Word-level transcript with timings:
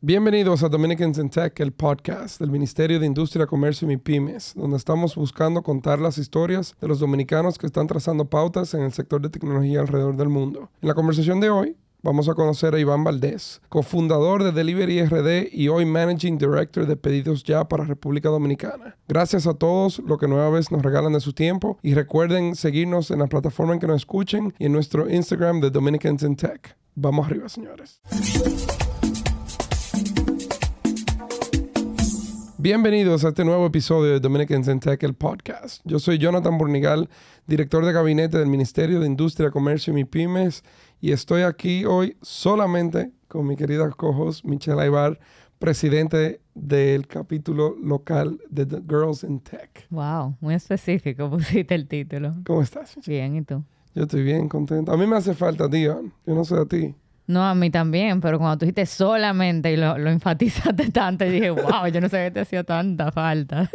Bienvenidos 0.00 0.62
a 0.62 0.68
Dominicans 0.68 1.18
in 1.18 1.28
Tech, 1.28 1.58
el 1.58 1.72
podcast 1.72 2.38
del 2.38 2.52
Ministerio 2.52 3.00
de 3.00 3.06
Industria, 3.06 3.48
Comercio 3.48 3.90
y 3.90 3.96
Pymes, 3.96 4.52
donde 4.54 4.76
estamos 4.76 5.16
buscando 5.16 5.64
contar 5.64 5.98
las 5.98 6.18
historias 6.18 6.76
de 6.80 6.86
los 6.86 7.00
dominicanos 7.00 7.58
que 7.58 7.66
están 7.66 7.88
trazando 7.88 8.24
pautas 8.24 8.74
en 8.74 8.82
el 8.82 8.92
sector 8.92 9.20
de 9.20 9.28
tecnología 9.28 9.80
alrededor 9.80 10.16
del 10.16 10.28
mundo. 10.28 10.70
En 10.80 10.86
la 10.86 10.94
conversación 10.94 11.40
de 11.40 11.50
hoy, 11.50 11.76
vamos 12.00 12.28
a 12.28 12.34
conocer 12.34 12.76
a 12.76 12.78
Iván 12.78 13.02
Valdés, 13.02 13.60
cofundador 13.68 14.44
de 14.44 14.52
Delivery 14.52 15.04
RD 15.04 15.52
y 15.52 15.66
hoy 15.66 15.84
Managing 15.84 16.38
Director 16.38 16.86
de 16.86 16.96
Pedidos 16.96 17.42
Ya 17.42 17.66
para 17.66 17.82
República 17.82 18.28
Dominicana. 18.28 18.96
Gracias 19.08 19.48
a 19.48 19.54
todos 19.54 19.98
los 19.98 20.16
que 20.16 20.28
nueva 20.28 20.48
vez 20.50 20.70
nos 20.70 20.82
regalan 20.82 21.14
de 21.14 21.20
su 21.20 21.32
tiempo 21.32 21.76
y 21.82 21.94
recuerden 21.94 22.54
seguirnos 22.54 23.10
en 23.10 23.18
la 23.18 23.26
plataforma 23.26 23.74
en 23.74 23.80
que 23.80 23.88
nos 23.88 23.96
escuchen 23.96 24.54
y 24.60 24.66
en 24.66 24.72
nuestro 24.74 25.10
Instagram 25.10 25.60
de 25.60 25.70
Dominicans 25.70 26.22
in 26.22 26.36
Tech. 26.36 26.76
Vamos 26.94 27.26
arriba, 27.26 27.48
señores. 27.48 28.00
Bienvenidos 32.60 33.24
a 33.24 33.28
este 33.28 33.44
nuevo 33.44 33.66
episodio 33.66 34.10
de 34.10 34.18
Dominicans 34.18 34.66
in 34.66 34.80
Tech, 34.80 35.00
el 35.04 35.14
podcast. 35.14 35.80
Yo 35.84 36.00
soy 36.00 36.18
Jonathan 36.18 36.58
Burnigal, 36.58 37.08
director 37.46 37.86
de 37.86 37.92
gabinete 37.92 38.36
del 38.36 38.48
Ministerio 38.48 38.98
de 38.98 39.06
Industria, 39.06 39.52
Comercio 39.52 39.96
y 39.96 40.04
Pymes, 40.04 40.64
y 41.00 41.12
estoy 41.12 41.42
aquí 41.42 41.84
hoy 41.84 42.16
solamente 42.20 43.12
con 43.28 43.46
mi 43.46 43.54
querida 43.54 43.88
cojos 43.90 44.44
Michelle 44.44 44.82
Aybar, 44.82 45.20
presidente 45.60 46.40
del 46.56 47.06
capítulo 47.06 47.76
local 47.80 48.40
de 48.50 48.66
The 48.66 48.82
Girls 48.88 49.22
in 49.22 49.38
Tech. 49.38 49.86
Wow, 49.90 50.36
muy 50.40 50.54
específico 50.54 51.30
pusiste 51.30 51.76
el 51.76 51.86
título. 51.86 52.34
¿Cómo 52.44 52.62
estás? 52.62 52.96
Bien, 53.06 53.36
¿y 53.36 53.42
tú? 53.42 53.62
Yo 53.94 54.02
estoy 54.02 54.24
bien, 54.24 54.48
contento. 54.48 54.90
A 54.90 54.96
mí 54.96 55.06
me 55.06 55.14
hace 55.14 55.32
falta, 55.32 55.70
tío. 55.70 56.02
Yo 56.26 56.34
no 56.34 56.44
sé 56.44 56.56
a 56.56 56.64
ti. 56.64 56.92
No, 57.28 57.44
a 57.44 57.54
mí 57.54 57.70
también, 57.70 58.22
pero 58.22 58.38
cuando 58.38 58.56
tú 58.56 58.64
dijiste 58.64 58.86
solamente 58.86 59.70
y 59.70 59.76
lo, 59.76 59.94
enfatizaste 59.96 60.90
tanto, 60.92 61.26
y 61.26 61.30
dije, 61.30 61.50
wow, 61.50 61.86
yo 61.92 62.00
no 62.00 62.08
sé 62.08 62.24
qué 62.24 62.30
te 62.30 62.40
hacía 62.40 62.64
tanta 62.64 63.12
falta. 63.12 63.70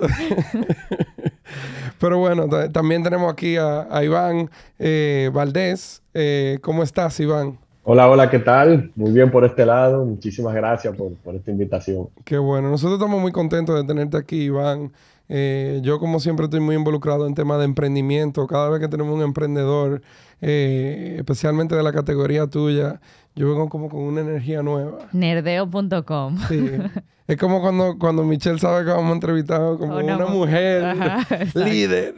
pero 1.99 2.17
bueno, 2.17 2.49
también 2.71 3.03
tenemos 3.03 3.31
aquí 3.31 3.55
a, 3.57 4.03
Iván 4.03 4.49
eh, 4.79 5.29
Valdés. 5.31 6.01
Eh, 6.15 6.57
¿Cómo 6.63 6.81
estás, 6.81 7.19
Iván? 7.19 7.59
Hola, 7.83 8.09
hola, 8.09 8.27
¿qué 8.31 8.39
tal? 8.39 8.91
Muy 8.95 9.11
bien 9.11 9.29
por 9.29 9.45
este 9.45 9.67
lado. 9.67 10.03
Muchísimas 10.03 10.55
gracias 10.55 10.95
por, 10.95 11.13
por 11.17 11.35
esta 11.35 11.51
invitación. 11.51 12.07
Qué 12.25 12.39
bueno. 12.39 12.71
Nosotros 12.71 12.97
estamos 12.97 13.21
muy 13.21 13.31
contentos 13.31 13.75
de 13.75 13.85
tenerte 13.85 14.17
aquí, 14.17 14.45
Iván. 14.45 14.91
Eh, 15.29 15.79
yo 15.83 15.99
como 15.99 16.19
siempre 16.19 16.45
estoy 16.45 16.59
muy 16.59 16.75
involucrado 16.75 17.27
en 17.27 17.33
temas 17.33 17.59
de 17.59 17.65
emprendimiento. 17.65 18.45
Cada 18.47 18.69
vez 18.69 18.79
que 18.79 18.87
tenemos 18.87 19.15
un 19.15 19.21
emprendedor, 19.21 20.01
eh, 20.41 21.15
especialmente 21.17 21.75
de 21.75 21.83
la 21.83 21.93
categoría 21.93 22.47
tuya, 22.47 22.99
yo 23.35 23.49
vengo 23.49 23.69
como 23.69 23.89
con 23.89 24.01
una 24.01 24.21
energía 24.21 24.61
nueva. 24.61 25.09
Nerdeo.com. 25.11 26.37
Sí. 26.47 26.69
Es 27.25 27.37
como 27.37 27.61
cuando, 27.61 27.97
cuando 27.97 28.25
Michelle 28.25 28.59
sabe 28.59 28.83
que 28.83 28.91
vamos 28.91 29.11
a 29.11 29.13
entrevistar 29.13 29.59
como 29.77 29.95
una, 29.95 30.25
mujer 30.25 30.95
líder. 31.55 32.15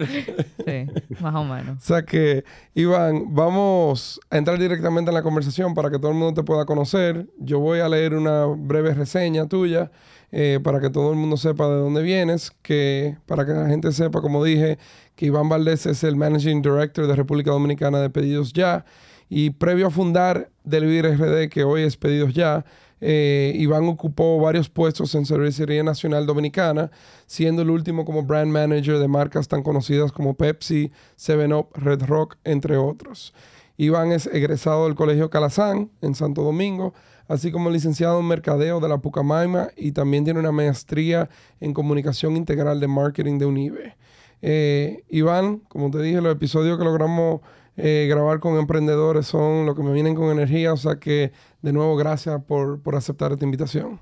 Sí, 0.66 0.88
más 1.22 1.36
o 1.36 1.44
menos. 1.44 1.78
o 1.78 1.86
sea 1.86 2.04
que, 2.04 2.44
Iván, 2.74 3.36
vamos 3.36 4.20
a 4.32 4.38
entrar 4.38 4.58
directamente 4.58 5.12
en 5.12 5.16
la 5.16 5.22
conversación 5.22 5.76
para 5.76 5.92
que 5.92 6.00
todo 6.00 6.10
el 6.10 6.18
mundo 6.18 6.34
te 6.34 6.44
pueda 6.44 6.66
conocer. 6.66 7.28
Yo 7.38 7.60
voy 7.60 7.82
a 7.82 7.90
leer 7.90 8.16
una 8.16 8.46
breve 8.46 8.96
reseña 8.96 9.48
tuya 9.48 9.92
eh, 10.32 10.60
para 10.64 10.82
que 10.82 10.90
todo 10.90 11.12
el 11.12 11.18
mundo 11.18 11.38
sepa 11.38 11.68
de 11.68 11.76
dónde 11.76 12.02
vienes, 12.02 12.52
que 12.64 13.16
para 13.28 13.46
que 13.46 13.52
la 13.52 13.68
gente 13.68 13.92
sepa, 13.92 14.22
como 14.22 14.44
dije, 14.44 14.80
que 15.16 15.28
Iván 15.28 15.50
Valdés 15.50 15.86
es 15.86 16.04
el 16.04 16.16
Managing 16.16 16.64
Director 16.64 17.06
de 17.06 17.16
República 17.16 17.52
Dominicana 17.52 18.00
de 18.00 18.10
Pedidos 18.10 18.54
Ya. 18.54 18.86
Y 19.30 19.52
previo 19.52 19.88
a 19.88 19.92
fundar 19.92 20.50
Delivery 20.66 21.16
RD, 21.16 21.50
que 21.50 21.64
hoy 21.64 21.84
es 21.84 21.98
Pedidos 21.98 22.34
Ya, 22.34 22.66
eh, 23.02 23.54
Iván 23.56 23.88
ocupó 23.88 24.40
varios 24.40 24.70
puestos 24.70 25.14
en 25.16 25.26
Cervecería 25.26 25.84
Nacional 25.84 26.26
Dominicana, 26.26 26.92
siendo 27.26 27.62
el 27.62 27.70
último 27.70 28.06
como 28.06 28.24
brand 28.24 28.52
manager 28.52 29.00
de 29.00 29.08
marcas 29.08 29.48
tan 29.48 29.64
conocidas 29.64 30.12
como 30.12 30.36
Pepsi, 30.36 30.92
Seven 31.16 31.54
Up, 31.54 31.68
Red 31.74 32.04
Rock, 32.04 32.38
entre 32.44 32.78
otros. 32.78 33.34
Iván 33.78 34.12
es 34.12 34.28
egresado 34.28 34.86
del 34.86 34.96
Colegio 34.96 35.30
Calazán 35.30 35.92
en 36.02 36.16
Santo 36.16 36.42
Domingo, 36.42 36.94
así 37.28 37.52
como 37.52 37.70
licenciado 37.70 38.20
en 38.20 38.28
Mercadeo 38.28 38.80
de 38.80 38.88
la 38.88 39.00
Pucamaima 39.00 39.70
y 39.76 39.92
también 39.92 40.24
tiene 40.24 40.40
una 40.40 40.52
maestría 40.52 41.30
en 41.60 41.74
Comunicación 41.74 42.38
Integral 42.38 42.80
de 42.80 42.88
Marketing 42.88 43.38
de 43.38 43.46
UNIBE. 43.46 43.98
Eh, 44.42 45.04
Iván, 45.10 45.60
como 45.68 45.92
te 45.92 46.02
dije, 46.02 46.22
los 46.22 46.34
episodios 46.34 46.78
que 46.78 46.86
logramos 46.86 47.42
eh, 47.78 48.08
grabar 48.10 48.40
con 48.40 48.58
emprendedores 48.58 49.26
son 49.26 49.66
los 49.66 49.76
que 49.76 49.84
me 49.84 49.92
vienen 49.92 50.16
con 50.16 50.32
energía, 50.32 50.72
o 50.72 50.78
sea 50.78 50.96
que 50.96 51.34
de 51.62 51.74
nuevo 51.74 51.98
gracias 51.98 52.42
por, 52.44 52.80
aceptar 52.96 53.34
esta 53.34 53.44
invitación. 53.44 54.00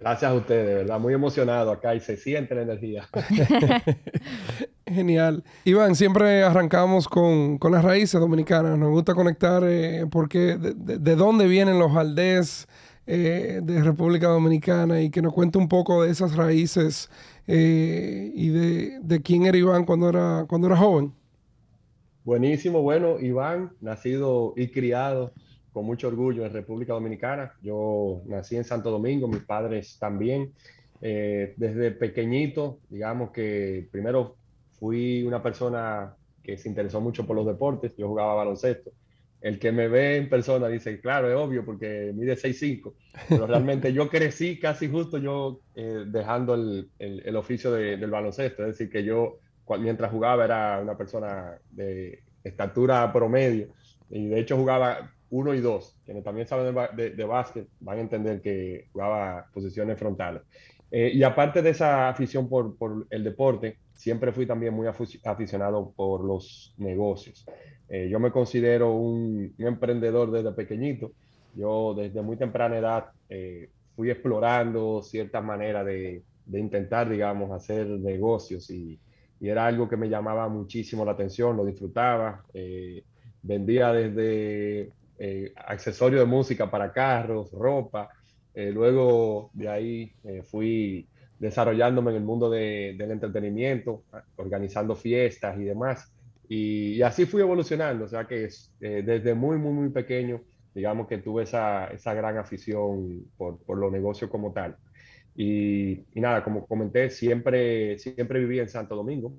Gracias 0.00 0.30
a 0.30 0.34
ustedes, 0.34 0.66
de 0.66 0.74
verdad, 0.76 0.98
muy 0.98 1.14
emocionado 1.14 1.70
acá 1.70 1.94
y 1.94 2.00
se 2.00 2.16
siente 2.16 2.54
la 2.54 2.62
energía. 2.62 3.06
Genial. 4.86 5.44
Iván, 5.64 5.94
siempre 5.94 6.42
arrancamos 6.42 7.08
con, 7.08 7.58
las 7.70 7.84
raíces 7.84 8.20
dominicanas. 8.20 8.78
Nos 8.78 8.90
gusta 8.90 9.14
conectar 9.14 9.62
eh, 9.66 10.06
porque 10.10 10.56
de, 10.58 11.16
dónde 11.16 11.46
vienen 11.46 11.78
los 11.78 11.96
aldés 11.96 12.66
eh, 13.06 13.60
de 13.62 13.82
República 13.82 14.28
Dominicana 14.28 15.00
y 15.00 15.10
que 15.10 15.22
nos 15.22 15.32
cuente 15.32 15.58
un 15.58 15.68
poco 15.68 16.02
de 16.02 16.10
esas 16.10 16.34
raíces 16.34 17.10
y 17.46 18.48
de, 18.48 19.00
de, 19.02 19.22
quién 19.22 19.44
era 19.44 19.56
Iván 19.56 19.84
cuando 19.84 20.08
era, 20.08 20.46
cuando 20.48 20.66
era 20.66 20.76
joven. 20.76 21.12
Buenísimo, 22.24 22.80
bueno, 22.80 23.20
Iván, 23.20 23.72
nacido 23.82 24.54
y 24.56 24.68
criado 24.68 25.34
con 25.74 25.84
mucho 25.84 26.08
orgullo 26.08 26.46
en 26.46 26.54
República 26.54 26.94
Dominicana. 26.94 27.52
Yo 27.60 28.22
nací 28.24 28.56
en 28.56 28.64
Santo 28.64 28.90
Domingo, 28.90 29.28
mis 29.28 29.42
padres 29.42 29.98
también. 29.98 30.54
Eh, 31.02 31.52
desde 31.58 31.90
pequeñito, 31.90 32.78
digamos 32.88 33.30
que 33.30 33.86
primero 33.92 34.36
fui 34.70 35.22
una 35.22 35.42
persona 35.42 36.16
que 36.42 36.56
se 36.56 36.70
interesó 36.70 36.98
mucho 36.98 37.26
por 37.26 37.36
los 37.36 37.44
deportes, 37.44 37.94
yo 37.94 38.08
jugaba 38.08 38.36
baloncesto. 38.36 38.90
El 39.42 39.58
que 39.58 39.70
me 39.70 39.88
ve 39.88 40.16
en 40.16 40.30
persona 40.30 40.68
dice, 40.68 41.02
claro, 41.02 41.28
es 41.28 41.36
obvio 41.36 41.62
porque 41.62 42.10
mide 42.14 42.38
6'5", 42.38 42.94
pero 43.28 43.46
realmente 43.46 43.92
yo 43.92 44.08
crecí 44.08 44.58
casi 44.58 44.88
justo 44.88 45.18
yo 45.18 45.60
eh, 45.74 46.04
dejando 46.06 46.54
el, 46.54 46.88
el, 46.98 47.36
oficio 47.36 47.70
del 47.70 48.10
baloncesto, 48.10 48.62
es 48.62 48.78
decir, 48.78 48.88
que 48.88 49.04
yo 49.04 49.40
mientras 49.78 50.10
jugaba 50.10 50.44
era 50.44 50.80
una 50.80 50.96
persona 50.96 51.58
de 51.70 52.22
estatura 52.42 53.12
promedio 53.12 53.68
y 54.10 54.26
de 54.26 54.40
hecho 54.40 54.56
jugaba 54.56 55.10
uno 55.30 55.54
y 55.54 55.60
dos. 55.60 55.96
Quienes 56.04 56.22
también 56.22 56.46
saben 56.46 56.74
de, 56.94 57.24
básquet 57.24 57.66
van 57.80 57.98
a 57.98 58.02
entender 58.02 58.40
que 58.40 58.88
jugaba 58.92 59.46
posiciones 59.52 59.98
frontales. 59.98 60.42
Eh, 60.90 61.10
y 61.12 61.22
aparte 61.22 61.60
de 61.62 61.70
esa 61.70 62.08
afición 62.08 62.48
por, 62.48 62.76
por, 62.76 63.06
el 63.10 63.24
deporte, 63.24 63.78
siempre 63.94 64.32
fui 64.32 64.46
también 64.46 64.74
muy 64.74 64.86
aficionado 64.86 65.92
por 65.96 66.24
los 66.24 66.74
negocios. 66.78 67.44
Eh, 67.88 68.08
yo 68.08 68.20
me 68.20 68.30
considero 68.30 68.92
un, 68.92 69.54
emprendedor 69.58 70.30
desde 70.30 70.52
pequeñito. 70.52 71.12
Yo 71.54 71.94
desde 71.94 72.22
muy 72.22 72.36
temprana 72.36 72.78
edad 72.78 73.06
eh, 73.28 73.70
fui 73.96 74.10
explorando 74.10 75.02
ciertas 75.02 75.42
maneras 75.42 75.84
de, 75.86 76.22
de, 76.46 76.60
intentar, 76.60 77.08
digamos, 77.08 77.50
hacer 77.50 77.86
negocios 77.86 78.70
y, 78.70 78.98
y 79.44 79.50
era 79.50 79.66
algo 79.66 79.86
que 79.86 79.98
me 79.98 80.08
llamaba 80.08 80.48
muchísimo 80.48 81.04
la 81.04 81.12
atención, 81.12 81.54
lo 81.54 81.66
disfrutaba. 81.66 82.42
Eh, 82.54 83.04
vendía 83.42 83.92
desde 83.92 84.90
eh, 85.18 85.52
accesorios 85.54 86.22
de 86.22 86.26
música 86.26 86.70
para 86.70 86.90
carros, 86.90 87.52
ropa. 87.52 88.08
Eh, 88.54 88.70
luego 88.72 89.50
de 89.52 89.68
ahí 89.68 90.12
fui 90.50 91.06
desarrollándome 91.38 92.12
en 92.12 92.16
el 92.16 92.22
mundo 92.22 92.48
del 92.48 92.98
entretenimiento, 93.02 94.04
organizando 94.36 94.96
fiestas 94.96 95.58
y 95.58 95.64
demás. 95.64 96.10
Y, 96.48 97.02
así 97.02 97.26
fui 97.26 97.42
evolucionando, 97.42 98.06
o 98.06 98.08
sea 98.08 98.24
que 98.24 98.48
desde 98.80 99.34
muy, 99.34 99.58
muy, 99.58 99.72
muy 99.74 99.88
pequeño, 99.90 100.40
digamos 100.74 101.06
que 101.06 101.18
tuve 101.18 101.42
esa, 101.42 101.88
esa 101.88 102.14
gran 102.14 102.38
afición 102.38 103.26
por, 103.36 103.58
por 103.58 103.76
los 103.76 103.92
negocios 103.92 104.30
como 104.30 104.54
tal. 104.54 104.78
Y, 105.36 106.04
nada, 106.14 106.44
como 106.44 106.66
comenté, 106.66 107.10
siempre, 107.10 107.98
siempre 107.98 108.38
viví 108.40 108.60
en 108.60 108.68
Santo 108.68 108.94
Domingo 108.94 109.32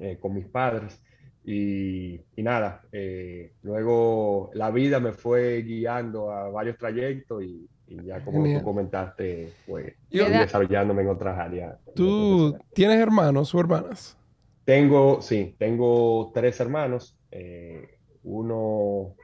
eh, 0.00 0.18
con 0.20 0.34
mis 0.34 0.46
padres. 0.46 1.00
Y, 1.44 2.20
nada, 2.36 2.82
eh, 2.92 3.52
luego 3.62 4.50
la 4.54 4.70
vida 4.70 5.00
me 5.00 5.12
fue 5.12 5.62
guiando 5.62 6.30
a 6.30 6.48
varios 6.48 6.78
trayectos 6.78 7.44
y, 7.44 7.68
ya 7.86 8.24
como 8.24 8.42
tú 8.42 8.64
comentaste, 8.64 9.52
pues 9.66 9.94
desarrollándome 10.10 11.02
en 11.02 11.08
otras 11.08 11.38
áreas. 11.38 11.78
¿Tú 11.94 12.56
tienes 12.72 12.96
hermanos 12.98 13.54
o 13.54 13.60
hermanas? 13.60 14.16
Tengo, 14.64 15.20
sí, 15.20 15.54
tengo 15.58 16.32
tres 16.34 16.58
hermanos. 16.60 17.16
Eh, 17.30 17.98
uno 18.22 19.14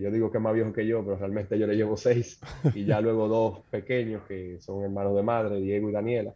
yo 0.00 0.10
digo 0.10 0.30
que 0.30 0.38
es 0.38 0.42
más 0.42 0.54
viejo 0.54 0.72
que 0.72 0.86
yo, 0.86 1.04
pero 1.04 1.16
realmente 1.16 1.58
yo 1.58 1.66
le 1.66 1.76
llevo 1.76 1.96
seis, 1.96 2.40
y 2.74 2.84
ya 2.84 3.00
luego 3.02 3.28
dos 3.28 3.60
pequeños 3.70 4.22
que 4.26 4.60
son 4.60 4.84
hermanos 4.84 5.16
de 5.16 5.22
madre, 5.22 5.60
Diego 5.60 5.88
y 5.88 5.92
Daniela. 5.92 6.34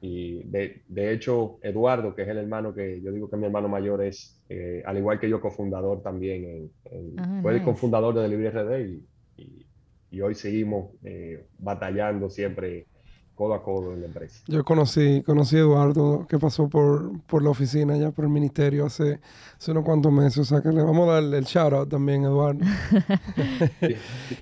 Y 0.00 0.42
de, 0.44 0.82
de 0.88 1.12
hecho, 1.12 1.58
Eduardo, 1.62 2.14
que 2.14 2.22
es 2.22 2.28
el 2.28 2.38
hermano 2.38 2.74
que 2.74 3.00
yo 3.00 3.10
digo 3.12 3.30
que 3.30 3.36
mi 3.36 3.46
hermano 3.46 3.68
mayor 3.68 4.02
es, 4.02 4.40
eh, 4.48 4.82
al 4.84 4.98
igual 4.98 5.18
que 5.18 5.28
yo, 5.28 5.40
cofundador 5.40 6.02
también, 6.02 6.70
en, 6.84 7.18
ah, 7.18 7.40
fue 7.42 7.54
el 7.54 7.62
cofundador 7.62 8.14
de 8.14 8.22
Delivery 8.22 8.48
RD 8.50 9.00
y, 9.38 9.66
y 10.10 10.20
hoy 10.20 10.34
seguimos 10.34 10.92
eh, 11.04 11.46
batallando 11.58 12.30
siempre 12.30 12.86
codo 13.36 13.54
a 13.54 13.62
codo 13.62 13.92
en 13.92 14.00
la 14.00 14.06
empresa. 14.06 14.42
Yo 14.46 14.64
conocí, 14.64 15.22
conocí 15.22 15.56
a 15.56 15.60
Eduardo, 15.60 16.26
que 16.26 16.38
pasó 16.38 16.68
por, 16.68 17.20
por 17.26 17.42
la 17.42 17.50
oficina 17.50 17.96
ya 17.96 18.10
por 18.10 18.24
el 18.24 18.30
ministerio 18.30 18.86
hace, 18.86 19.20
hace 19.58 19.70
unos 19.72 19.84
cuantos 19.84 20.10
meses. 20.10 20.38
O 20.38 20.44
sea 20.44 20.62
que 20.62 20.70
le 20.70 20.82
vamos 20.82 21.06
a 21.08 21.20
dar 21.20 21.22
el 21.22 21.44
shout 21.44 21.72
out 21.74 21.88
también, 21.88 22.24
Eduardo. 22.24 22.64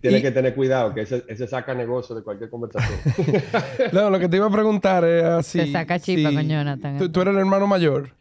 Tiene 0.00 0.23
que 0.23 0.31
tener 0.31 0.55
cuidado, 0.55 0.94
que 0.94 1.00
ese, 1.02 1.25
ese, 1.26 1.49
saca 1.49 1.75
negocio 1.75 2.14
de 2.14 2.23
cualquier 2.23 2.49
conversación. 2.49 3.00
no, 3.93 4.11
lo 4.11 4.19
que 4.20 4.29
te 4.29 4.37
iba 4.37 4.46
a 4.46 4.50
preguntar 4.50 5.05
es 5.05 5.25
así. 5.25 5.58
Se 5.58 5.73
saca 5.73 5.99
chipa 5.99 6.32
con 6.32 6.49
Jonathan. 6.49 6.97
¿tú, 6.99 7.11
¿Tú 7.11 7.20
eres 7.20 7.35
el 7.35 7.40
hermano 7.40 7.67
mayor? 7.67 8.12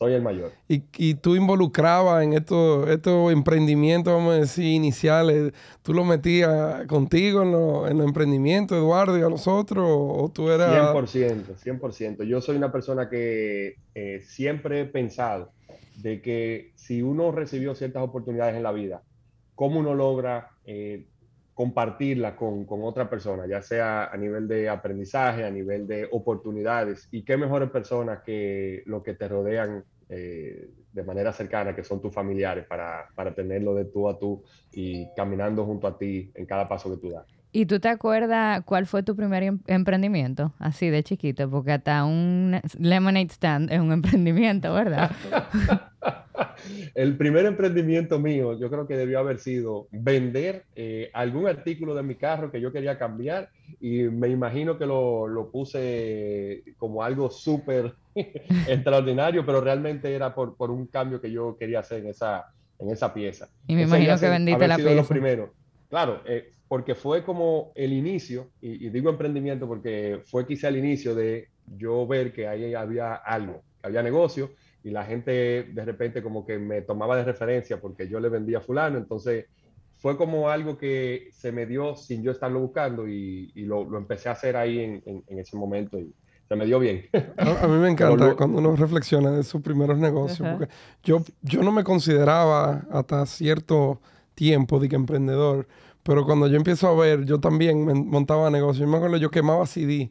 Soy 0.00 0.14
el 0.14 0.22
mayor. 0.22 0.52
Y, 0.66 0.82
y 0.96 1.12
tú 1.12 1.36
involucrabas 1.36 2.24
en 2.24 2.32
estos 2.32 2.88
estos 2.88 3.30
emprendimientos, 3.30 4.14
vamos 4.14 4.32
a 4.32 4.38
decir, 4.38 4.64
iniciales, 4.64 5.52
¿tú 5.82 5.92
lo 5.92 6.04
metías 6.04 6.86
contigo 6.86 7.42
en, 7.42 7.52
lo, 7.52 7.86
en 7.86 7.98
los 7.98 8.06
emprendimientos, 8.06 8.78
Eduardo, 8.78 9.18
y 9.18 9.20
a 9.20 9.28
los 9.28 9.46
otros? 9.46 9.86
¿O 9.86 10.30
tú 10.32 10.48
eras...? 10.48 10.94
100%, 10.94 11.54
100%. 11.54 12.24
Yo 12.24 12.40
soy 12.40 12.56
una 12.56 12.72
persona 12.72 13.10
que 13.10 13.76
eh, 13.94 14.22
siempre 14.24 14.80
he 14.80 14.84
pensado 14.86 15.52
de 15.96 16.22
que 16.22 16.72
si 16.76 17.02
uno 17.02 17.30
recibió 17.30 17.74
ciertas 17.74 18.02
oportunidades 18.02 18.56
en 18.56 18.62
la 18.62 18.72
vida, 18.72 19.02
¿cómo 19.54 19.80
uno 19.80 19.94
logra 19.94 20.52
eh, 20.64 21.04
compartirla 21.60 22.36
con, 22.36 22.64
con, 22.64 22.82
otra 22.84 23.10
persona, 23.10 23.46
ya 23.46 23.60
sea 23.60 24.06
a 24.06 24.16
nivel 24.16 24.48
de 24.48 24.70
aprendizaje, 24.70 25.44
a 25.44 25.50
nivel 25.50 25.86
de 25.86 26.08
oportunidades. 26.10 27.06
Y 27.10 27.22
qué 27.22 27.36
mejores 27.36 27.68
personas 27.68 28.20
que 28.24 28.82
los 28.86 29.02
que 29.02 29.12
te 29.12 29.28
rodean 29.28 29.84
eh, 30.08 30.70
de 30.90 31.02
manera 31.02 31.34
cercana, 31.34 31.76
que 31.76 31.84
son 31.84 32.00
tus 32.00 32.14
familiares, 32.14 32.64
para, 32.64 33.08
para 33.14 33.34
tenerlo 33.34 33.74
de 33.74 33.84
tú 33.84 34.08
a 34.08 34.18
tú 34.18 34.42
y 34.72 35.06
caminando 35.14 35.66
junto 35.66 35.86
a 35.86 35.98
ti 35.98 36.32
en 36.34 36.46
cada 36.46 36.66
paso 36.66 36.90
que 36.92 36.96
tú 36.96 37.10
das. 37.10 37.26
¿Y 37.52 37.66
tú 37.66 37.78
te 37.78 37.88
acuerdas 37.88 38.62
cuál 38.64 38.86
fue 38.86 39.02
tu 39.02 39.14
primer 39.14 39.42
em 39.42 39.60
emprendimiento? 39.66 40.54
Así 40.58 40.88
de 40.88 41.02
chiquito, 41.02 41.50
porque 41.50 41.72
hasta 41.72 42.06
un 42.06 42.58
lemonade 42.78 43.28
stand 43.28 43.70
es 43.70 43.80
un 43.80 43.92
emprendimiento, 44.00 44.72
¿verdad? 44.72 45.10
el 46.94 47.16
primer 47.16 47.46
emprendimiento 47.46 48.18
mío, 48.18 48.58
yo 48.58 48.70
creo 48.70 48.86
que 48.86 48.96
debió 48.96 49.18
haber 49.18 49.38
sido 49.38 49.88
vender 49.90 50.64
eh, 50.74 51.10
algún 51.12 51.46
artículo 51.46 51.94
de 51.94 52.02
mi 52.02 52.14
carro 52.14 52.50
que 52.50 52.60
yo 52.60 52.72
quería 52.72 52.98
cambiar 52.98 53.50
y 53.80 54.02
me 54.04 54.28
imagino 54.28 54.78
que 54.78 54.86
lo, 54.86 55.26
lo 55.28 55.50
puse 55.50 56.62
como 56.78 57.02
algo 57.02 57.30
súper 57.30 57.94
extraordinario, 58.14 59.44
pero 59.44 59.60
realmente 59.60 60.14
era 60.14 60.34
por, 60.34 60.56
por, 60.56 60.70
un 60.70 60.86
cambio 60.86 61.20
que 61.20 61.30
yo 61.30 61.56
quería 61.56 61.80
hacer 61.80 62.00
en 62.00 62.08
esa, 62.08 62.46
en 62.78 62.90
esa 62.90 63.12
pieza. 63.14 63.48
Y 63.66 63.74
me 63.74 63.82
imagino 63.82 64.18
que 64.18 64.28
vendiste 64.28 64.68
la 64.68 64.76
pieza. 64.76 64.94
Lo 64.94 65.04
primero. 65.04 65.52
Claro, 65.88 66.22
eh, 66.26 66.52
porque 66.68 66.94
fue 66.94 67.24
como 67.24 67.72
el 67.74 67.92
inicio, 67.92 68.50
y, 68.60 68.86
y 68.86 68.90
digo 68.90 69.10
emprendimiento 69.10 69.66
porque 69.66 70.20
fue 70.24 70.46
quizá 70.46 70.68
el 70.68 70.76
inicio 70.76 71.14
de 71.14 71.48
yo 71.76 72.06
ver 72.06 72.32
que 72.32 72.46
ahí 72.46 72.74
había 72.74 73.14
algo, 73.14 73.62
que 73.80 73.88
había 73.88 74.02
negocio 74.02 74.50
y 74.82 74.90
la 74.90 75.04
gente 75.04 75.64
de 75.64 75.84
repente 75.84 76.22
como 76.22 76.46
que 76.46 76.58
me 76.58 76.82
tomaba 76.82 77.16
de 77.16 77.24
referencia 77.24 77.80
porque 77.80 78.08
yo 78.08 78.20
le 78.20 78.28
vendía 78.28 78.58
a 78.58 78.62
fulano, 78.62 78.98
entonces 78.98 79.46
fue 79.96 80.16
como 80.16 80.48
algo 80.48 80.78
que 80.78 81.28
se 81.32 81.52
me 81.52 81.66
dio 81.66 81.94
sin 81.94 82.22
yo 82.22 82.32
estarlo 82.32 82.60
buscando 82.60 83.06
y, 83.06 83.52
y 83.54 83.64
lo, 83.64 83.84
lo, 83.84 83.98
empecé 83.98 84.30
a 84.30 84.32
hacer 84.32 84.56
ahí 84.56 84.80
en, 84.80 85.02
en, 85.04 85.22
en, 85.26 85.38
ese 85.38 85.56
momento 85.56 85.98
y 85.98 86.14
se 86.48 86.56
me 86.56 86.64
dio 86.64 86.78
bien. 86.78 87.04
A, 87.36 87.64
a 87.64 87.68
mí 87.68 87.78
me 87.78 87.90
encanta 87.90 88.28
lo, 88.28 88.36
cuando 88.36 88.58
uno 88.58 88.74
reflexiona 88.76 89.30
de 89.30 89.42
sus 89.42 89.60
primeros 89.60 89.98
negocios, 89.98 90.40
uh 90.40 90.44
-huh. 90.44 90.58
porque 90.58 90.72
yo, 91.04 91.22
yo 91.42 91.62
no 91.62 91.70
me 91.70 91.84
consideraba 91.84 92.86
hasta 92.90 93.26
cierto 93.26 94.00
tiempo 94.34 94.80
de 94.80 94.88
que 94.88 94.96
emprendedor, 94.96 95.68
pero 96.02 96.24
cuando 96.24 96.46
yo 96.46 96.56
empiezo 96.56 96.88
a 96.88 96.94
ver, 96.94 97.26
yo 97.26 97.38
también 97.38 97.84
me 97.84 97.92
montaba 97.92 98.48
negocios. 98.48 98.86
Yo 98.86 98.90
me 98.90 98.96
acuerdo, 98.96 99.18
yo 99.18 99.30
quemaba 99.30 99.66
CD 99.66 100.10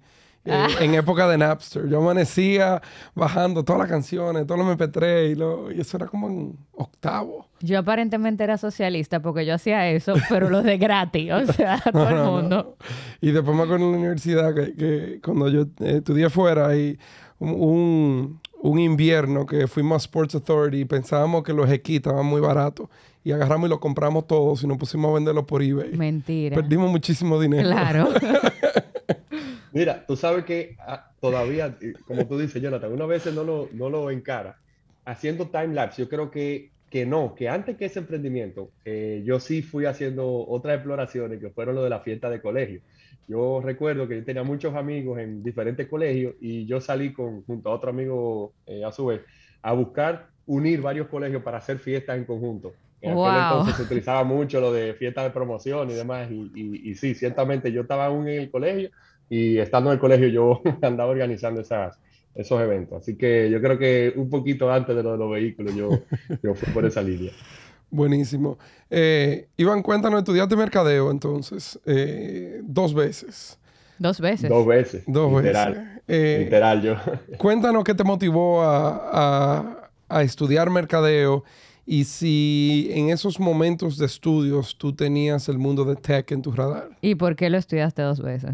eh, 0.50 0.54
ah. 0.54 0.68
en 0.80 0.96
época 0.96 1.28
de 1.28 1.38
Napster. 1.38 1.88
Yo 1.88 2.00
amanecía 2.00 2.82
bajando 3.16 3.64
todas 3.64 3.80
las 3.80 3.90
canciones, 3.90 4.48
todos 4.48 4.60
los 4.60 4.78
MP3 4.78 5.32
y, 5.32 5.36
lo, 5.36 5.72
y, 5.72 5.80
eso 5.80 5.98
era 5.98 6.08
como 6.08 6.28
en 6.28 6.58
octavo. 6.74 7.48
Yo 7.62 7.80
aparentemente 7.80 8.44
era 8.44 8.58
socialista 8.58 9.22
porque 9.22 9.46
yo 9.46 9.54
hacía 9.54 9.90
eso, 9.90 10.14
pero 10.30 10.50
lo 10.50 10.62
de 10.62 10.78
gratis, 10.78 11.32
o 11.32 11.54
sea, 11.54 11.80
todo 11.92 12.10
el 12.10 12.16
mundo. 12.16 12.76
No. 12.80 12.86
Y 13.22 13.32
después 13.32 13.56
me 13.56 13.64
acuerdo 13.64 13.86
en 13.86 13.92
la 13.92 13.98
universidad 13.98 14.56
que, 14.56 14.74
que 14.76 15.22
cuando 15.24 15.50
yo 15.50 15.62
eh, 15.62 15.98
estudié 15.98 16.30
fuera 16.30 16.76
y 16.76 16.98
un, 17.40 18.40
un, 18.62 18.80
invierno 18.80 19.46
que 19.46 19.68
fuimos 19.68 19.96
a 19.96 19.98
Sports 20.06 20.36
Authority 20.36 20.82
y 20.82 20.86
pensábamos 20.86 21.44
que 21.44 21.54
los 21.54 21.70
equis 21.72 21.98
estaban 21.98 22.26
muy 22.26 22.42
baratos 22.42 22.90
y 23.24 23.32
agarramos 23.32 23.68
y 23.68 23.70
los 23.70 23.80
compramos 23.80 24.28
todos 24.28 24.64
y 24.64 24.68
nos 24.68 24.78
pusimos 24.78 25.12
a 25.12 25.14
venderlos 25.16 25.46
por 25.46 25.62
eBay. 25.62 25.96
Mentira. 25.96 26.56
Perdimos 26.56 26.90
muchísimo 26.90 27.40
dinero. 27.40 27.70
Claro. 27.70 28.10
Mira, 29.72 30.06
tú 30.06 30.16
sabes 30.16 30.46
que 30.46 30.76
ah, 30.80 31.12
todavía, 31.20 31.78
como 32.06 32.28
tú 32.28 32.40
dices, 32.40 32.62
Jonathan, 32.62 32.92
una 32.92 33.06
vez 33.06 33.26
no 33.34 33.44
lo, 33.44 33.70
no 33.74 33.90
lo 33.90 34.12
encara. 34.12 34.58
Haciendo 35.06 35.48
time 35.48 35.74
lapse, 35.74 36.02
yo 36.02 36.10
creo 36.10 36.32
que, 36.32 36.72
que 36.90 37.06
no, 37.06 37.36
que 37.36 37.50
antes 37.50 37.78
que 37.78 37.86
ese 37.86 38.00
emprendimiento, 38.00 38.72
eh, 38.86 39.22
yo 39.26 39.40
sí 39.40 39.62
fui 39.62 39.86
haciendo 39.86 40.48
otras 40.48 40.76
exploraciones 40.76 41.40
que 41.40 41.50
fueron 41.50 41.76
lo 41.76 41.84
de 41.84 41.90
la 41.90 42.00
fiesta 42.00 42.30
de 42.30 42.42
colegio. 42.42 42.82
Yo 43.28 43.62
recuerdo 43.64 44.08
que 44.08 44.18
yo 44.18 44.26
tenía 44.26 44.44
muchos 44.44 44.76
amigos 44.76 45.20
en 45.20 45.44
diferentes 45.44 45.88
colegios 45.88 46.34
y 46.42 46.66
yo 46.66 46.82
salí 46.82 47.14
con, 47.14 47.44
junto 47.44 47.70
a 47.70 47.76
otro 47.76 47.92
amigo 47.92 48.54
eh, 48.66 48.84
a 48.84 48.92
su 48.92 49.06
vez 49.06 49.22
a 49.62 49.74
buscar 49.74 50.30
unir 50.46 50.82
varios 50.82 51.08
colegios 51.08 51.44
para 51.44 51.60
hacer 51.60 51.78
fiestas 51.78 52.18
en 52.18 52.26
conjunto. 52.26 52.74
En 53.02 53.14
wow. 53.14 53.26
aquel 53.28 53.44
entonces 53.44 53.76
se 53.76 53.84
utilizaba 53.84 54.24
mucho 54.24 54.60
lo 54.60 54.74
de 54.74 54.94
fiestas 54.96 55.26
de 55.26 55.30
promoción 55.30 55.92
y 55.92 55.94
demás. 55.94 56.30
Y, 56.32 56.52
y, 56.56 56.90
y 56.90 56.96
sí, 56.96 57.14
ciertamente 57.14 57.72
yo 57.72 57.82
estaba 57.82 58.08
aún 58.08 58.28
en 58.28 58.42
el 58.42 58.50
colegio 58.50 58.90
y 59.30 59.58
estando 59.58 59.90
en 59.90 59.96
el 59.96 60.00
colegio 60.00 60.28
yo 60.28 60.62
andaba 60.82 61.12
organizando 61.12 61.62
esas, 61.62 62.00
esos 62.36 62.62
eventos. 62.62 63.02
Así 63.02 63.16
que 63.16 63.50
yo 63.50 63.62
creo 63.62 63.78
que 63.78 64.14
un 64.16 64.30
poquito 64.30 64.72
antes 64.72 64.96
de 64.96 65.04
lo 65.04 65.14
de 65.14 65.18
los 65.18 65.32
vehículos 65.32 65.76
yo, 65.76 65.90
yo 66.44 66.56
fui 66.56 66.74
por 66.74 66.86
esa 66.86 67.02
línea. 67.02 67.32
Buenísimo. 67.92 68.58
Eh, 68.90 69.48
Iván, 69.58 69.82
cuéntanos, 69.82 70.20
estudiaste 70.20 70.56
mercadeo 70.56 71.10
entonces, 71.12 71.80
eh, 71.86 72.62
dos 72.64 72.94
veces. 72.94 73.58
Dos 73.98 74.22
veces. 74.22 74.50
Dos 74.50 74.66
veces. 74.66 75.04
Dos 75.08 75.32
literal, 75.42 75.74
veces. 75.74 76.02
Eh, 76.08 76.42
literal, 76.46 76.82
yo. 76.82 76.96
Cuéntanos 77.38 77.84
qué 77.84 77.94
te 77.94 78.04
motivó 78.04 78.62
a, 78.62 79.10
a, 79.12 79.90
a 80.08 80.24
estudiar 80.24 80.70
mercadeo 80.70 81.44
y 81.86 82.04
si 82.04 82.92
en 82.92 83.10
esos 83.10 83.40
momentos 83.40 83.98
de 83.98 84.06
estudios 84.06 84.78
tú 84.78 84.94
tenías 84.94 85.50
el 85.50 85.58
mundo 85.58 85.84
de 85.84 85.96
tech 85.96 86.32
en 86.32 86.44
tu 86.44 86.52
radar. 86.52 86.90
¿Y 87.02 87.16
por 87.16 87.36
qué 87.36 87.50
lo 87.50 87.58
estudiaste 87.58 88.04
dos 88.04 88.22
veces? 88.22 88.52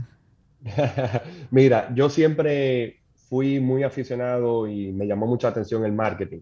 Mira, 1.51 1.93
yo 1.93 2.10
siempre 2.10 2.98
fui 3.29 3.60
muy 3.60 3.84
aficionado 3.84 4.67
y 4.67 4.91
me 4.91 5.07
llamó 5.07 5.27
mucha 5.27 5.50
atención 5.50 5.86
el 5.86 5.93
marketing. 5.93 6.39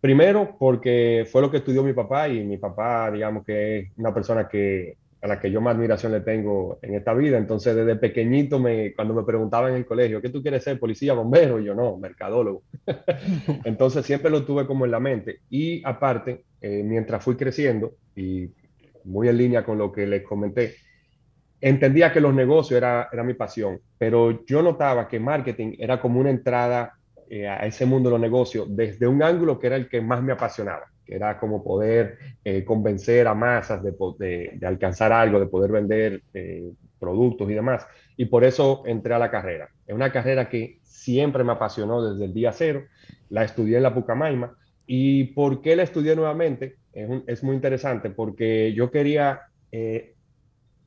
Primero, 0.00 0.56
porque 0.58 1.26
fue 1.30 1.40
lo 1.40 1.50
que 1.50 1.58
estudió 1.58 1.82
mi 1.82 1.94
papá 1.94 2.28
y 2.28 2.44
mi 2.44 2.58
papá, 2.58 3.10
digamos 3.10 3.44
que 3.44 3.78
es 3.78 3.88
una 3.96 4.12
persona 4.12 4.46
que, 4.46 4.98
a 5.22 5.26
la 5.26 5.40
que 5.40 5.50
yo 5.50 5.62
más 5.62 5.74
admiración 5.74 6.12
le 6.12 6.20
tengo 6.20 6.78
en 6.82 6.94
esta 6.94 7.14
vida. 7.14 7.38
Entonces, 7.38 7.74
desde 7.74 7.96
pequeñito, 7.96 8.58
me, 8.58 8.92
cuando 8.94 9.14
me 9.14 9.24
preguntaban 9.24 9.72
en 9.72 9.78
el 9.78 9.86
colegio, 9.86 10.20
¿qué 10.20 10.28
tú 10.28 10.42
quieres 10.42 10.62
ser? 10.62 10.78
¿Policía, 10.78 11.14
bombero? 11.14 11.58
Y 11.58 11.64
yo, 11.64 11.74
no, 11.74 11.96
mercadólogo. 11.96 12.64
Entonces, 13.64 14.04
siempre 14.04 14.30
lo 14.30 14.44
tuve 14.44 14.66
como 14.66 14.84
en 14.84 14.90
la 14.90 15.00
mente. 15.00 15.40
Y 15.48 15.82
aparte, 15.86 16.44
eh, 16.60 16.82
mientras 16.84 17.24
fui 17.24 17.36
creciendo, 17.36 17.94
y 18.14 18.50
muy 19.04 19.28
en 19.28 19.38
línea 19.38 19.64
con 19.64 19.78
lo 19.78 19.90
que 19.90 20.06
les 20.06 20.22
comenté, 20.22 20.74
entendía 21.64 22.12
que 22.12 22.20
los 22.20 22.34
negocios 22.34 22.76
era, 22.76 23.08
era 23.10 23.24
mi 23.24 23.32
pasión, 23.32 23.80
pero 23.96 24.44
yo 24.44 24.60
notaba 24.60 25.08
que 25.08 25.18
marketing 25.18 25.76
era 25.78 25.98
como 25.98 26.20
una 26.20 26.28
entrada 26.28 26.92
eh, 27.30 27.48
a 27.48 27.64
ese 27.64 27.86
mundo 27.86 28.10
de 28.10 28.12
los 28.12 28.20
negocios 28.20 28.66
desde 28.68 29.06
un 29.06 29.22
ángulo 29.22 29.58
que 29.58 29.68
era 29.68 29.76
el 29.76 29.88
que 29.88 30.02
más 30.02 30.22
me 30.22 30.34
apasionaba, 30.34 30.84
que 31.06 31.14
era 31.14 31.38
como 31.38 31.64
poder 31.64 32.18
eh, 32.44 32.66
convencer 32.66 33.26
a 33.26 33.34
masas 33.34 33.82
de, 33.82 33.94
de, 34.18 34.50
de, 34.56 34.66
alcanzar 34.66 35.10
algo, 35.10 35.40
de 35.40 35.46
poder 35.46 35.72
vender 35.72 36.22
eh, 36.34 36.70
productos 36.98 37.50
y 37.50 37.54
demás. 37.54 37.86
Y 38.18 38.26
por 38.26 38.44
eso 38.44 38.82
entré 38.84 39.14
a 39.14 39.18
la 39.18 39.30
carrera. 39.30 39.70
Es 39.86 39.94
una 39.94 40.12
carrera 40.12 40.50
que 40.50 40.80
siempre 40.82 41.44
me 41.44 41.52
apasionó 41.52 42.04
desde 42.04 42.26
el 42.26 42.34
día 42.34 42.52
cero. 42.52 42.84
La 43.30 43.42
estudié 43.42 43.78
en 43.78 43.84
la 43.84 43.94
Pucamaima. 43.94 44.54
¿Y 44.86 45.24
por 45.32 45.62
qué 45.62 45.76
la 45.76 45.84
estudié 45.84 46.14
nuevamente? 46.14 46.76
Es, 46.92 47.08
un, 47.08 47.24
es 47.26 47.42
muy 47.42 47.54
interesante 47.54 48.10
porque 48.10 48.74
yo 48.74 48.90
quería 48.90 49.40
eh, 49.72 50.13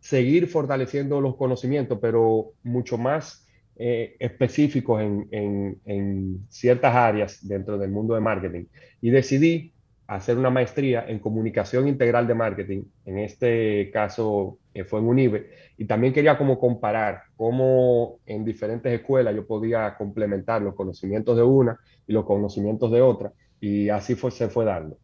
seguir 0.07 0.47
fortaleciendo 0.47 1.19
los 1.19 1.35
conocimientos, 1.35 1.99
pero 2.01 2.53
mucho 2.63 2.97
más 2.97 3.45
eh, 3.75 4.15
específicos 4.19 5.01
en, 5.01 5.27
en, 5.31 5.81
en, 5.83 6.45
ciertas 6.47 6.95
áreas 6.95 7.45
dentro 7.45 7.77
del 7.77 7.91
mundo 7.91 8.15
de 8.15 8.21
marketing. 8.21 8.65
Y 9.01 9.09
decidí 9.09 9.73
hacer 10.07 10.37
una 10.37 10.49
maestría 10.49 11.03
en 11.09 11.19
comunicación 11.19 11.89
integral 11.89 12.25
de 12.25 12.35
marketing, 12.35 12.83
en 13.05 13.17
este 13.17 13.91
caso 13.91 14.59
eh, 14.73 14.85
fue 14.85 15.01
en 15.01 15.07
UNIBE, 15.07 15.49
y 15.77 15.83
también 15.83 16.13
quería 16.13 16.37
como 16.37 16.57
comparar 16.57 17.23
cómo 17.35 18.19
en 18.25 18.45
diferentes 18.45 18.93
escuelas 18.93 19.35
yo 19.35 19.45
podía 19.45 19.93
complementar 19.97 20.61
los 20.61 20.73
conocimientos 20.73 21.35
de 21.35 21.43
una 21.43 21.77
y 22.07 22.13
los 22.13 22.23
conocimientos 22.23 22.89
de 22.93 23.01
otra, 23.01 23.33
y 23.59 23.89
así 23.89 24.15
fue, 24.15 24.31
se 24.31 24.47
fue 24.47 24.63
dando. 24.63 24.97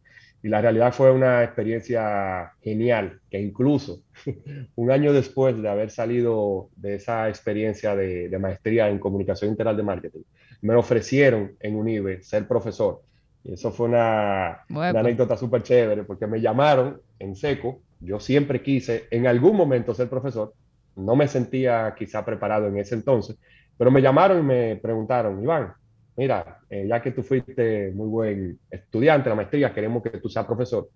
Y 0.44 0.48
la 0.48 0.60
realidad 0.60 0.92
fue 0.92 1.10
una 1.10 1.42
experiencia 1.42 2.52
genial, 2.60 3.18
que 3.30 3.40
incluso 3.40 4.02
un 4.76 4.90
año 4.90 5.14
después 5.14 5.60
de 5.60 5.66
haber 5.70 5.90
salido 5.90 6.68
de 6.76 6.96
esa 6.96 7.30
experiencia 7.30 7.96
de, 7.96 8.38
maestría 8.38 8.90
en 8.90 8.98
comunicación 8.98 9.52
integral 9.52 9.78
de 9.78 9.82
marketing, 9.82 10.20
me 10.60 10.74
ofrecieron 10.74 11.56
en 11.60 11.76
UNIBE 11.76 12.22
ser 12.22 12.46
profesor. 12.46 13.00
Y 13.42 13.54
eso 13.54 13.72
fue 13.72 13.88
una, 13.88 14.66
una 14.68 15.00
anécdota 15.00 15.34
súper 15.38 15.62
chévere, 15.62 16.04
porque 16.04 16.26
me 16.26 16.42
llamaron 16.42 17.00
en 17.18 17.34
seco. 17.36 17.80
Yo 18.00 18.20
siempre 18.20 18.62
quise 18.62 19.04
en 19.10 19.26
algún 19.26 19.56
momento 19.56 19.94
ser 19.94 20.10
profesor. 20.10 20.52
No 20.94 21.16
me 21.16 21.26
sentía 21.26 21.94
quizá 21.96 22.22
preparado 22.22 22.66
en 22.68 22.76
ese 22.76 22.94
entonces, 22.94 23.38
pero 23.78 23.90
me 23.90 24.02
llamaron 24.02 24.40
y 24.40 24.42
me 24.42 24.76
preguntaron, 24.76 25.42
Iván, 25.42 25.72
mira, 26.16 26.60
eh, 26.70 26.86
ya 26.88 27.02
que 27.02 27.10
tú 27.10 27.22
fuiste 27.22 27.90
muy 27.92 28.08
buen 28.08 28.58
estudiante, 28.70 29.28
la 29.28 29.36
maestría, 29.36 29.72
queremos 29.72 30.02
que 30.02 30.10
tú 30.10 30.28
seas 30.28 30.46
profesor. 30.46 30.88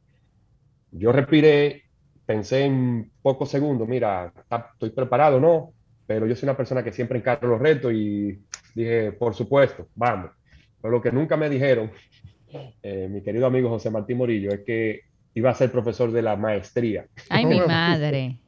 Yo 0.91 1.13
respiré, 1.13 1.85
pensé 2.25 2.65
en 2.65 3.11
pocos 3.23 3.51
segundos, 3.51 3.89
mira, 3.89 4.33
estoy 4.73 4.91
preparado, 4.91 5.41
no, 5.41 5.73
pero 6.07 6.27
yo 6.27 6.35
soy 6.35 6.47
una 6.47 6.57
persona 6.57 6.83
que 6.83 6.93
siempre 6.93 7.19
encargo 7.19 7.49
los 7.49 7.61
retos 7.61 7.93
y 7.93 8.39
dije, 8.75 9.13
por 9.13 9.35
supuesto, 9.35 9.89
vamos. 9.95 10.31
Pero 10.81 10.93
lo 10.93 11.03
que 11.03 11.13
nunca 11.13 11.37
me 11.37 11.51
dijeron, 11.51 11.91
eh, 12.83 13.09
mi 13.11 13.23
querido 13.23 13.47
amigo 13.47 13.69
José 13.69 13.91
Martín 13.91 14.19
Morillo, 14.19 14.51
es 14.51 14.61
que 14.61 15.01
iba 15.35 15.51
a 15.51 15.55
ser 15.55 15.71
profesor 15.71 16.11
de 16.13 16.23
la 16.23 16.37
maestría. 16.37 17.07
Ay, 17.29 17.45
mi 17.45 17.61
madre. 17.67 18.39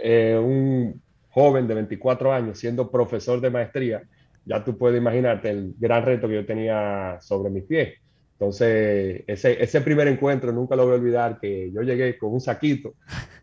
Eh, 0.00 0.38
un 0.40 1.00
joven 1.30 1.68
de 1.68 1.74
24 1.74 2.32
años 2.32 2.58
siendo 2.58 2.90
profesor 2.90 3.40
de 3.40 3.50
maestría 3.50 4.02
ya 4.48 4.64
tú 4.64 4.76
puedes 4.76 4.98
imaginarte 4.98 5.50
el 5.50 5.74
gran 5.78 6.04
reto 6.04 6.26
que 6.26 6.34
yo 6.34 6.46
tenía 6.46 7.18
sobre 7.20 7.50
mis 7.50 7.64
pies. 7.64 7.94
Entonces, 8.32 9.24
ese, 9.26 9.62
ese 9.62 9.80
primer 9.80 10.06
encuentro 10.06 10.52
nunca 10.52 10.76
lo 10.76 10.84
voy 10.84 10.92
a 10.94 10.98
olvidar, 10.98 11.40
que 11.40 11.72
yo 11.72 11.82
llegué 11.82 12.16
con 12.16 12.32
un 12.32 12.40
saquito, 12.40 12.94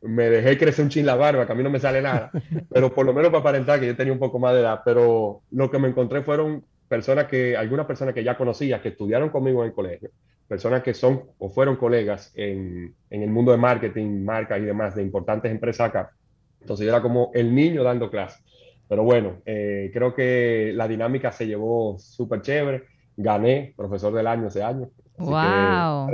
me 0.02 0.30
dejé 0.30 0.58
crecer 0.58 0.86
un 0.86 0.90
chin 0.90 1.06
la 1.06 1.16
barba, 1.16 1.46
que 1.46 1.52
a 1.52 1.56
mí 1.56 1.64
no 1.64 1.70
me 1.70 1.82
sale 1.82 2.02
nada, 2.02 2.32
pero 2.74 2.94
por 2.94 3.06
lo 3.06 3.14
menos 3.14 3.30
para 3.30 3.42
aparentar 3.42 3.80
que 3.80 3.88
yo 3.88 3.96
tenía 3.96 4.14
un 4.14 4.20
poco 4.20 4.40
más 4.40 4.54
de 4.54 4.62
edad, 4.62 4.82
pero 4.86 5.42
lo 5.52 5.70
que 5.70 5.80
me 5.80 5.90
encontré 5.90 6.22
fueron 6.22 6.64
personas 6.88 7.26
que, 7.26 7.58
algunas 7.58 7.86
personas 7.86 8.14
que 8.14 8.24
ya 8.24 8.38
conocía, 8.38 8.82
que 8.82 8.90
estudiaron 8.90 9.30
conmigo 9.30 9.64
en 9.64 9.70
el 9.70 9.76
colegio, 9.76 10.12
personas 10.48 10.82
que 10.82 10.94
son 10.94 11.24
o 11.40 11.50
fueron 11.50 11.76
colegas 11.76 12.32
en, 12.36 12.96
en 13.10 13.22
el 13.22 13.30
mundo 13.30 13.52
de 13.52 13.58
marketing, 13.58 14.24
marcas 14.24 14.60
y 14.60 14.64
demás 14.64 14.96
de 14.96 15.02
importantes 15.02 15.52
empresas 15.52 15.90
acá. 15.90 16.12
Entonces 16.62 16.86
yo 16.86 16.92
era 16.92 17.02
como 17.02 17.32
el 17.34 17.54
niño 17.54 17.84
dando 17.84 18.10
clases. 18.10 18.45
Pero 18.88 19.04
bueno, 19.04 19.42
eh, 19.46 19.90
creo 19.94 20.14
que 20.14 20.72
la 20.76 20.88
dinámica 20.88 21.32
se 21.32 21.48
llevó 21.48 21.98
súper 21.98 22.42
chévere. 22.42 22.84
Gané 23.18 23.74
profesor 23.76 24.14
del 24.14 24.28
año 24.28 24.48
ese 24.48 24.64
año. 24.64 24.90
¡Wow! 25.18 26.10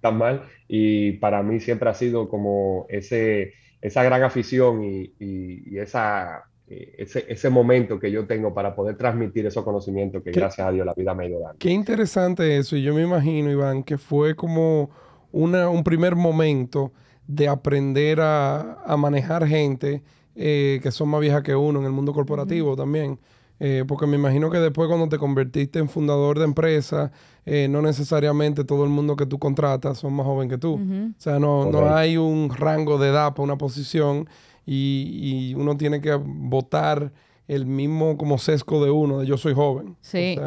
tan 0.00 0.16
mal. 0.16 0.42
Y 0.66 1.12
para 1.12 1.42
mí 1.42 1.60
siempre 1.60 1.90
ha 1.90 1.94
sido 1.94 2.28
como 2.28 2.86
ese, 2.88 3.52
esa 3.80 4.02
gran 4.02 4.22
afición 4.22 4.82
y, 4.82 5.14
y, 5.18 5.78
esa, 5.78 6.44
eh, 6.68 6.94
ese, 6.98 7.26
ese, 7.28 7.50
momento 7.50 7.98
que 7.98 8.10
yo 8.10 8.26
tengo 8.26 8.54
para 8.54 8.74
poder 8.74 8.96
transmitir 8.96 9.46
esos 9.46 9.62
conocimientos 9.64 10.22
que 10.22 10.30
gracias 10.30 10.66
a 10.66 10.72
Dios 10.72 10.86
la 10.86 10.94
vida 10.94 11.14
me 11.14 11.24
ha 11.24 11.28
ido 11.28 11.40
dando. 11.40 11.58
Qué 11.58 11.70
interesante 11.70 12.56
eso. 12.56 12.76
Y 12.76 12.82
yo 12.82 12.94
me 12.94 13.02
imagino, 13.02 13.50
Iván, 13.50 13.82
que 13.82 13.98
fue 13.98 14.34
como 14.34 14.90
una, 15.32 15.68
un 15.68 15.84
primer 15.84 16.16
momento 16.16 16.92
de 17.26 17.46
aprender 17.48 18.20
a, 18.20 18.82
a 18.82 18.96
manejar 18.96 19.46
gente 19.46 20.02
eh, 20.34 20.80
que 20.82 20.90
son 20.90 21.08
más 21.08 21.20
viejas 21.20 21.42
que 21.42 21.54
uno 21.54 21.80
en 21.80 21.86
el 21.86 21.92
mundo 21.92 22.12
corporativo 22.12 22.76
también. 22.76 23.18
Eh, 23.62 23.84
porque 23.86 24.06
me 24.06 24.16
imagino 24.16 24.48
que 24.50 24.58
después 24.58 24.88
cuando 24.88 25.08
te 25.08 25.18
convertiste 25.18 25.78
en 25.78 25.88
fundador 25.90 26.38
de 26.38 26.44
empresa, 26.46 27.12
eh, 27.44 27.68
no 27.68 27.82
necesariamente 27.82 28.64
todo 28.64 28.84
el 28.84 28.90
mundo 28.90 29.16
que 29.16 29.26
tú 29.26 29.38
contratas 29.38 29.98
son 29.98 30.14
más 30.14 30.24
joven 30.24 30.48
que 30.48 30.56
tú. 30.56 30.74
O 30.74 31.20
sea, 31.20 31.38
no, 31.38 31.70
no, 31.70 31.94
hay 31.94 32.16
un 32.16 32.48
rango 32.48 32.96
de 32.96 33.08
edad 33.08 33.34
para 33.34 33.42
una 33.42 33.58
posición 33.58 34.28
y, 34.64 35.50
y, 35.52 35.54
uno 35.54 35.76
tiene 35.76 36.00
que 36.00 36.14
votar 36.14 37.12
el 37.48 37.66
mismo 37.66 38.16
como 38.16 38.38
sesgo 38.38 38.82
de 38.82 38.90
uno, 38.90 39.18
de 39.18 39.26
yo 39.26 39.36
soy 39.36 39.52
joven. 39.52 39.96
Sí. 40.00 40.38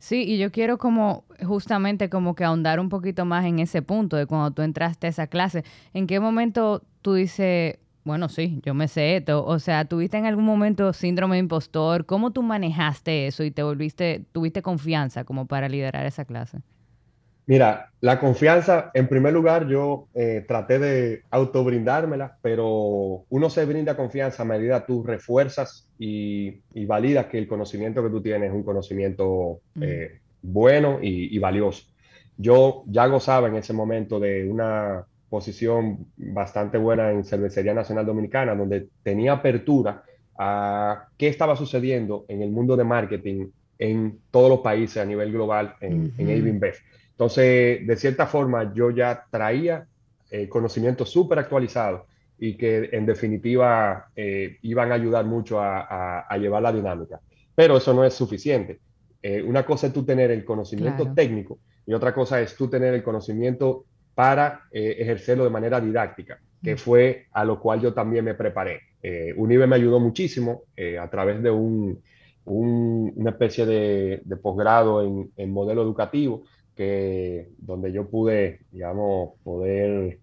Sí, 0.00 0.24
y 0.26 0.38
yo 0.38 0.50
quiero 0.50 0.78
como 0.78 1.24
justamente 1.46 2.08
como 2.08 2.34
que 2.34 2.42
ahondar 2.42 2.80
un 2.80 2.88
poquito 2.88 3.26
más 3.26 3.44
en 3.44 3.58
ese 3.58 3.82
punto 3.82 4.16
de 4.16 4.24
cuando 4.24 4.50
tú 4.50 4.62
entraste 4.62 5.06
a 5.06 5.10
esa 5.10 5.26
clase. 5.26 5.62
¿En 5.92 6.06
qué 6.06 6.20
momento 6.20 6.82
tú 7.02 7.14
dices, 7.14 7.76
bueno, 8.04 8.28
sí, 8.28 8.60
yo 8.64 8.74
me 8.74 8.88
sé 8.88 9.16
esto. 9.16 9.44
O 9.44 9.58
sea, 9.58 9.84
¿tuviste 9.84 10.16
en 10.16 10.26
algún 10.26 10.44
momento 10.44 10.92
síndrome 10.92 11.36
de 11.36 11.40
impostor? 11.40 12.06
¿Cómo 12.06 12.32
tú 12.32 12.42
manejaste 12.42 13.26
eso 13.26 13.44
y 13.44 13.50
te 13.50 13.62
volviste, 13.62 14.24
tuviste 14.32 14.62
confianza 14.62 15.24
como 15.24 15.46
para 15.46 15.68
liderar 15.68 16.06
esa 16.06 16.24
clase? 16.24 16.58
Mira, 17.46 17.90
la 18.00 18.20
confianza, 18.20 18.92
en 18.94 19.08
primer 19.08 19.32
lugar, 19.32 19.66
yo 19.66 20.06
eh, 20.14 20.44
traté 20.46 20.78
de 20.78 21.22
autobrindármela, 21.30 22.38
pero 22.40 23.24
uno 23.28 23.50
se 23.50 23.64
brinda 23.64 23.96
confianza 23.96 24.44
a 24.44 24.46
medida 24.46 24.86
tú 24.86 25.02
refuerzas 25.02 25.88
y, 25.98 26.60
y 26.72 26.86
validas 26.86 27.26
que 27.26 27.38
el 27.38 27.48
conocimiento 27.48 28.04
que 28.04 28.10
tú 28.10 28.22
tienes 28.22 28.50
es 28.50 28.54
un 28.54 28.62
conocimiento 28.62 29.60
eh, 29.80 30.20
bueno 30.42 31.00
y, 31.02 31.34
y 31.34 31.38
valioso. 31.40 31.86
Yo 32.36 32.84
ya 32.86 33.06
gozaba 33.06 33.48
en 33.48 33.56
ese 33.56 33.72
momento 33.72 34.20
de 34.20 34.48
una 34.48 35.04
posición 35.30 36.08
bastante 36.16 36.76
buena 36.76 37.12
en 37.12 37.24
Cervecería 37.24 37.72
Nacional 37.72 38.04
Dominicana, 38.04 38.54
donde 38.54 38.88
tenía 39.02 39.34
apertura 39.34 40.02
a 40.36 41.06
qué 41.16 41.28
estaba 41.28 41.54
sucediendo 41.54 42.24
en 42.28 42.42
el 42.42 42.50
mundo 42.50 42.76
de 42.76 42.84
marketing 42.84 43.46
en 43.78 44.18
todos 44.30 44.50
los 44.50 44.60
países 44.60 44.98
a 44.98 45.06
nivel 45.06 45.32
global 45.32 45.74
en, 45.80 46.12
uh 46.18 46.66
Entonces, 47.12 47.86
de 47.86 47.96
cierta 47.96 48.26
forma, 48.26 48.74
yo 48.74 48.90
ya 48.90 49.24
traía 49.30 49.86
eh, 50.30 50.48
conocimientos 50.48 51.08
súper 51.08 51.38
actualizados 51.38 52.02
y 52.38 52.56
que 52.56 52.88
en 52.92 53.06
definitiva 53.06 54.10
eh, 54.16 54.58
iban 54.62 54.90
a 54.90 54.94
ayudar 54.94 55.26
mucho 55.26 55.60
a, 55.60 56.26
llevar 56.38 56.62
la 56.62 56.72
dinámica. 56.72 57.20
Pero 57.54 57.76
eso 57.76 57.94
no 57.94 58.04
es 58.04 58.14
suficiente. 58.14 58.80
Eh, 59.22 59.42
una 59.42 59.64
cosa 59.64 59.86
es 59.86 59.92
tú 59.92 60.04
tener 60.04 60.30
el 60.30 60.44
conocimiento 60.44 61.12
técnico 61.12 61.58
y 61.86 61.92
otra 61.92 62.14
cosa 62.14 62.40
es 62.40 62.56
tú 62.56 62.68
tener 62.68 62.94
el 62.94 63.02
conocimiento 63.02 63.84
para 64.14 64.62
eh, 64.70 64.96
ejercerlo 64.98 65.44
de 65.44 65.50
manera 65.50 65.80
didáctica, 65.80 66.40
que 66.62 66.76
fue 66.76 67.26
a 67.32 67.44
lo 67.44 67.60
cual 67.60 67.80
yo 67.80 67.94
también 67.94 68.24
me 68.24 68.34
preparé. 68.34 68.80
Eh, 69.02 69.32
Unive 69.36 69.66
me 69.66 69.76
ayudó 69.76 69.98
muchísimo 69.98 70.64
eh, 70.76 70.98
a 70.98 71.08
través 71.08 71.42
de 71.42 71.50
un, 71.50 72.02
una 72.44 73.30
especie 73.30 73.64
de, 73.64 74.22
posgrado 74.42 75.02
en, 75.02 75.30
en, 75.36 75.50
modelo 75.50 75.82
educativo, 75.82 76.42
que, 76.74 77.48
donde 77.58 77.92
yo 77.92 78.08
pude, 78.08 78.60
digamos, 78.70 79.34
poder 79.42 80.18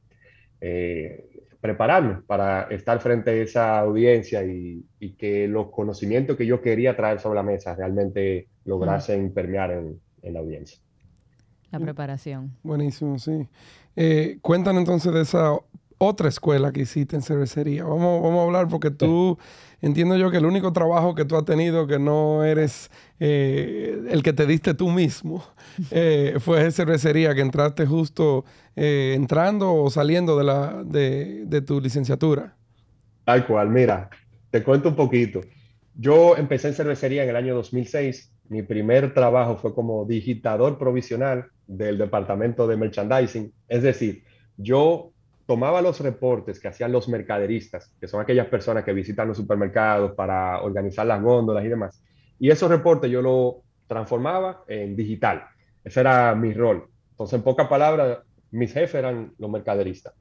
prepararme 1.62 2.22
para 2.26 2.64
estar 2.64 3.00
frente 3.00 3.30
a 3.32 3.34
esa 3.34 3.80
audiencia 3.80 4.44
y, 4.44 4.84
y, 5.00 5.14
que 5.14 5.48
los 5.48 5.70
conocimientos 5.70 6.36
que 6.36 6.46
yo 6.46 6.62
quería 6.62 6.96
traer 6.96 7.20
sobre 7.20 7.36
la 7.36 7.44
mesa 7.44 7.76
realmente 7.76 8.48
lograsen 8.66 9.34
permear 9.34 9.72
en, 9.72 10.00
en 10.22 10.34
la 10.34 10.40
audiencia. 10.40 10.80
La 11.72 11.80
preparación. 11.80 12.54
Buenísimo, 12.64 13.20
sí. 13.20 13.48
Eh, 13.96 14.38
cuéntanos 14.42 14.80
entonces 14.80 15.14
de 15.14 15.22
esa 15.22 15.52
otra 15.98 16.30
escuela 16.30 16.72
que 16.72 16.82
hiciste 16.82 17.16
en 17.16 17.22
cervecería. 17.22 17.84
Vamos, 17.84 18.22
vamos 18.22 18.40
a 18.40 18.44
hablar 18.44 18.68
porque 18.68 18.92
tú, 18.92 19.38
entiendo 19.82 20.16
yo 20.16 20.30
que 20.30 20.38
el 20.38 20.46
único 20.46 20.72
trabajo 20.72 21.16
que 21.16 21.26
tú 21.26 21.36
has 21.36 21.44
tenido 21.44 21.88
que 21.88 21.98
no 21.98 22.44
eres 22.44 22.92
eh, 23.20 24.06
el 24.10 24.22
que 24.24 24.32
te 24.32 24.46
diste 24.46 24.76
tú 24.76 24.90
mismo, 24.90 25.44
eh, 25.92 26.36
fue 26.40 26.64
en 26.64 26.72
cervecería, 26.72 27.34
que 27.36 27.42
entraste 27.42 27.86
justo 27.86 28.46
entrando 28.76 29.74
o 29.74 29.90
saliendo 29.90 30.38
de, 30.38 30.44
la, 30.44 30.84
de, 30.84 31.46
de 31.48 31.62
tu 31.62 31.82
licenciatura. 31.82 32.56
Tal 33.26 33.46
cual, 33.46 33.70
mira, 33.70 34.10
te 34.52 34.64
cuento 34.64 34.90
un 34.90 34.96
poquito. 34.96 35.42
Yo 35.96 36.38
empecé 36.38 36.68
en 36.68 36.76
cervecería 36.76 37.24
en 37.24 37.30
el 37.30 37.36
año 37.36 37.56
2006. 37.56 38.32
Mi 38.50 38.62
primer 38.62 39.16
trabajo 39.16 39.58
fue 39.58 39.74
como 39.74 40.06
digitador 40.06 40.78
provisional 40.78 41.50
del 41.68 41.98
departamento 41.98 42.68
de 42.68 42.78
merchandising. 42.78 43.54
Es 43.68 43.84
decir, 43.84 44.24
yo 44.58 45.12
tomaba 45.46 45.82
los 45.82 46.00
reportes 46.02 46.60
que 46.60 46.68
hacían 46.68 46.92
los 46.92 47.08
mercaderistas, 47.08 47.94
que 48.00 48.08
son 48.08 48.22
aquellas 48.22 48.48
personas 48.48 48.84
que 48.84 48.94
visitan 48.94 49.28
los 49.28 49.38
supermercados 49.38 50.14
para 50.14 50.62
organizar 50.62 51.06
las 51.06 51.22
góndolas 51.22 51.64
y 51.64 51.70
demás, 51.70 52.04
y 52.40 52.50
esos 52.50 52.70
reportes 52.70 53.10
yo 53.10 53.22
los 53.22 53.56
transformaba 53.88 54.64
en 54.68 54.96
digital. 54.96 55.44
Ese 55.84 56.02
era 56.02 56.36
mi 56.36 56.54
rol. 56.54 56.88
Entonces, 57.12 57.38
en 57.38 57.44
pocas 57.44 57.68
palabras, 57.68 58.20
mis 58.52 58.74
jefes 58.74 58.96
eran 58.96 59.34
los 59.38 59.50
mercaderistas. 59.50 60.14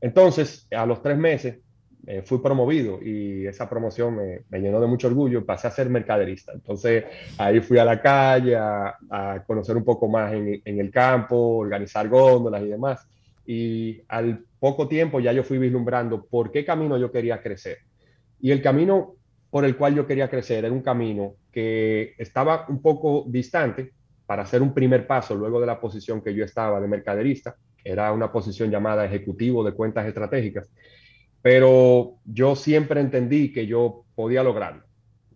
Entonces, 0.00 0.66
a 0.72 0.84
los 0.84 1.00
tres 1.02 1.16
meses, 1.16 1.60
eh, 2.06 2.22
fui 2.22 2.38
promovido 2.38 3.00
y 3.02 3.46
esa 3.46 3.68
promoción 3.68 4.16
me, 4.16 4.60
llenó 4.60 4.80
de 4.80 4.86
mucho 4.86 5.06
orgullo 5.06 5.44
pasé 5.44 5.68
a 5.68 5.70
ser 5.70 5.88
mercaderista. 5.88 6.52
Entonces 6.52 7.04
ahí 7.38 7.60
fui 7.60 7.78
a 7.78 7.84
la 7.84 8.00
calle 8.00 8.56
a, 8.56 9.42
conocer 9.46 9.76
un 9.76 9.84
poco 9.84 10.08
más 10.08 10.32
en, 10.32 10.62
el 10.64 10.90
campo, 10.90 11.36
organizar 11.36 12.08
góndolas 12.08 12.62
y 12.62 12.68
demás. 12.68 13.08
Y 13.46 14.02
al 14.08 14.44
poco 14.58 14.88
tiempo 14.88 15.20
ya 15.20 15.32
yo 15.32 15.44
fui 15.44 15.58
vislumbrando 15.58 16.24
por 16.24 16.50
qué 16.50 16.64
camino 16.64 16.96
yo 16.98 17.10
quería 17.10 17.40
crecer. 17.42 17.78
Y 18.40 18.50
el 18.50 18.62
camino 18.62 19.14
por 19.50 19.64
el 19.64 19.76
cual 19.76 19.94
yo 19.94 20.06
quería 20.06 20.28
crecer 20.28 20.64
era 20.64 20.72
un 20.72 20.82
camino 20.82 21.34
que 21.52 22.14
estaba 22.18 22.66
un 22.68 22.82
poco 22.82 23.24
distante 23.28 23.92
para 24.26 24.42
hacer 24.42 24.62
un 24.62 24.74
primer 24.74 25.06
paso 25.06 25.34
luego 25.34 25.60
de 25.60 25.66
la 25.66 25.80
posición 25.80 26.20
que 26.22 26.34
yo 26.34 26.44
estaba 26.44 26.80
de 26.80 26.88
mercaderista, 26.88 27.56
era 27.84 28.10
una 28.12 28.32
posición 28.32 28.70
llamada 28.70 29.04
ejecutivo 29.04 29.62
de 29.62 29.72
cuentas 29.72 30.06
estratégicas, 30.06 30.68
pero 31.44 32.20
yo 32.24 32.56
siempre 32.56 33.02
entendí 33.02 33.52
que 33.52 33.66
yo 33.66 34.06
podía 34.14 34.42
lograrlo. 34.42 34.82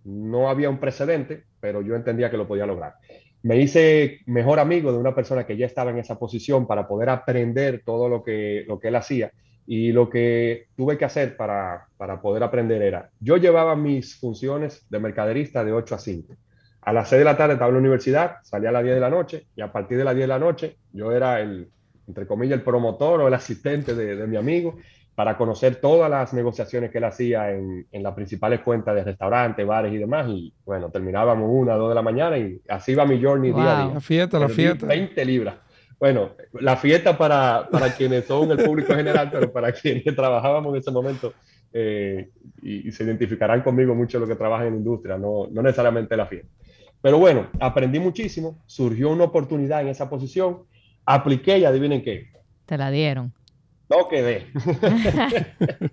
No 0.04 0.48
había 0.48 0.70
un 0.70 0.80
precedente, 0.80 1.44
pero 1.60 1.82
yo 1.82 1.94
entendía 1.94 2.30
que 2.30 2.38
lo 2.38 2.48
podía 2.48 2.64
lograr. 2.64 2.94
Me 3.42 3.58
hice 3.58 4.20
mejor 4.24 4.58
amigo 4.58 4.90
de 4.90 4.96
una 4.96 5.14
persona 5.14 5.44
que 5.44 5.58
ya 5.58 5.66
estaba 5.66 5.90
en 5.90 5.98
esa 5.98 6.18
posición 6.18 6.66
para 6.66 6.88
poder 6.88 7.10
aprender 7.10 7.82
todo 7.84 8.08
lo 8.08 8.22
que, 8.24 8.64
lo 8.66 8.80
que 8.80 8.88
él 8.88 8.96
hacía. 8.96 9.32
Y 9.66 9.92
lo 9.92 10.08
que 10.08 10.68
tuve 10.74 10.96
que 10.96 11.04
hacer 11.04 11.36
para, 11.36 11.88
para 11.98 12.22
poder 12.22 12.42
aprender 12.42 12.80
era, 12.80 13.10
yo 13.20 13.36
llevaba 13.36 13.76
mis 13.76 14.18
funciones 14.18 14.86
de 14.88 15.00
mercaderista 15.00 15.62
de 15.62 15.72
8 15.72 15.94
a 15.94 15.98
5 15.98 16.34
a 16.80 16.92
las 16.94 17.10
6 17.10 17.18
de 17.18 17.24
la 17.26 17.36
tarde 17.36 17.52
estaba 17.52 17.68
en 17.68 17.74
la 17.74 17.80
universidad, 17.80 18.36
salía 18.44 18.70
a 18.70 18.72
las 18.72 18.82
10 18.82 18.94
de 18.94 19.00
la 19.00 19.10
noche 19.10 19.46
y 19.54 19.60
a 19.60 19.70
partir 19.70 19.98
de 19.98 20.04
las 20.04 20.14
10 20.14 20.24
de 20.24 20.28
la 20.28 20.38
noche 20.38 20.78
yo 20.90 21.12
era 21.12 21.38
el, 21.38 21.68
entre 22.08 22.26
comillas, 22.26 22.58
el 22.58 22.64
promotor 22.64 23.20
o 23.20 23.28
el 23.28 23.34
asistente 23.34 23.94
de, 23.94 24.26
mi 24.26 24.36
amigo 24.36 24.78
para 25.18 25.36
conocer 25.36 25.80
todas 25.80 26.08
las 26.08 26.32
negociaciones 26.32 26.92
que 26.92 26.98
él 26.98 27.04
hacía 27.04 27.50
en, 27.50 27.88
en, 27.90 28.02
las 28.04 28.14
principales 28.14 28.60
cuentas 28.60 28.94
de 28.94 29.02
restaurantes, 29.02 29.66
bares 29.66 29.92
y 29.92 29.96
demás. 29.96 30.28
Y 30.28 30.54
bueno, 30.64 30.90
terminábamos 30.92 31.50
una, 31.52 31.74
dos 31.74 31.88
de 31.88 31.96
la 31.96 32.02
mañana 32.02 32.38
y 32.38 32.60
así 32.68 32.92
iba 32.92 33.04
mi 33.04 33.20
journey 33.20 33.50
día 33.50 33.80
a 33.80 33.82
día. 33.82 33.94
La 33.94 34.00
fiesta, 34.00 34.38
la 34.38 34.48
fiesta. 34.48 34.86
20 34.86 35.24
libras. 35.24 35.56
Bueno, 35.98 36.30
la 36.60 36.76
fiesta 36.76 37.18
para, 37.18 37.68
para 37.68 37.92
quienes 37.96 38.26
son 38.26 38.52
el 38.52 38.58
público 38.58 38.94
general, 38.94 39.28
pero 39.32 39.50
para 39.50 39.72
quienes 39.72 40.04
trabajábamos 40.04 40.72
en 40.72 40.80
ese 40.82 40.92
momento 40.92 41.34
eh, 41.72 42.30
y, 42.62 42.92
se 42.92 43.02
identificarán 43.02 43.62
conmigo 43.62 43.96
mucho 43.96 44.20
los 44.20 44.28
que 44.28 44.36
trabajan 44.36 44.68
en 44.68 44.74
la 44.74 44.78
industria, 44.78 45.18
no, 45.18 45.48
no 45.50 45.62
necesariamente 45.62 46.16
la 46.16 46.26
fiesta. 46.26 46.48
Pero 47.02 47.18
bueno, 47.18 47.48
aprendí 47.58 47.98
muchísimo, 47.98 48.62
surgió 48.66 49.10
una 49.10 49.24
oportunidad 49.24 49.80
en 49.80 49.88
esa 49.88 50.08
posición, 50.08 50.58
apliqué 51.04 51.58
y 51.58 51.64
adivinen 51.64 52.02
qué. 52.02 52.28
Te 52.66 52.78
la 52.78 52.92
dieron. 52.92 53.32
No 53.88 54.08
quedé. 54.08 54.46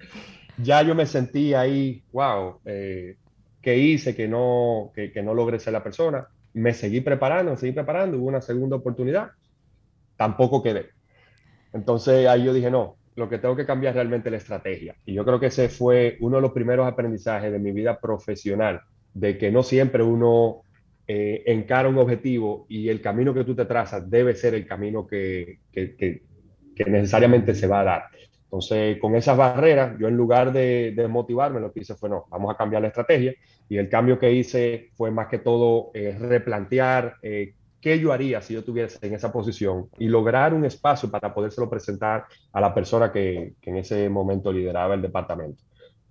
ya 0.57 0.81
yo 0.81 0.95
me 0.95 1.05
sentí 1.05 1.53
ahí, 1.53 2.03
wow, 2.11 2.59
eh, 2.65 3.17
¿qué 3.61 3.77
hice 3.77 4.15
que 4.15 4.27
no, 4.27 4.91
que, 4.93 5.11
que, 5.11 5.23
no 5.23 5.33
logré 5.33 5.59
ser 5.59 5.73
la 5.73 5.83
persona? 5.83 6.27
Me 6.53 6.73
seguí 6.73 7.01
preparando, 7.01 7.51
me 7.51 7.57
seguí 7.57 7.71
preparando, 7.71 8.17
hubo 8.17 8.27
una 8.27 8.41
segunda 8.41 8.75
oportunidad, 8.75 9.31
tampoco 10.17 10.61
quedé. 10.61 10.89
Entonces 11.73 12.27
ahí 12.27 12.45
yo 12.45 12.53
dije, 12.53 12.71
no, 12.71 12.95
lo 13.15 13.29
que 13.29 13.37
tengo 13.37 13.55
que 13.55 13.65
cambiar 13.65 13.91
es 13.91 13.95
realmente 13.95 14.29
la 14.29 14.37
estrategia. 14.37 14.95
Y 15.05 15.13
yo 15.13 15.25
creo 15.25 15.39
que 15.39 15.47
ese 15.47 15.69
fue 15.69 16.17
uno 16.19 16.37
de 16.37 16.41
los 16.41 16.51
primeros 16.51 16.87
aprendizajes 16.87 17.51
de 17.51 17.59
mi 17.59 17.71
vida 17.71 17.99
profesional, 17.99 18.81
de 19.13 19.37
que 19.37 19.51
no 19.51 19.63
siempre 19.63 20.03
uno 20.03 20.61
eh, 21.07 21.43
encara 21.45 21.87
un 21.87 21.97
objetivo 21.97 22.65
y 22.67 22.89
el 22.89 23.01
camino 23.01 23.33
que 23.33 23.43
tú 23.43 23.55
te 23.55 23.65
trazas 23.65 24.09
debe 24.09 24.35
ser 24.35 24.53
el 24.53 24.67
camino 24.67 25.07
que, 25.07 25.59
que, 25.71 26.23
necesariamente 26.85 27.55
se 27.55 27.67
va 27.67 27.81
a 27.81 27.83
dar. 27.83 28.03
Entonces, 28.43 28.99
con 28.99 29.15
esas 29.15 29.35
barreras, 29.35 29.97
yo 29.99 30.07
en 30.07 30.15
lugar 30.15 30.53
de, 30.53 31.07
motivarme, 31.09 31.59
lo 31.59 31.71
que 31.71 31.81
hice 31.81 31.95
fue, 31.95 32.09
no, 32.09 32.25
vamos 32.29 32.53
a 32.53 32.57
cambiar 32.57 32.81
la 32.81 32.89
estrategia. 32.89 33.33
Y 33.67 33.77
el 33.77 33.89
cambio 33.89 34.19
que 34.19 34.31
hice 34.31 34.91
fue 34.95 35.11
más 35.11 35.27
que 35.27 35.39
todo 35.39 35.91
eh, 35.93 36.15
replantear 36.17 37.15
eh, 37.21 37.53
qué 37.81 37.99
yo 37.99 38.13
haría 38.13 38.41
si 38.41 38.53
yo 38.53 38.59
estuviese 38.59 38.97
en 39.05 39.13
esa 39.13 39.31
posición 39.31 39.89
y 39.97 40.07
lograr 40.07 40.53
un 40.53 40.65
espacio 40.65 41.09
para 41.09 41.33
podérselo 41.33 41.69
presentar 41.69 42.25
a 42.53 42.61
la 42.61 42.73
persona 42.73 43.11
que, 43.11 43.55
que 43.61 43.69
en 43.71 43.77
ese 43.77 44.09
momento 44.09 44.51
lideraba 44.53 44.93
el 44.93 45.01
departamento. 45.01 45.63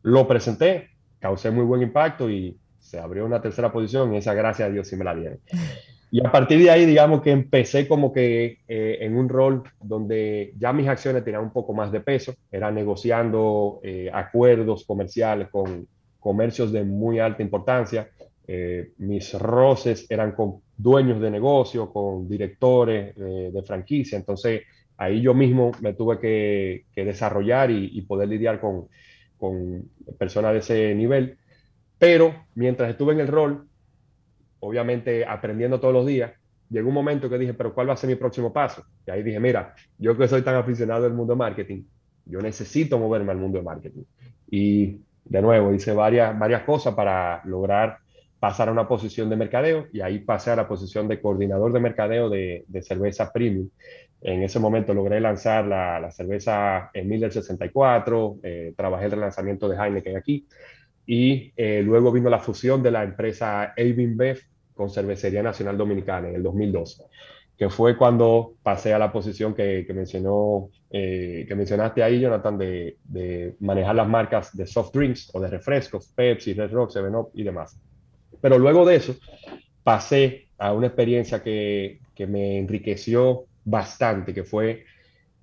Lo 0.03 0.29
presenté, 0.29 0.91
causé 1.19 1.51
muy 1.51 1.65
buen 1.65 1.83
impacto 1.83 2.29
y 2.29 2.59
se 2.79 2.99
abrió 2.99 3.25
una 3.25 3.41
tercera 3.41 3.73
posición 3.73 4.13
y 4.13 4.19
esa 4.19 4.35
gracias 4.35 4.69
a 4.69 4.73
Dios 4.73 4.87
sí 4.87 4.97
me 4.97 5.05
la 5.05 5.15
dieron. 5.15 5.41
Y 6.15 6.25
a 6.25 6.31
partir 6.31 6.61
de 6.61 6.71
ahí, 6.71 6.87
digamos 6.87 7.23
que 7.23 7.33
empecé 7.33 7.89
como 7.89 8.13
que 8.13 8.59
eh, 8.69 8.99
en 9.01 9.17
un 9.17 9.29
rol 9.29 9.65
donde 9.83 10.55
ya 10.57 10.73
mis 10.73 10.87
acciones 10.87 11.25
tenían 11.25 11.43
un 11.43 11.53
poco 11.53 11.75
más 11.75 11.91
de 11.91 12.03
peso, 12.03 12.37
era 12.53 12.71
negociando 12.71 13.81
eh, 13.83 14.09
acuerdos 14.15 14.85
comerciales 14.85 15.49
con 15.49 15.89
comercios 16.21 16.71
de 16.71 16.85
muy 16.85 17.19
alta 17.19 17.43
importancia. 17.43 18.11
Eh, 18.47 18.93
mis 18.99 19.35
roces 19.35 20.07
eran 20.09 20.37
con 20.37 20.61
dueños 20.77 21.21
de 21.21 21.33
negocio, 21.33 21.93
con 21.93 22.29
directores 22.29 23.17
de 23.17 23.63
franquicia. 23.67 24.17
Entonces, 24.17 24.63
ahí 24.97 25.21
yo 25.21 25.35
mismo 25.35 25.73
me 25.81 25.95
tuve 25.95 26.21
que, 26.21 26.85
desarrollar 26.95 27.73
y, 27.73 28.01
poder 28.03 28.29
lidiar 28.29 28.61
con 28.61 28.87
personas 30.17 30.53
de 30.53 30.59
ese 30.61 30.95
nivel. 30.95 31.39
Pero 31.99 32.33
mientras 32.55 32.89
estuve 32.91 33.15
en 33.15 33.19
el 33.19 33.27
rol, 33.27 33.67
obviamente 34.65 35.25
aprendiendo 35.25 35.79
todos 35.79 35.95
los 35.95 36.07
días, 36.07 36.33
llegó 36.71 36.89
un 36.89 36.95
momento 36.95 37.29
que 37.29 37.39
dije, 37.39 37.55
pero 37.55 37.75
¿cuál 37.75 37.89
va 37.89 37.95
a 37.95 37.97
ser 37.97 38.09
mi 38.09 38.17
próximo 38.17 38.53
paso? 38.53 38.85
Y 39.07 39.11
ahí 39.11 39.23
dije, 39.23 39.39
mira, 39.39 39.75
yo 39.99 40.17
que 40.17 40.27
soy 40.27 40.43
tan 40.43 40.57
aficionado 40.57 41.07
al 41.07 41.13
mundo 41.13 41.35
de 41.35 41.39
marketing, 41.39 41.85
yo 42.25 42.41
necesito 42.41 42.99
moverme 42.99 43.33
al 43.33 43.39
mundo 43.39 43.59
de 43.59 43.65
marketing. 43.65 44.05
Y 44.51 45.01
de 45.25 45.43
nuevo, 45.43 45.73
hice 45.73 45.93
varias, 45.93 46.39
varias 46.39 46.63
cosas 46.63 46.95
para 46.95 47.43
lograr 47.45 47.99
pasar 48.41 48.69
a 48.69 48.73
una 48.73 48.87
posición 48.87 49.31
de 49.31 49.37
mercadeo 49.37 49.87
y 49.93 50.01
ahí 50.01 50.19
pasé 50.19 50.51
a 50.51 50.57
la 50.57 50.69
posición 50.69 51.09
de 51.09 51.21
coordinador 51.21 51.73
de 51.73 51.81
mercadeo 51.81 52.29
de, 52.29 52.65
cerveza 52.83 53.33
premium. 53.33 53.69
En 54.21 54.43
ese 54.43 54.59
momento 54.59 54.93
logré 54.95 55.21
lanzar 55.21 55.67
la, 55.67 56.01
la 56.01 56.11
cerveza 56.11 56.91
en 56.93 57.09
Miller 57.09 57.33
64, 57.33 58.37
eh, 58.43 58.75
trabajé 58.77 59.07
el 59.07 59.21
lanzamiento 59.21 59.69
de 59.69 59.77
Heineken 59.77 60.17
aquí 60.17 60.47
y 61.07 61.53
eh, 61.57 61.83
luego 61.83 62.13
vino 62.13 62.31
la 62.31 62.39
fusión 62.39 62.83
de 62.83 62.91
la 62.91 63.03
empresa 63.05 63.75
Bev 63.77 64.39
con 64.75 64.91
Cervecería 64.91 65.43
Nacional 65.43 65.79
Dominicana 65.79 66.29
en 66.29 66.37
el 66.37 66.43
2012, 66.43 67.05
que 67.57 67.71
fue 67.71 67.97
cuando 67.97 68.55
pasé 68.63 68.93
a 68.93 68.99
la 68.99 69.13
posición 69.13 69.55
que, 69.55 69.87
mencionó, 69.95 70.71
eh, 70.91 71.45
que 71.47 71.55
mencionaste 71.55 72.03
ahí, 72.03 72.21
Jonathan, 72.21 72.59
de, 72.59 73.55
manejar 73.61 73.95
las 73.95 74.09
marcas 74.09 74.57
de 74.57 74.67
soft 74.67 74.93
drinks 74.93 75.31
o 75.33 75.41
de 75.41 75.49
refrescos, 75.49 76.09
Pepsi, 76.09 76.55
Red 76.55 76.73
Rock, 76.73 76.91
Seven 76.91 77.15
Up 77.15 77.31
y 77.35 77.45
demás. 77.45 77.79
Pero 78.41 78.59
luego 78.59 78.85
de 78.85 78.97
eso, 78.97 79.15
pasé 79.83 80.49
a 80.59 80.73
una 80.73 80.89
experiencia 80.89 81.43
que, 81.43 82.01
que 82.15 82.27
me 82.27 82.59
enriqueció 82.59 83.45
bastante, 83.65 84.35
que 84.35 84.45
fue 84.45 84.85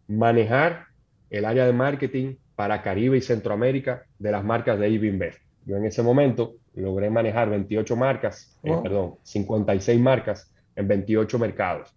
manejar 0.07 0.85
el 1.29 1.45
área 1.45 1.65
de 1.65 1.73
marketing 1.73 2.35
para 2.55 2.81
Caribe 2.81 3.17
y 3.17 3.21
Centroamérica 3.21 4.03
de 4.19 4.31
las 4.31 4.43
marcas 4.43 4.77
de 4.77 4.97
Bev. 4.97 5.35
Yo 5.65 5.77
en 5.77 5.85
ese 5.85 6.03
momento 6.03 6.55
logré 6.75 7.09
manejar 7.09 7.49
28 7.49 7.95
marcas, 7.95 8.57
eh, 8.63 8.77
perdón, 8.81 9.15
56 9.23 9.99
marcas 9.99 10.53
en 10.75 10.87
28 10.87 11.39
mercados. 11.39 11.93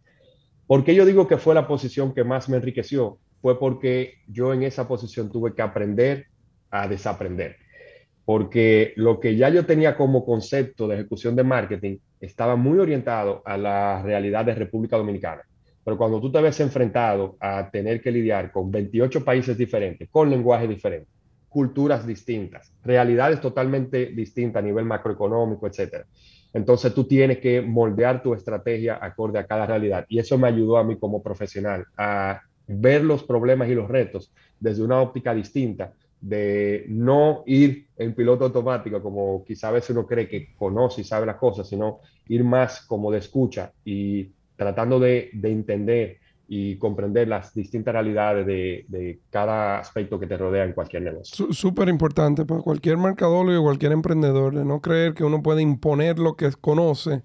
¿Por 0.67 0.85
qué 0.85 0.95
yo 0.95 1.05
digo 1.05 1.29
que 1.29 1.37
fue 1.37 1.55
la 1.55 1.67
posición 1.67 2.15
que 2.15 2.25
más 2.25 2.49
me 2.49 2.57
enriqueció? 2.57 3.19
Fue 3.41 3.59
porque 3.59 4.15
yo 4.27 4.53
en 4.55 4.63
esa 4.63 4.89
posición 4.89 5.31
tuve 5.31 5.55
que 5.55 5.63
aprender 5.63 6.27
a 6.71 6.89
desaprender. 6.89 7.57
Porque 8.25 8.95
lo 8.97 9.21
que 9.21 9.37
ya 9.37 9.51
yo 9.51 9.67
tenía 9.67 9.97
como 9.97 10.25
concepto 10.25 10.89
de 10.89 10.95
ejecución 10.95 11.37
de 11.37 11.45
marketing 11.45 11.99
estaba 12.21 12.57
muy 12.57 12.79
orientado 12.79 13.43
a 13.45 13.59
la 13.59 14.03
realidad 14.03 14.47
de 14.47 14.55
República 14.55 14.97
Dominicana. 14.97 15.43
Pero 15.85 15.99
cuando 15.99 16.19
tú 16.21 16.33
te 16.33 16.41
ves 16.41 16.59
enfrentado 16.61 17.37
a 17.39 17.71
tener 17.71 18.01
que 18.01 18.11
lidiar 18.11 18.51
con 18.51 18.71
28 18.71 19.23
países 19.23 19.59
diferentes, 19.59 20.09
con 20.09 20.31
lenguajes 20.31 20.69
diferentes, 20.69 21.14
culturas 21.55 22.05
distintas, 22.05 22.73
realidades 22.83 23.41
totalmente 23.41 24.07
distintas 24.07 24.61
a 24.61 24.67
nivel 24.67 24.85
macroeconómico, 24.87 25.69
etcétera. 25.69 26.05
Entonces 26.53 26.93
tú 26.93 27.05
tienes 27.05 27.39
que 27.39 27.63
moldear 27.63 28.25
tu 28.25 28.35
estrategia 28.35 28.99
acorde 29.01 29.39
a 29.39 29.47
cada 29.47 29.65
realidad. 29.65 30.05
Y 30.09 30.19
eso 30.19 30.37
me 30.37 30.49
ayudó 30.49 30.79
a 30.79 30.83
mí 30.83 30.99
como 30.99 31.23
profesional 31.23 31.87
a 31.97 32.41
ver 32.67 33.05
los 33.05 33.23
problemas 33.23 33.69
y 33.69 33.77
los 33.77 33.89
retos 33.89 34.33
desde 34.59 34.83
una 34.83 35.01
óptica 35.01 35.33
distinta, 35.33 35.93
de 36.21 36.87
no 36.89 37.45
ir 37.47 37.87
en 37.99 38.15
piloto 38.15 38.47
automático, 38.47 39.01
como 39.01 39.45
quizá 39.45 39.69
a 39.69 39.73
veces 39.73 39.91
uno 39.91 40.09
cree 40.09 40.29
que 40.29 40.57
conoce 40.57 41.03
y 41.03 41.05
sabe 41.05 41.25
las 41.25 41.37
cosas, 41.37 41.69
sino 41.69 42.01
ir 42.27 42.43
más 42.43 42.81
como 42.81 43.13
de 43.13 43.19
escucha 43.19 43.71
y 43.85 44.33
tratando 44.57 44.99
de, 44.99 45.31
de 45.35 45.53
entender 45.53 46.19
y 46.47 46.77
comprender 46.77 47.29
las 47.29 47.55
distintas 47.55 47.93
realidades 47.93 48.47
de, 48.47 49.21
cada 49.31 49.79
aspecto 49.79 50.19
que 50.19 50.27
te 50.27 50.37
rodea 50.37 50.65
en 50.65 50.73
cualquier 50.73 51.03
negocio. 51.03 51.53
Súper 51.53 51.89
importante 51.89 52.45
para 52.45 52.61
cualquier 52.61 52.97
marcador 52.97 53.53
y 53.53 53.61
cualquier 53.61 53.93
emprendedor, 53.93 54.55
de 54.55 54.65
no 54.65 54.81
creer 54.81 55.15
que 55.15 55.25
uno 55.25 55.43
puede 55.43 55.63
imponer 55.63 56.19
lo 56.19 56.37
que 56.37 56.51
conoce, 56.61 57.23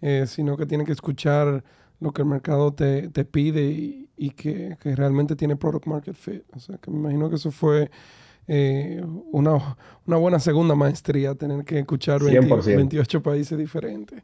eh, 0.00 0.24
sino 0.26 0.56
que 0.56 0.66
tiene 0.66 0.84
que 0.84 0.92
escuchar 0.92 1.64
lo 2.00 2.12
que 2.12 2.22
el 2.22 2.28
mercado 2.28 2.72
te, 2.72 3.08
pide 3.24 4.06
y, 4.16 4.30
que, 4.30 4.76
que, 4.80 4.94
realmente 4.94 5.34
tiene 5.34 5.56
product 5.56 5.86
market 5.86 6.14
fit. 6.14 6.42
O 6.54 6.60
sea, 6.60 6.78
que 6.78 6.90
me 6.90 6.98
imagino 6.98 7.28
que 7.28 7.36
eso 7.36 7.50
fue 7.50 7.90
eh, 8.48 9.02
una, 9.30 9.76
una, 10.06 10.16
buena 10.16 10.40
segunda 10.40 10.74
maestría, 10.74 11.34
tener 11.34 11.64
que 11.64 11.80
escuchar 11.80 12.22
28 12.22 13.22
países 13.22 13.58
diferentes. 13.58 14.22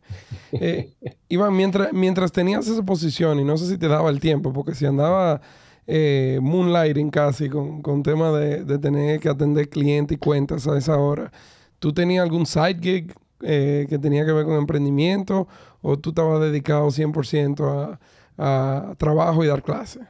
Eh, 0.52 0.94
Iván, 1.28 1.54
mientras, 1.54 1.92
mientras 1.92 2.32
tenías 2.32 2.66
esa 2.66 2.82
posición, 2.82 3.38
y 3.38 3.44
no 3.44 3.58
sé 3.58 3.66
si 3.66 3.76
te 3.76 3.86
daba 3.86 4.08
el 4.08 4.20
tiempo, 4.20 4.52
porque 4.52 4.74
si 4.74 4.86
andaba 4.86 5.42
eh, 5.86 6.38
moonlighting 6.40 7.10
casi 7.10 7.50
con, 7.50 7.82
con 7.82 8.02
tema 8.02 8.32
de, 8.32 8.64
de, 8.64 8.78
tener 8.78 9.20
que 9.20 9.28
atender 9.28 9.68
clientes 9.68 10.16
y 10.16 10.18
cuentas 10.18 10.66
a 10.66 10.78
esa 10.78 10.96
hora, 10.96 11.30
¿tú 11.78 11.92
tenías 11.92 12.22
algún 12.22 12.46
side 12.46 12.78
gig 12.80 13.14
eh, 13.42 13.86
que 13.90 13.98
tenía 13.98 14.24
que 14.24 14.32
ver 14.32 14.46
con 14.46 14.54
emprendimiento 14.54 15.46
o 15.82 15.98
tú 15.98 16.10
estabas 16.10 16.40
dedicado 16.40 16.86
100% 16.86 17.98
a, 18.38 18.88
a 18.90 18.94
trabajo 18.94 19.44
y 19.44 19.48
dar 19.48 19.62
clases? 19.62 20.02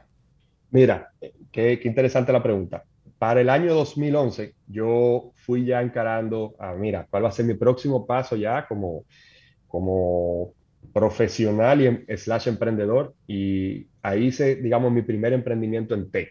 Mira, 0.71 1.11
qué, 1.51 1.79
qué 1.79 1.87
interesante 1.87 2.31
la 2.31 2.41
pregunta. 2.41 2.85
Para 3.25 3.41
el 3.41 3.49
año 3.49 3.73
2011, 3.73 4.53
yo 4.67 5.31
fui 5.33 5.65
ya 5.65 5.81
encarando, 5.81 6.53
a, 6.59 6.75
mira, 6.75 7.07
cuál 7.09 7.23
va 7.23 7.29
a 7.29 7.31
ser 7.31 7.47
mi 7.47 7.55
próximo 7.55 8.05
paso 8.05 8.35
ya 8.35 8.67
como, 8.67 9.05
como 9.67 10.53
profesional 10.93 11.81
y 11.81 11.87
em, 11.87 12.05
slash 12.15 12.49
emprendedor. 12.49 13.15
Y 13.25 13.87
ahí 14.03 14.25
hice, 14.25 14.57
digamos, 14.57 14.91
mi 14.91 15.01
primer 15.01 15.33
emprendimiento 15.33 15.95
en 15.95 16.11
tech. 16.11 16.29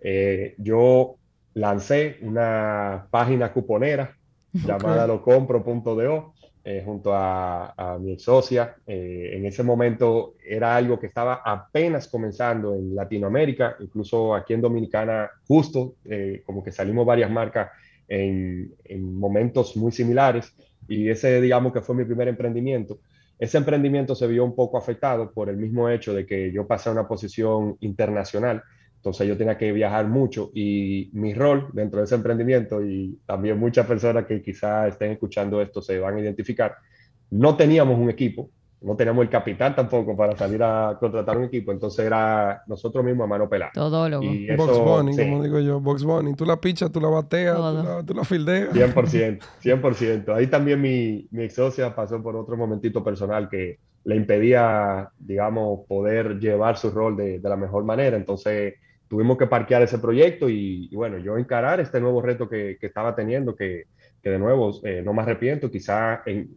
Eh, 0.00 0.54
yo 0.58 1.16
lancé 1.54 2.18
una 2.20 3.06
página 3.10 3.50
cuponera 3.50 4.14
llamada 4.52 5.06
locompro.do 5.06 6.31
eh, 6.64 6.82
junto 6.84 7.12
a, 7.12 7.98
mi 8.00 8.18
socia. 8.18 8.76
Eh, 8.86 9.32
en 9.34 9.46
ese 9.46 9.64
momento 9.64 10.34
era 10.46 10.76
algo 10.76 10.98
que 10.98 11.08
estaba 11.08 11.42
apenas 11.44 12.06
comenzando 12.06 12.74
en 12.74 12.94
Latinoamérica, 12.94 13.76
incluso 13.80 14.34
aquí 14.34 14.54
en 14.54 14.60
Dominicana, 14.60 15.28
justo 15.46 15.96
eh, 16.04 16.42
como 16.46 16.62
que 16.62 16.70
salimos 16.70 17.04
varias 17.04 17.30
marcas 17.30 17.70
en, 18.06 18.72
en, 18.84 19.14
momentos 19.14 19.76
muy 19.76 19.90
similares 19.90 20.54
y 20.86 21.08
ese 21.08 21.40
digamos 21.40 21.72
que 21.72 21.80
fue 21.80 21.96
mi 21.96 22.04
primer 22.04 22.28
emprendimiento. 22.28 23.00
Ese 23.38 23.58
emprendimiento 23.58 24.14
se 24.14 24.28
vio 24.28 24.44
un 24.44 24.54
poco 24.54 24.78
afectado 24.78 25.32
por 25.32 25.48
el 25.48 25.56
mismo 25.56 25.88
hecho 25.88 26.14
de 26.14 26.24
que 26.24 26.52
yo 26.52 26.66
pasé 26.66 26.90
a 26.90 26.92
una 26.92 27.08
posición 27.08 27.76
internacional 27.80 28.62
entonces 29.02 29.26
yo 29.26 29.36
tenía 29.36 29.58
que 29.58 29.72
viajar 29.72 30.06
mucho 30.06 30.52
y 30.54 31.10
mi 31.12 31.34
rol 31.34 31.70
dentro 31.72 31.98
de 31.98 32.04
ese 32.04 32.14
emprendimiento 32.14 32.84
y 32.84 33.18
también 33.26 33.58
muchas 33.58 33.84
personas 33.84 34.26
que 34.26 34.40
quizás 34.40 34.90
estén 34.90 35.10
escuchando 35.10 35.60
esto 35.60 35.82
se 35.82 35.98
van 35.98 36.18
a 36.18 36.20
identificar, 36.20 36.76
no 37.28 37.56
teníamos 37.56 37.98
un 37.98 38.10
equipo, 38.10 38.48
no 38.80 38.94
teníamos 38.94 39.24
el 39.24 39.28
capital 39.28 39.74
tampoco 39.74 40.16
para 40.16 40.36
salir 40.36 40.62
a 40.62 40.96
contratar 41.00 41.36
un 41.36 41.42
equipo, 41.42 41.72
entonces 41.72 42.06
era 42.06 42.62
nosotros 42.68 43.04
mismos 43.04 43.24
a 43.24 43.26
mano 43.26 43.48
pelada. 43.48 43.72
Todo 43.74 44.08
lo 44.08 44.20
Box 44.20 44.78
Bunny, 44.78 45.16
como 45.16 45.42
digo 45.42 45.58
yo, 45.58 45.80
Box 45.80 46.04
Bunny. 46.04 46.34
Tú 46.34 46.44
la 46.46 46.60
pichas, 46.60 46.92
tú 46.92 47.00
la 47.00 47.08
bateas, 47.08 47.56
tú 47.56 47.62
la, 47.62 48.02
tú 48.06 48.14
la, 48.14 48.22
fildeas. 48.22 48.72
100%, 48.72 49.40
100%. 49.64 50.32
Ahí 50.32 50.46
también 50.46 50.80
mi, 50.80 51.26
mi 51.32 51.42
ex 51.42 51.56
socia 51.56 51.92
pasó 51.92 52.22
por 52.22 52.36
otro 52.36 52.56
momentito 52.56 53.02
personal 53.02 53.48
que 53.48 53.80
le 54.04 54.14
impedía, 54.14 55.10
digamos, 55.18 55.80
poder 55.88 56.38
llevar 56.38 56.76
su 56.76 56.92
rol 56.92 57.16
de, 57.16 57.40
de 57.40 57.48
la 57.48 57.56
mejor 57.56 57.82
manera. 57.82 58.16
Entonces, 58.16 58.74
tuvimos 59.12 59.36
que 59.36 59.46
parquear 59.46 59.82
ese 59.82 59.98
proyecto 59.98 60.48
y, 60.48 60.88
bueno, 60.94 61.18
yo 61.18 61.36
encarar 61.36 61.80
este 61.80 62.00
nuevo 62.00 62.22
reto 62.22 62.48
que, 62.48 62.78
que 62.80 62.86
estaba 62.86 63.14
teniendo, 63.14 63.54
que, 63.54 63.84
que 64.22 64.30
de 64.30 64.38
nuevo 64.38 64.72
eh, 64.84 65.02
no 65.04 65.12
me 65.12 65.20
arrepiento, 65.20 65.70
quizá 65.70 66.22
en, 66.24 66.48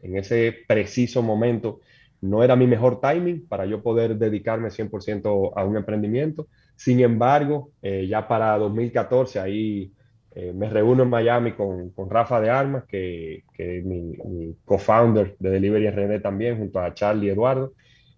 en, 0.00 0.16
ese 0.16 0.58
preciso 0.68 1.24
momento 1.24 1.80
no 2.20 2.44
era 2.44 2.54
mi 2.54 2.68
mejor 2.68 3.00
timing 3.00 3.48
para 3.48 3.66
yo 3.66 3.82
poder 3.82 4.16
dedicarme 4.16 4.68
100% 4.68 5.54
a 5.56 5.64
un 5.64 5.76
emprendimiento. 5.76 6.46
Sin 6.76 7.00
embargo, 7.00 7.72
eh, 7.82 8.06
ya 8.08 8.28
para 8.28 8.56
2014 8.58 9.40
ahí 9.40 9.90
eh, 10.36 10.52
me 10.54 10.70
reúno 10.70 11.02
en 11.02 11.10
Miami 11.10 11.54
con, 11.54 11.90
con 11.90 12.08
Rafa 12.08 12.40
de 12.40 12.48
Armas, 12.48 12.84
que, 12.84 13.42
que 13.52 13.78
es 13.78 13.84
mi, 13.84 14.16
mi 14.24 14.56
co-founder 14.64 15.34
de 15.40 15.50
Delivery 15.50 15.90
RD 15.90 16.22
también, 16.22 16.58
junto 16.58 16.78
a 16.78 16.94
Charlie 16.94 17.30
Eduardo. 17.30 17.72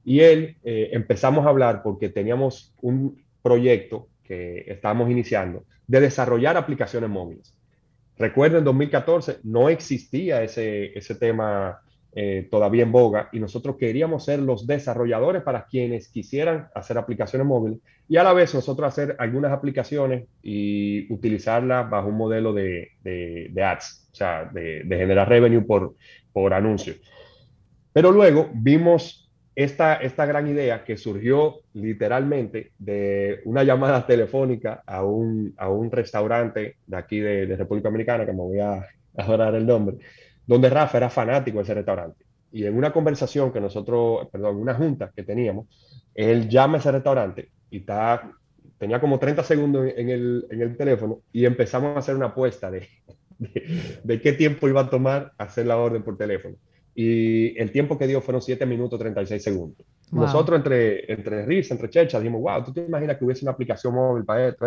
Y 0.05 0.21
él 0.21 0.57
empezamos 0.63 1.47
a 1.47 1.51
hablar 1.51 1.83
porque 1.83 2.09
teníamos 2.09 2.75
un, 2.81 3.17
proyecto 3.43 4.09
que 4.23 4.65
estamos 4.67 5.11
iniciando 5.11 5.65
de 5.87 6.01
desarrollar 6.01 6.57
aplicaciones 6.57 7.11
móviles. 7.11 7.55
Recuerden, 8.17 8.59
en 8.59 8.65
2014 8.65 9.39
no 9.45 9.69
existía 9.69 10.43
ese, 10.43 10.97
ese 10.97 11.15
tema 11.15 11.81
eh, 12.13 12.49
todavía 12.51 12.83
en 12.83 12.91
boga 12.91 13.29
y 13.33 13.39
nosotros 13.39 13.77
queríamos 13.77 14.25
ser 14.25 14.41
los 14.41 14.67
desarrolladores 14.67 15.43
para 15.43 15.67
quienes 15.67 16.09
quisieran 16.09 16.69
hacer 16.75 16.99
aplicaciones 16.99 17.47
móviles 17.47 17.79
y 18.09 18.17
a 18.17 18.25
la 18.25 18.33
vez 18.33 18.53
nosotros 18.53 18.89
hacer 18.89 19.15
algunas 19.21 19.53
aplicaciones 19.53 20.25
y 20.43 21.13
utilizarlas 21.13 21.89
bajo 21.89 22.09
un 22.09 22.17
modelo 22.17 22.53
de, 22.53 22.89
de, 23.03 23.63
ads, 23.63 24.09
o 24.13 24.15
sea, 24.15 24.51
de, 24.53 24.83
de, 24.85 24.97
generar 24.97 25.29
revenue 25.29 25.63
por, 25.63 25.95
por 26.33 26.53
anuncios. 26.53 26.97
Pero 27.93 28.11
luego 28.11 28.51
vimos 28.55 29.30
esta, 29.63 29.97
esta 29.97 30.25
gran 30.25 30.47
idea 30.47 30.85
que 30.85 30.97
surgió 30.97 31.61
literalmente 31.75 32.73
de 32.79 33.41
una 33.45 33.63
llamada 33.63 34.07
telefónica 34.07 34.83
a 34.87 35.05
un, 35.05 35.55
a 35.59 35.69
un 35.69 35.91
restaurante 35.91 36.77
de 36.87 36.97
aquí 36.97 37.21
de, 37.21 37.47
de, 37.47 37.57
República 37.57 37.89
Dominicana, 37.89 38.25
que 38.25 38.33
me 38.33 38.39
voy 38.39 38.61
a 38.61 38.87
adorar 39.17 39.55
el 39.55 39.67
nombre, 39.67 39.99
donde 40.47 40.71
Rafa 40.71 40.99
era 40.99 41.11
fanático 41.11 41.59
de 41.59 41.65
ese 41.65 41.75
restaurante. 41.75 42.25
Y 42.53 42.65
en 42.65 42.77
una 42.77 42.93
conversación 42.93 43.53
que 43.53 43.61
nosotros, 43.61 44.29
perdón, 44.33 44.57
una 44.57 44.75
junta 44.75 45.13
que 45.15 45.23
teníamos, 45.23 45.67
él 46.15 46.49
llama 46.49 46.77
a 46.77 46.81
ese 46.81 46.93
restaurante 46.93 47.51
y 47.71 47.79
está, 47.79 48.33
tenía 48.79 49.01
como 49.01 49.19
30 49.19 49.45
segundos 49.45 49.93
en 49.95 50.09
el, 50.09 50.47
en 50.51 50.63
el 50.63 50.77
teléfono 50.77 51.21
y 51.33 51.45
empezamos 51.45 51.95
a 51.97 51.99
hacer 52.01 52.17
una 52.17 52.27
apuesta 52.27 52.71
de, 52.71 52.89
de 54.03 54.21
qué 54.21 54.33
tiempo 54.33 54.69
iba 54.69 54.81
a 54.81 54.91
tomar 54.91 55.33
hacer 55.39 55.67
la 55.67 55.77
orden 55.77 56.03
por 56.03 56.17
teléfono 56.17 56.57
y 57.03 57.59
el 57.59 57.73
tiempo 57.73 57.97
que 57.97 58.07
dio 58.07 58.21
fueron 58.21 58.43
7 58.43 58.67
minutos 58.67 58.99
36 58.99 59.43
segundos. 59.43 59.87
Nosotros 60.13 60.59
entre, 60.59 61.11
entre 61.11 61.47
risa, 61.47 61.73
entre 61.73 61.89
checha, 61.89 62.19
dijimos, 62.21 62.43
wow, 62.43 62.63
¿tú 62.63 62.75
te 62.75 62.85
imaginas 62.85 63.17
que 63.17 63.25
hubiese 63.25 63.43
una 63.43 63.53
aplicación 63.53 63.95
móvil 63.95 64.27
para 64.27 64.49
esto? 64.49 64.67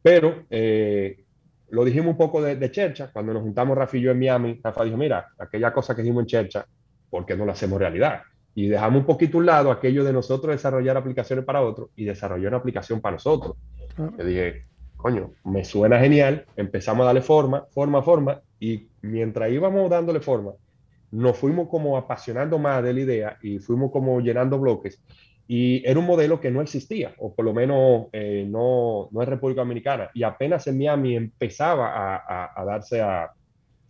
Pero 0.00 0.46
eh, 0.48 1.22
lo 1.68 1.84
dijimos 1.84 2.12
un 2.12 2.16
poco 2.16 2.40
de, 2.40 2.56
de, 2.56 2.70
chercha, 2.70 3.10
cuando 3.12 3.34
nos 3.34 3.42
juntamos 3.42 3.76
Rafa 3.76 3.98
y 3.98 4.00
yo 4.00 4.10
en 4.10 4.18
Miami, 4.18 4.58
Rafa 4.64 4.84
dijo, 4.84 4.96
mira, 4.96 5.26
aquella 5.38 5.70
cosa 5.70 5.94
que 5.94 6.00
dijimos 6.00 6.22
en 6.22 6.28
chercha, 6.28 6.66
¿por 7.10 7.26
qué 7.26 7.36
no 7.36 7.44
la 7.44 7.52
hacemos 7.52 7.78
realidad? 7.78 8.22
Y 8.54 8.68
dejamos 8.68 9.00
un 9.00 9.06
poquito 9.06 9.36
un 9.36 9.44
lado 9.44 9.70
aquello 9.70 10.04
de 10.04 10.14
nosotros 10.14 10.54
desarrollar 10.54 10.96
aplicaciones 10.96 11.44
para 11.44 11.60
otros 11.60 11.90
y 11.94 12.04
desarrollar 12.06 12.48
una 12.48 12.56
aplicación 12.56 13.02
para 13.02 13.16
nosotros. 13.16 13.54
Yo 13.98 14.24
dije, 14.24 14.64
coño, 14.96 15.32
me 15.44 15.62
suena 15.62 15.98
genial, 15.98 16.46
empezamos 16.56 17.02
a 17.02 17.06
darle 17.08 17.20
forma, 17.20 17.66
forma, 17.70 18.02
forma, 18.02 18.40
y 18.58 18.88
mientras 19.02 19.50
íbamos 19.50 19.90
dándole 19.90 20.20
forma, 20.20 20.52
nos 21.10 21.36
fuimos 21.36 21.68
como 21.68 21.96
apasionando 21.96 22.58
más 22.58 22.82
de 22.82 22.92
la 22.92 23.00
idea 23.00 23.38
y 23.42 23.58
fuimos 23.58 23.90
como 23.90 24.20
llenando 24.20 24.58
bloques. 24.58 25.02
Y 25.46 25.82
era 25.88 25.98
un 25.98 26.06
modelo 26.06 26.40
que 26.40 26.50
no 26.50 26.60
existía, 26.60 27.14
o 27.18 27.34
por 27.34 27.44
lo 27.44 27.54
menos 27.54 28.08
eh, 28.12 28.46
no, 28.46 29.08
no 29.10 29.22
es 29.22 29.28
República 29.28 29.62
Dominicana. 29.62 30.10
Y 30.12 30.22
apenas 30.22 30.66
en 30.66 30.76
Miami 30.76 31.16
empezaba 31.16 32.16
a, 32.16 32.52
a, 32.54 32.64
darse 32.66 33.00
a, 33.00 33.30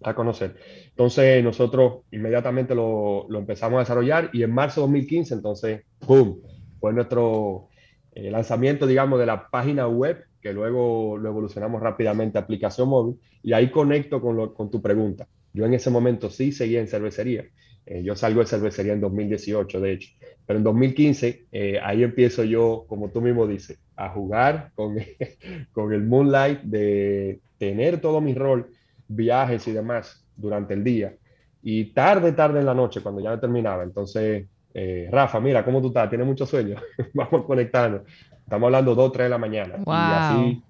a, 0.05 0.15
conocer. 0.15 0.57
Entonces 0.91 1.43
nosotros 1.43 2.05
inmediatamente 2.13 2.77
lo, 2.77 3.27
lo, 3.29 3.41
empezamos 3.41 3.79
a 3.79 3.81
desarrollar 3.81 4.31
y 4.33 4.45
en 4.45 4.53
marzo 4.53 4.83
de 4.83 4.87
2015, 4.87 5.35
entonces, 5.35 5.83
¡pum! 6.07 6.39
Fue 6.79 6.93
nuestro 6.93 7.67
eh, 8.13 8.31
lanzamiento, 8.31 8.87
digamos, 8.87 9.19
de 9.19 9.27
la 9.27 9.49
página 9.49 9.89
web, 9.89 10.25
que 10.41 10.53
luego 10.53 11.19
lo 11.19 11.29
evolucionamos 11.29 11.83
rápidamente 11.83 12.39
a 12.39 12.43
aplicación 12.43 12.89
móvil. 12.89 13.19
Y 13.43 13.53
ahí 13.53 13.69
conecto 13.73 14.21
con, 14.21 14.37
lo, 14.37 14.55
con 14.55 14.71
tu 14.71 14.81
pregunta. 14.81 15.27
Yo 15.59 15.67
en 15.67 15.75
ese 15.75 15.91
momento 15.91 16.31
sí 16.31 16.53
seguía 16.53 16.79
en 16.79 16.87
cervecería. 16.87 17.45
Eh, 17.85 18.05
yo 18.05 18.15
salgo 18.15 18.39
de 18.39 18.47
cervecería 18.47 18.93
en 18.93 19.01
2018, 19.01 19.81
de 19.81 19.93
hecho. 19.93 20.11
Pero 20.47 20.59
en 20.59 20.63
2015, 20.63 21.47
eh, 21.51 21.81
ahí 21.83 22.05
empiezo 22.05 22.45
yo, 22.45 22.85
como 22.87 23.11
tú 23.11 23.21
mismo 23.21 23.45
dices, 23.45 23.77
a 23.97 24.09
jugar 24.11 24.71
con, 24.77 24.97
con 25.73 25.93
el 25.93 26.05
Moonlight, 26.05 26.61
de 26.61 27.41
tener 27.59 28.01
todo 28.01 28.21
mi 28.21 28.35
rol, 28.35 28.71
viajes 29.09 29.67
y 29.67 29.73
demás 29.73 30.25
durante 30.37 30.75
el 30.75 30.85
día. 30.85 31.17
Y 31.61 31.87
tarde, 31.87 32.31
tarde 32.31 32.61
en 32.61 32.67
la 32.67 32.75
noche, 32.75 33.01
cuando 33.01 33.21
ya 33.21 33.41
terminaba. 33.41 33.83
Entonces, 33.83 34.47
eh, 34.75 35.09
Rafa, 35.11 35.41
mira, 35.41 35.65
¿cómo 35.65 35.81
tú 35.81 35.89
estás? 35.89 36.09
¿Tienes 36.09 36.29
mucho 36.29 36.47
sueño? 36.47 36.77
Vamos 37.15 37.43
a 37.43 37.47
conectarnos. 37.47 38.03
Estamos 38.45 38.69
hablando 38.69 38.95
2, 38.95 39.11
3 39.11 39.25
de 39.25 39.29
la 39.29 39.39
mañana. 39.39 39.75
Wow. 39.79 39.95
Y 39.95 40.13
así, 40.13 40.63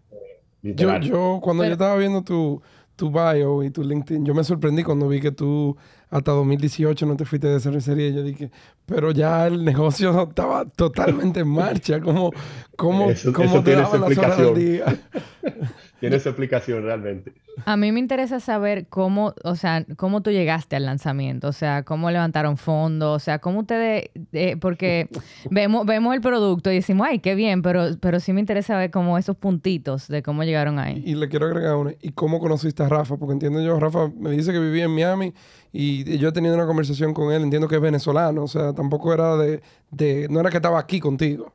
yo, 0.62 0.98
yo, 1.00 1.40
cuando 1.42 1.62
Pero... 1.62 1.68
yo 1.68 1.72
estaba 1.74 1.96
viendo 1.98 2.22
tu 2.22 2.62
tu 2.98 3.10
bio 3.10 3.62
y 3.62 3.70
tu 3.70 3.84
LinkedIn. 3.84 4.26
Yo 4.26 4.34
me 4.34 4.42
sorprendí 4.42 4.82
cuando 4.82 5.08
vi 5.08 5.20
que 5.20 5.30
tú 5.30 5.76
hasta 6.10 6.32
2018 6.32 7.06
no 7.06 7.16
te 7.16 7.24
fuiste 7.24 7.46
de 7.46 7.60
cervecería. 7.60 8.10
Yo 8.10 8.24
dije, 8.24 8.50
pero 8.84 9.12
ya 9.12 9.46
el 9.46 9.64
negocio 9.64 10.22
estaba 10.28 10.64
totalmente 10.64 11.40
en 11.40 11.48
marcha. 11.48 12.00
¿Cómo, 12.00 12.32
cómo, 12.76 13.10
eso, 13.10 13.32
cómo 13.32 13.48
eso 13.48 13.62
te 13.62 13.76
daban 13.76 14.00
las 14.00 14.18
horas 14.18 14.38
del 14.38 14.54
día? 14.54 14.84
Tiene 16.00 16.20
su 16.20 16.28
explicación 16.28 16.84
realmente. 16.84 17.32
A 17.64 17.76
mí 17.76 17.90
me 17.90 17.98
interesa 17.98 18.38
saber 18.38 18.86
cómo, 18.88 19.34
o 19.42 19.56
sea, 19.56 19.84
cómo 19.96 20.22
tú 20.22 20.30
llegaste 20.30 20.76
al 20.76 20.84
lanzamiento, 20.84 21.48
o 21.48 21.52
sea, 21.52 21.82
cómo 21.82 22.10
levantaron 22.10 22.56
fondos, 22.56 23.16
o 23.16 23.18
sea, 23.18 23.40
cómo 23.40 23.60
ustedes, 23.60 24.10
eh, 24.32 24.56
porque 24.56 25.08
vemos, 25.50 25.84
vemos 25.84 26.14
el 26.14 26.20
producto 26.20 26.70
y 26.70 26.76
decimos, 26.76 27.08
ay, 27.10 27.18
qué 27.18 27.34
bien, 27.34 27.62
pero, 27.62 27.96
pero 28.00 28.20
sí 28.20 28.32
me 28.32 28.40
interesa 28.40 28.78
ver 28.78 28.92
como 28.92 29.18
esos 29.18 29.36
puntitos 29.36 30.06
de 30.06 30.22
cómo 30.22 30.44
llegaron 30.44 30.78
ahí. 30.78 31.02
Y 31.04 31.16
le 31.16 31.28
quiero 31.28 31.46
agregar 31.46 31.74
una. 31.74 31.94
¿Y 32.00 32.12
cómo 32.12 32.38
conociste 32.38 32.82
a 32.84 32.88
Rafa? 32.88 33.16
Porque 33.16 33.32
entiendo 33.32 33.60
yo, 33.60 33.78
Rafa 33.80 34.10
me 34.16 34.30
dice 34.30 34.52
que 34.52 34.60
vivía 34.60 34.84
en 34.84 34.94
Miami 34.94 35.34
y 35.72 36.18
yo 36.18 36.28
he 36.28 36.32
tenido 36.32 36.54
una 36.54 36.66
conversación 36.66 37.12
con 37.12 37.32
él. 37.32 37.42
Entiendo 37.42 37.68
que 37.68 37.74
es 37.74 37.80
venezolano. 37.80 38.44
O 38.44 38.48
sea, 38.48 38.72
tampoco 38.72 39.12
era 39.12 39.36
de... 39.36 39.60
de 39.90 40.28
no 40.30 40.40
era 40.40 40.50
que 40.50 40.56
estaba 40.56 40.78
aquí 40.78 41.00
contigo. 41.00 41.52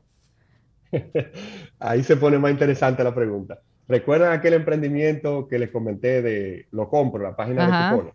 Ahí 1.78 2.02
se 2.02 2.16
pone 2.16 2.38
más 2.38 2.50
interesante 2.50 3.02
la 3.02 3.14
pregunta. 3.14 3.60
¿Recuerdan 3.86 4.32
aquel 4.32 4.54
emprendimiento 4.54 5.46
que 5.46 5.58
les 5.58 5.70
comenté 5.70 6.22
de 6.22 6.66
Lo 6.70 6.88
Compro, 6.88 7.22
la 7.22 7.36
página 7.36 7.66
Ajá. 7.66 7.78
de 7.78 7.90
cupones? 7.90 8.14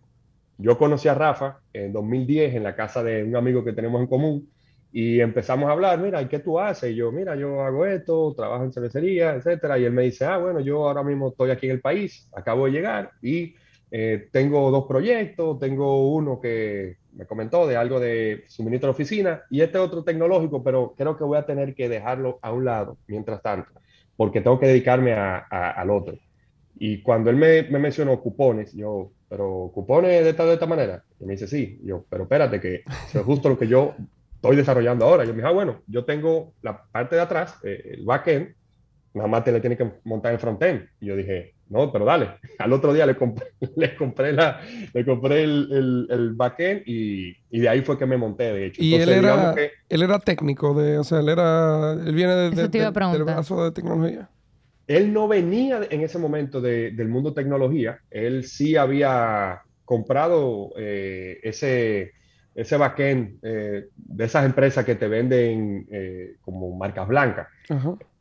Yo 0.58 0.78
conocí 0.78 1.08
a 1.08 1.14
Rafa 1.14 1.60
en 1.72 1.94
2010 1.94 2.56
en 2.56 2.64
la 2.64 2.76
casa 2.76 3.04
de 3.04 3.24
un 3.24 3.36
amigo 3.36 3.64
que 3.64 3.74
tenemos 3.74 4.02
en 4.02 4.08
común 4.08 4.50
y 4.92 5.20
empezamos 5.22 5.70
a 5.70 5.74
hablar, 5.74 6.00
mira, 6.00 6.22
¿y 6.22 6.28
qué 6.28 6.40
tú 6.40 6.60
haces? 6.60 6.92
Y 6.92 6.96
yo, 6.96 7.12
mira, 7.12 7.36
yo 7.36 7.62
hago 7.62 7.86
esto, 7.86 8.34
trabajo 8.36 8.64
en 8.64 8.74
cervecería, 8.74 9.36
etcétera. 9.36 9.78
Y 9.78 9.86
él 9.86 9.94
me 9.94 10.04
dice, 10.04 10.26
ah, 10.26 10.38
bueno, 10.38 10.60
yo 10.60 10.88
ahora 10.88 11.04
mismo 11.04 11.30
estoy 11.30 11.52
aquí 11.52 11.68
en 11.68 11.74
el 11.74 11.82
país, 11.82 12.28
acabo 12.34 12.66
de 12.66 12.72
llegar 12.72 13.12
y 13.22 13.56
eh, 13.92 14.30
tengo 14.32 14.70
dos 14.72 14.86
proyectos, 14.88 15.60
tengo 15.60 16.12
uno 16.12 16.40
que 16.40 16.98
me 17.14 17.26
comentó 17.26 17.68
de 17.68 17.76
algo 17.76 18.00
de 18.00 18.44
suministro 18.48 18.88
de 18.88 18.92
oficina 18.92 19.44
y 19.50 19.62
este 19.62 19.78
otro 19.78 20.04
tecnológico, 20.04 20.64
pero 20.64 20.94
creo 20.98 21.18
que 21.18 21.24
voy 21.24 21.38
a 21.38 21.46
tener 21.46 21.74
que 21.74 21.90
dejarlo 21.90 22.40
a 22.42 22.52
un 22.52 22.66
lado 22.66 22.98
mientras 23.08 23.42
tanto, 23.42 23.72
porque 24.20 24.42
tengo 24.42 24.60
que 24.60 24.68
dedicarme 24.68 25.14
a, 25.14 25.38
al 25.48 25.90
otro. 25.90 26.18
Y 26.78 27.02
cuando 27.02 27.30
él 27.30 27.38
me, 27.38 27.64
me, 27.64 27.80
mencionó 27.80 28.20
cupones, 28.20 28.74
yo, 28.74 29.14
pero 29.30 29.72
cupones 29.74 30.26
de 30.26 30.32
esta, 30.32 30.44
de 30.44 30.56
esta 30.56 30.66
manera, 30.66 31.06
y 31.22 31.26
me 31.26 31.36
dice, 31.36 31.48
sí, 31.48 31.80
yo, 31.86 32.04
pero 32.10 32.24
espérate, 32.24 32.60
que 32.60 32.84
es 33.14 33.22
justo 33.24 33.48
lo 33.48 33.58
que 33.58 33.70
yo 33.70 33.96
estoy 34.36 34.58
desarrollando 34.58 35.06
ahora. 35.06 35.24
Yo 35.24 35.30
me 35.30 35.38
dije, 35.38 35.48
ah, 35.48 35.54
bueno, 35.54 35.84
yo 35.88 36.04
tengo 36.04 36.52
la 36.62 36.84
parte 36.92 37.16
de 37.16 37.22
atrás, 37.22 37.60
eh, 37.64 37.92
el 37.94 38.04
backend, 38.04 38.56
nada 39.14 39.30
más 39.30 39.46
te 39.46 39.54
le 39.54 39.62
tiene 39.62 39.78
que 39.78 39.90
montar 40.04 40.34
el 40.34 40.40
frontend. 40.40 40.90
Y 41.00 41.06
yo 41.06 41.16
dije, 41.16 41.56
no, 41.70 41.92
pero 41.92 42.06
dale. 42.06 42.32
Al 42.58 42.74
otro 42.74 42.94
día 42.94 43.06
le 43.06 43.16
compré, 43.16 43.48
le 43.76 43.96
compré, 43.96 44.34
la, 44.34 44.60
le 44.94 45.06
compré 45.06 45.44
el, 45.44 45.70
el, 45.72 46.08
el 46.10 46.34
backend 46.34 46.82
y, 46.86 47.36
y, 47.50 47.60
de 47.60 47.70
ahí 47.70 47.82
fue 47.82 47.98
que 47.98 48.06
me 48.06 48.18
monté, 48.18 48.52
de 48.52 48.66
hecho. 48.68 48.82
Y 48.84 48.96
él, 48.96 49.10
era, 49.10 49.56
él 49.88 50.04
era 50.04 50.20
técnico, 50.20 50.74
de, 50.74 50.98
o 50.98 51.04
sea, 51.04 51.20
él, 51.20 51.30
era, 51.30 51.94
él 51.94 52.14
viene 52.16 52.34
de, 52.34 52.50
de, 52.50 52.68
de 52.68 52.92
del 53.12 53.24
brazo 53.24 53.64
de 53.64 53.72
tecnología. 53.72 54.30
Él 54.88 55.14
no 55.14 55.28
venía 55.28 55.82
en 55.88 56.02
ese 56.02 56.18
momento 56.18 56.62
del 56.62 57.08
mundo 57.08 57.32
tecnología. 57.32 58.00
Él 58.10 58.44
sí 58.46 58.76
había 58.76 59.62
comprado 59.86 60.72
eh, 60.78 61.40
ese, 61.44 62.14
ese 62.56 62.78
backend 62.78 63.38
eh, 63.44 63.86
de 63.96 64.26
esas 64.26 64.46
empresas 64.46 64.84
que 64.86 64.96
te 64.96 65.08
venden 65.08 65.88
eh, 65.92 66.38
como 66.42 66.76
marcas 66.76 67.08
blancas. 67.08 67.48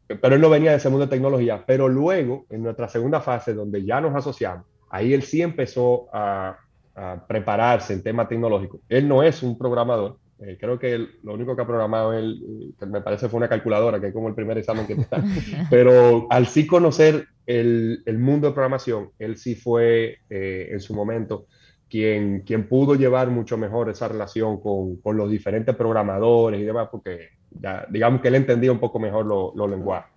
Pero 0.08 0.34
él 0.34 0.40
no 0.40 0.50
venía 0.50 0.70
de 0.70 0.78
ese 0.78 0.88
mundo 0.88 1.06
de 1.06 1.10
tecnología. 1.10 1.62
Pero 1.66 1.88
luego, 1.88 2.46
en 2.50 2.62
nuestra 2.62 2.88
segunda 2.88 3.20
fase, 3.20 3.54
donde 3.54 3.84
ya 3.84 4.00
nos 4.00 4.14
asociamos, 4.14 4.66
ahí 4.90 5.12
él 5.12 5.22
sí 5.22 5.42
empezó 5.42 6.08
a, 6.12 6.56
a 6.94 7.26
prepararse 7.26 7.92
en 7.92 8.02
tema 8.02 8.26
tecnológico. 8.26 8.80
Él 8.88 9.06
no 9.06 9.22
es 9.22 9.42
un 9.42 9.58
programador. 9.58 10.18
Eh, 10.40 10.56
creo 10.58 10.78
que 10.78 10.92
él, 10.92 11.10
lo 11.24 11.34
único 11.34 11.54
que 11.54 11.62
ha 11.62 11.66
programado 11.66 12.12
él, 12.12 12.74
que 12.78 12.86
me 12.86 13.00
parece, 13.00 13.28
fue 13.28 13.38
una 13.38 13.48
calculadora, 13.48 14.00
que 14.00 14.08
es 14.08 14.14
como 14.14 14.28
el 14.28 14.34
primer 14.34 14.56
examen 14.56 14.86
que 14.86 14.94
está. 14.94 15.22
Pero 15.70 16.26
al 16.30 16.46
sí 16.46 16.66
conocer 16.66 17.26
el, 17.44 18.02
el 18.06 18.18
mundo 18.18 18.48
de 18.48 18.54
programación, 18.54 19.10
él 19.18 19.36
sí 19.36 19.54
fue 19.54 20.18
en 20.28 20.80
su 20.80 20.94
momento 20.94 21.46
quien, 21.88 22.40
quien 22.40 22.68
pudo 22.68 22.94
llevar 22.94 23.30
mucho 23.30 23.56
mejor 23.56 23.88
esa 23.88 24.08
relación 24.08 24.60
con, 24.60 24.96
con 24.96 25.16
los 25.16 25.30
diferentes 25.30 25.74
programadores 25.74 26.60
y 26.60 26.64
demás, 26.64 26.88
porque 26.90 27.30
ya, 27.50 27.86
digamos 27.90 28.20
que 28.20 28.28
él 28.28 28.34
entendía 28.36 28.72
un 28.72 28.80
poco 28.80 28.98
mejor 28.98 29.26
los 29.26 29.54
lo 29.54 29.68
lenguajes. 29.68 30.10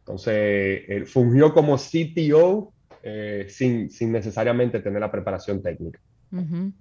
Entonces, 0.00 0.82
él 0.88 1.06
fungió 1.06 1.52
como 1.52 1.76
CTO 1.76 2.72
eh, 3.02 3.46
sin, 3.48 3.90
sin, 3.90 4.12
necesariamente 4.12 4.80
tener 4.80 5.00
la 5.00 5.10
preparación 5.10 5.62
técnica. 5.62 6.00
Uh 6.32 6.38
-huh. 6.38 6.72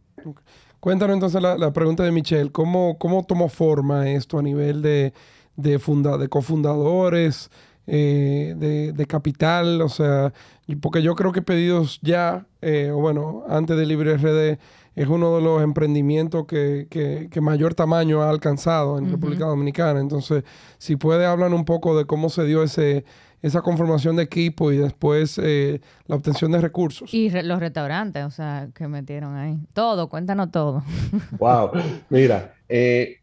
Cuéntanos 0.80 1.15
entonces 1.15 1.41
la, 1.41 1.58
la, 1.58 1.74
pregunta 1.74 2.04
de 2.04 2.12
Michelle, 2.12 2.52
¿cómo, 2.52 2.98
cómo 2.98 3.26
tomó 3.26 3.50
forma 3.50 4.10
esto 4.10 4.38
a 4.38 4.41
nivel 4.41 4.82
de, 4.82 5.13
de, 5.56 5.80
funda, 5.80 6.18
de 6.18 6.28
cofundadores? 6.28 7.50
Eh, 7.88 8.56
de, 8.58 8.94
de, 8.94 9.06
capital, 9.06 9.80
o 9.84 9.89
sea, 9.89 10.34
porque 10.82 11.04
yo 11.04 11.13
creo 11.13 11.32
que 11.32 11.44
Pedidos 11.44 12.00
Ya, 12.02 12.48
eh, 12.62 12.89
o 12.89 12.98
bueno, 12.98 13.44
antes 13.48 13.78
de 13.78 13.86
Libre 13.86 14.18
RD, 14.18 14.58
es 14.95 15.08
uno 15.08 15.36
de 15.36 15.41
los 15.41 15.62
emprendimientos 15.62 16.45
que, 16.45 16.88
que, 16.89 17.27
que 17.29 17.41
mayor 17.41 17.73
tamaño 17.73 18.21
ha 18.21 18.29
alcanzado 18.29 18.97
en 18.97 19.05
uh 19.05 19.08
-huh. 19.08 19.12
República 19.12 19.45
Dominicana. 19.45 19.99
Entonces, 19.99 20.43
si 20.77 20.95
puede 20.95 21.25
hablar 21.25 21.53
un 21.53 21.65
poco 21.65 21.97
de 21.97 22.05
cómo 22.05 22.29
se 22.29 22.45
dio 22.45 22.63
ese, 22.63 23.03
esa 23.41 23.62
conformación 23.62 24.15
de 24.15 24.23
equipo 24.23 24.71
y 24.71 24.77
después 24.77 25.39
eh, 25.43 25.79
la 26.08 26.15
obtención 26.15 26.51
de 26.51 26.62
recursos. 26.62 27.13
Y 27.13 27.29
re 27.29 27.43
los 27.43 27.60
restaurantes, 27.60 28.25
o 28.25 28.31
sea, 28.31 28.69
que 28.73 28.88
metieron 28.88 29.36
ahí. 29.36 29.60
Todo, 29.73 30.10
cuéntanos 30.10 30.49
todo. 30.51 30.84
Wow, 31.38 31.71
mira, 32.10 32.55
eh, 32.67 33.17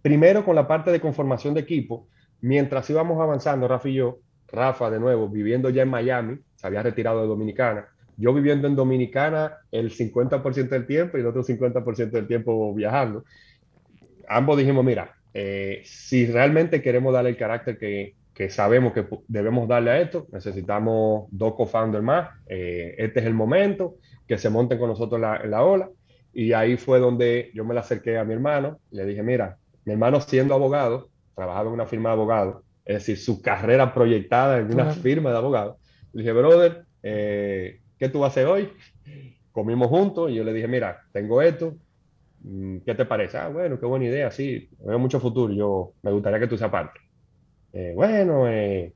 primero 0.00 0.44
con 0.44 0.54
la 0.54 0.66
parte 0.66 0.90
de 0.90 1.00
conformación 1.00 1.52
de 1.52 1.60
equipo, 1.60 2.08
mientras 2.40 2.88
íbamos 2.88 3.20
avanzando, 3.20 3.68
Rafa 3.68 3.88
y 3.88 3.94
yo, 3.94 4.20
Rafa 4.48 4.88
de 4.90 5.00
nuevo, 5.00 5.28
viviendo 5.28 5.68
ya 5.68 5.82
en 5.82 5.90
Miami, 5.90 6.38
se 6.54 6.66
había 6.66 6.82
retirado 6.82 7.20
de 7.20 7.26
Dominicana, 7.26 7.86
yo 8.16 8.32
viviendo 8.32 8.66
en 8.66 8.76
Dominicana 8.76 9.58
el 9.70 9.90
50% 9.90 10.68
del 10.68 10.86
tiempo 10.86 11.16
y 11.16 11.20
el 11.20 11.26
otro 11.26 11.42
50% 11.42 12.10
del 12.10 12.26
tiempo 12.26 12.74
viajando. 12.74 13.24
Ambos 14.28 14.58
dijimos, 14.58 14.84
mira, 14.84 15.14
eh, 15.34 15.82
si 15.84 16.26
realmente 16.26 16.80
queremos 16.80 17.12
darle 17.12 17.30
el 17.30 17.36
carácter 17.36 17.78
que, 17.78 18.14
que, 18.34 18.48
sabemos 18.48 18.92
que 18.92 19.06
debemos 19.28 19.68
darle 19.68 19.90
a 19.90 20.00
esto, 20.00 20.26
necesitamos 20.32 21.28
dos 21.30 21.54
co-founders 21.54 22.02
más, 22.02 22.30
eh, 22.46 22.94
este 22.98 23.20
es 23.20 23.26
el 23.26 23.34
momento, 23.34 23.96
que 24.26 24.38
se 24.38 24.50
monten 24.50 24.78
con 24.78 24.88
nosotros 24.88 25.20
la, 25.20 25.44
la 25.44 25.62
ola. 25.62 25.90
Y 26.32 26.52
ahí 26.52 26.76
fue 26.76 26.98
donde 26.98 27.50
yo 27.54 27.64
me 27.64 27.74
la 27.74 27.80
acerqué 27.80 28.18
a 28.18 28.24
mi 28.24 28.34
hermano, 28.34 28.78
le 28.90 29.06
dije, 29.06 29.22
mira, 29.22 29.58
mi 29.84 29.92
hermano 29.92 30.20
siendo 30.20 30.54
abogado, 30.54 31.08
trabajaba 31.34 31.68
en 31.68 31.74
una 31.74 31.86
firma 31.86 32.10
de 32.10 32.14
abogados, 32.14 32.64
es 32.84 32.96
decir, 32.96 33.18
su 33.18 33.40
carrera 33.40 33.92
proyectada 33.94 34.58
en 34.58 34.72
una 34.72 34.90
firma 34.90 35.30
de 35.30 35.36
abogados. 35.36 35.76
Le 36.12 36.22
dije, 36.22 36.32
brother, 36.32 36.84
eh, 37.02 37.80
¿qué 37.98 38.08
tú 38.08 38.20
vas 38.20 38.28
a 38.28 38.32
hacer 38.32 38.46
hoy? 38.46 38.72
Comimos 39.52 39.88
juntos 39.88 40.30
y 40.30 40.34
yo 40.34 40.44
le 40.44 40.52
dije, 40.52 40.68
mira, 40.68 41.02
tengo 41.12 41.40
esto, 41.42 41.74
mm, 42.40 42.78
¿qué 42.84 42.94
te 42.94 43.04
parece? 43.04 43.38
Ah, 43.38 43.48
bueno, 43.48 43.78
qué 43.78 43.86
buena 43.86 44.04
idea, 44.04 44.30
sí, 44.30 44.68
veo 44.78 44.98
mucho 44.98 45.20
futuro, 45.20 45.52
yo 45.52 45.92
me 46.02 46.10
gustaría 46.12 46.40
que 46.40 46.46
tú 46.46 46.56
seas 46.56 46.70
parte. 46.70 47.00
Eh, 47.72 47.92
bueno, 47.94 48.48
eh, 48.48 48.94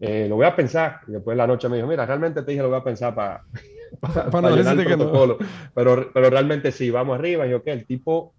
eh, 0.00 0.26
lo 0.28 0.36
voy 0.36 0.46
a 0.46 0.56
pensar. 0.56 1.00
Y 1.06 1.12
después 1.12 1.34
de 1.34 1.38
la 1.38 1.46
noche 1.46 1.68
me 1.68 1.76
dijo, 1.76 1.88
mira, 1.88 2.04
realmente 2.06 2.42
te 2.42 2.50
dije 2.50 2.62
lo 2.62 2.70
voy 2.70 2.78
a 2.78 2.84
pensar 2.84 3.14
para 3.14 3.44
pa, 4.00 4.12
pa, 4.12 4.30
pa 4.30 4.50
llenar 4.50 4.78
el 4.78 4.84
protocolo. 4.84 5.38
No. 5.40 5.46
pero, 5.74 6.10
pero 6.12 6.30
realmente 6.30 6.72
sí, 6.72 6.90
vamos 6.90 7.18
arriba. 7.18 7.46
Y 7.46 7.50
yo, 7.50 7.62
¿qué? 7.62 7.72
El 7.72 7.86
tipo 7.86 8.34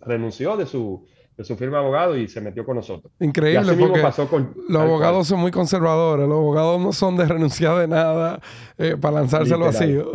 renunció 0.00 0.56
de 0.56 0.66
su, 0.66 1.06
de 1.38 1.44
su 1.44 1.56
firma 1.56 1.78
de 1.78 1.84
abogado 1.84 2.16
y 2.16 2.26
se 2.26 2.40
metió 2.40 2.66
con 2.66 2.76
nosotros. 2.76 3.12
Increíble, 3.20 3.72
porque 3.74 4.00
pasó 4.00 4.28
con, 4.28 4.52
los 4.68 4.82
abogados 4.82 5.18
cual. 5.18 5.24
son 5.24 5.40
muy 5.40 5.52
conservadores. 5.52 6.26
Los 6.26 6.36
abogados 6.36 6.80
no 6.80 6.92
son 6.92 7.16
de 7.16 7.26
renunciar 7.26 7.78
de 7.78 7.86
nada 7.86 8.40
eh, 8.76 8.96
para 9.00 9.20
lanzarse 9.20 9.54
al 9.54 9.60
vacío. 9.60 10.10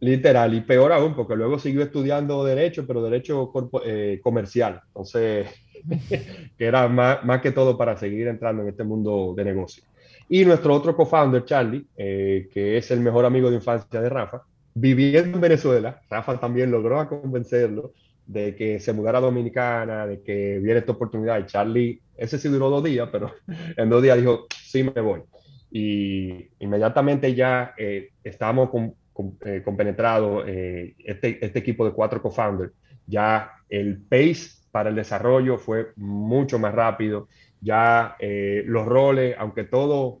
Literal, 0.00 0.54
y 0.54 0.62
peor 0.62 0.92
aún, 0.92 1.14
porque 1.14 1.36
luego 1.36 1.58
siguió 1.58 1.82
estudiando 1.82 2.44
Derecho, 2.44 2.86
pero 2.86 3.02
Derecho 3.02 3.52
eh, 3.84 4.20
comercial. 4.22 4.80
Entonces, 4.86 5.48
que 6.56 6.64
era 6.64 6.88
más, 6.88 7.22
más, 7.24 7.42
que 7.42 7.52
todo 7.52 7.76
para 7.76 7.98
seguir 7.98 8.26
entrando 8.26 8.62
en 8.62 8.70
este 8.70 8.84
mundo 8.84 9.34
de 9.36 9.44
negocio. 9.44 9.82
Y 10.30 10.46
nuestro 10.46 10.74
otro 10.74 10.96
co-founder, 10.96 11.44
Charlie, 11.44 11.86
eh, 11.94 12.48
que 12.52 12.78
es 12.78 12.90
el 12.90 13.00
mejor 13.00 13.26
amigo 13.26 13.50
de 13.50 13.56
infancia 13.56 14.00
de 14.00 14.08
Rafa, 14.08 14.42
viviendo 14.72 15.36
en 15.36 15.40
Venezuela, 15.42 16.00
Rafa 16.08 16.40
también 16.40 16.70
logró 16.70 17.06
convencerlo 17.06 17.92
de 18.28 18.54
que 18.54 18.78
se 18.78 18.92
mudara 18.92 19.18
a 19.18 19.22
Dominicana, 19.22 20.06
de 20.06 20.22
que 20.22 20.58
viera 20.60 20.78
esta 20.78 20.92
oportunidad. 20.92 21.40
Y 21.40 21.46
Charlie, 21.46 22.00
ese 22.16 22.38
sí 22.38 22.48
duró 22.48 22.68
dos 22.68 22.84
días, 22.84 23.08
pero 23.10 23.32
en 23.76 23.88
dos 23.88 24.02
días 24.02 24.18
dijo, 24.18 24.46
sí, 24.62 24.84
me 24.84 25.00
voy. 25.00 25.22
Y 25.70 26.50
inmediatamente 26.60 27.34
ya 27.34 27.74
eh, 27.76 28.10
estábamos 28.22 28.70
con, 28.70 28.94
con, 29.12 29.36
eh, 29.44 29.62
compenetrados, 29.64 30.44
eh, 30.46 30.94
este, 31.04 31.44
este 31.44 31.58
equipo 31.58 31.84
de 31.84 31.92
cuatro 31.92 32.22
co-founders, 32.22 32.72
ya 33.06 33.50
el 33.68 33.98
pace 33.98 34.50
para 34.70 34.90
el 34.90 34.96
desarrollo 34.96 35.56
fue 35.58 35.88
mucho 35.96 36.58
más 36.58 36.74
rápido, 36.74 37.28
ya 37.60 38.14
eh, 38.18 38.62
los 38.66 38.86
roles, 38.86 39.34
aunque 39.38 39.64
todo, 39.64 40.20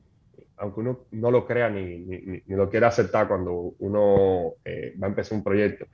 aunque 0.56 0.80
uno 0.80 1.00
no 1.12 1.30
lo 1.30 1.46
crea 1.46 1.68
ni, 1.68 1.98
ni, 1.98 2.42
ni 2.44 2.56
lo 2.56 2.70
quiera 2.70 2.88
aceptar 2.88 3.28
cuando 3.28 3.74
uno 3.78 4.54
eh, 4.64 4.94
va 5.00 5.06
a 5.06 5.10
empezar 5.10 5.36
un 5.36 5.44
proyecto, 5.44 5.86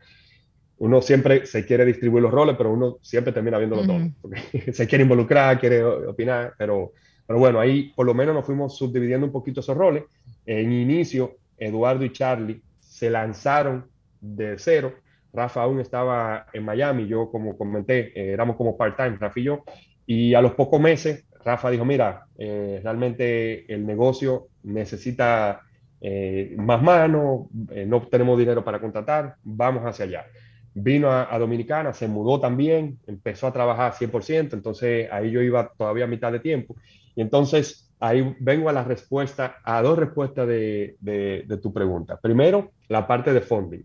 uno 0.84 1.00
siempre 1.00 1.46
se 1.46 1.64
quiere 1.64 1.86
distribuir 1.86 2.22
los 2.22 2.30
roles, 2.30 2.56
pero 2.58 2.70
uno 2.70 2.98
siempre 3.00 3.32
termina 3.32 3.56
viéndolo 3.56 3.82
uh 3.82 3.86
-huh. 3.86 4.14
Porque 4.20 4.42
se 4.72 4.86
quiere 4.86 5.02
involucrar, 5.04 5.58
quiere 5.58 5.82
opinar, 5.82 6.52
pero, 6.58 6.92
pero 7.26 7.38
bueno, 7.38 7.58
ahí 7.58 7.90
por 7.96 8.04
lo 8.04 8.12
menos 8.12 8.34
nos 8.34 8.44
fuimos 8.44 8.76
subdividiendo 8.76 9.26
un 9.26 9.32
poquito 9.32 9.60
esos 9.60 9.74
roles. 9.74 10.04
En 10.44 10.70
inicio, 10.72 11.36
Eduardo 11.56 12.04
y 12.04 12.12
Charlie 12.12 12.60
se 12.80 13.08
lanzaron 13.08 13.86
de 14.20 14.58
cero. 14.58 14.92
Rafa 15.32 15.62
aún 15.62 15.80
estaba 15.80 16.48
en 16.52 16.62
Miami, 16.66 17.06
yo 17.06 17.30
como 17.30 17.56
comenté, 17.56 18.12
eh, 18.14 18.34
éramos 18.34 18.56
como 18.56 18.76
part-time, 18.76 19.16
Rafa 19.18 19.40
y 19.40 19.44
yo. 19.44 19.64
Y 20.04 20.34
a 20.34 20.42
los 20.42 20.52
pocos 20.52 20.78
meses, 20.78 21.24
Rafa 21.42 21.70
dijo, 21.70 21.86
mira, 21.86 22.26
eh, 22.36 22.80
realmente 22.84 23.72
el 23.72 23.86
negocio 23.86 24.48
necesita 24.64 25.62
eh, 26.02 26.54
más 26.58 26.82
manos, 26.82 27.46
no 27.86 28.02
tenemos 28.08 28.38
dinero 28.38 28.62
para 28.62 28.82
contratar, 28.82 29.36
vamos 29.44 29.82
hacia 29.84 30.04
allá 30.04 30.26
vino 30.74 31.10
a, 31.10 31.32
a, 31.32 31.38
Dominicana, 31.38 31.92
se 31.92 32.08
mudó 32.08 32.40
también, 32.40 32.98
empezó 33.06 33.46
a 33.46 33.52
trabajar 33.52 33.92
100%, 33.92 34.52
entonces 34.54 35.08
ahí 35.10 35.30
yo 35.30 35.40
iba 35.40 35.72
todavía 35.78 36.04
a 36.04 36.08
mitad 36.08 36.32
de 36.32 36.40
tiempo. 36.40 36.76
Y 37.14 37.20
entonces 37.20 37.92
ahí 38.00 38.36
vengo 38.40 38.68
a 38.68 38.72
la 38.72 38.84
respuesta, 38.84 39.56
a 39.64 39.80
dos 39.82 39.98
respuestas 39.98 40.46
de, 40.48 40.96
de, 41.00 41.44
de 41.46 41.56
tu 41.58 41.72
pregunta. 41.72 42.18
Primero, 42.20 42.72
la 42.88 43.06
parte 43.06 43.32
de 43.32 43.40
funding. 43.40 43.82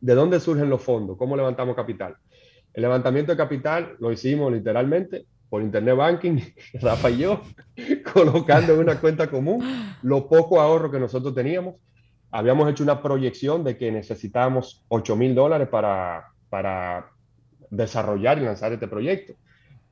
¿De 0.00 0.14
dónde 0.14 0.40
surgen 0.40 0.70
los 0.70 0.82
fondos? 0.82 1.16
¿Cómo 1.16 1.36
levantamos 1.36 1.76
capital? 1.76 2.16
El 2.72 2.82
levantamiento 2.82 3.32
de 3.32 3.38
capital 3.38 3.96
lo 3.98 4.12
hicimos 4.12 4.52
literalmente 4.52 5.26
por 5.48 5.62
internet 5.62 5.96
banking, 5.96 6.38
Rafa 6.74 7.10
y 7.10 7.18
yo, 7.18 7.42
colocando 8.12 8.74
en 8.74 8.80
una 8.80 9.00
cuenta 9.00 9.28
común 9.28 9.64
lo 10.02 10.28
poco 10.28 10.60
ahorro 10.60 10.90
que 10.90 11.00
nosotros 11.00 11.34
teníamos. 11.34 11.76
Habíamos 12.30 12.70
hecho 12.70 12.82
una 12.82 13.02
proyección 13.02 13.64
de 13.64 13.76
que 13.76 13.90
necesitábamos 13.90 14.84
8 14.88 15.16
mil 15.16 15.34
dólares 15.34 15.68
para, 15.68 16.28
para 16.50 17.10
desarrollar 17.70 18.38
y 18.38 18.42
lanzar 18.42 18.72
este 18.72 18.88
proyecto. 18.88 19.34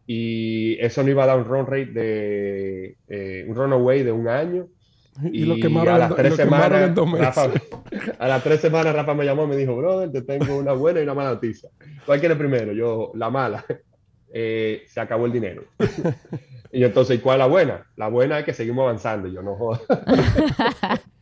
Y 0.06 0.78
eso 0.80 1.02
no 1.02 1.10
iba 1.10 1.24
a 1.24 1.26
dar 1.26 1.38
un 1.38 1.44
run 1.44 1.66
rate 1.66 1.86
de 1.86 2.96
eh, 3.08 3.44
un 3.48 3.56
runaway 3.56 4.02
de 4.02 4.12
un 4.12 4.28
año. 4.28 4.68
Y, 5.32 5.46
lo 5.46 5.56
quemaron, 5.56 5.94
a 5.94 5.98
las 5.98 6.14
tres 6.14 6.36
semanas, 6.36 6.94
Rafa, 6.94 7.50
a 8.18 8.28
las 8.28 8.44
tres 8.44 8.60
semanas 8.60 8.94
Rafa 8.94 9.14
me 9.14 9.24
llamó 9.24 9.44
y 9.44 9.48
me 9.48 9.56
dijo, 9.56 9.74
brother, 9.74 10.12
te 10.12 10.20
tengo 10.20 10.58
una 10.58 10.74
buena 10.74 11.00
y 11.00 11.04
una 11.04 11.14
mala 11.14 11.30
noticia. 11.30 11.70
¿Cuál 12.04 12.20
quiere 12.20 12.36
primero? 12.36 12.72
Yo, 12.72 13.12
la 13.14 13.30
mala. 13.30 13.64
Eh, 14.38 14.82
se 14.88 15.00
acabó 15.00 15.24
el 15.24 15.32
dinero. 15.32 15.62
y 16.72 16.84
entonces, 16.84 17.20
¿cuál 17.20 17.36
es 17.36 17.38
la 17.38 17.46
buena? 17.46 17.86
La 17.96 18.08
buena 18.08 18.38
es 18.38 18.44
que 18.44 18.52
seguimos 18.52 18.82
avanzando. 18.82 19.28
Yo 19.28 19.40
no 19.40 19.56
jodo. 19.56 19.80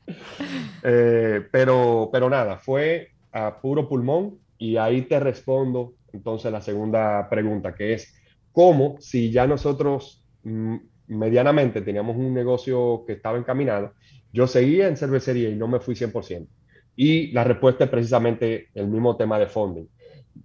Eh, 0.87 1.41
pero, 1.51 2.11
pero 2.13 2.29
nada, 2.29 2.59
fue 2.59 3.13
a 3.33 3.59
puro 3.59 3.89
pulmón 3.89 4.39
y 4.59 4.77
ahí 4.77 5.03
te 5.03 5.19
respondo 5.19 5.95
entonces 6.15 6.51
la 6.53 6.61
segunda 6.61 7.29
pregunta, 7.29 7.75
que 7.75 7.95
es, 7.95 8.15
¿cómo 8.53 8.97
si 9.01 9.31
ya 9.31 9.47
nosotros 9.47 10.25
mm, 10.45 10.77
medianamente 11.09 11.83
teníamos 11.83 12.17
un 12.17 12.33
negocio 12.33 13.05
que 13.07 13.15
estaba 13.15 13.37
encaminado, 13.37 13.95
yo 14.33 14.47
seguía 14.47 14.89
en 14.89 14.97
cervecería 14.97 15.51
y 15.51 15.57
no 15.57 15.69
me 15.69 15.81
fui 15.81 15.95
100%? 15.95 16.47
Y 16.97 17.33
la 17.33 17.45
respuesta 17.45 17.85
es 17.85 17.91
precisamente 17.91 18.69
el 18.75 18.87
mismo 18.87 19.17
tema 19.17 19.39
de 19.39 19.47
funding. 19.47 19.87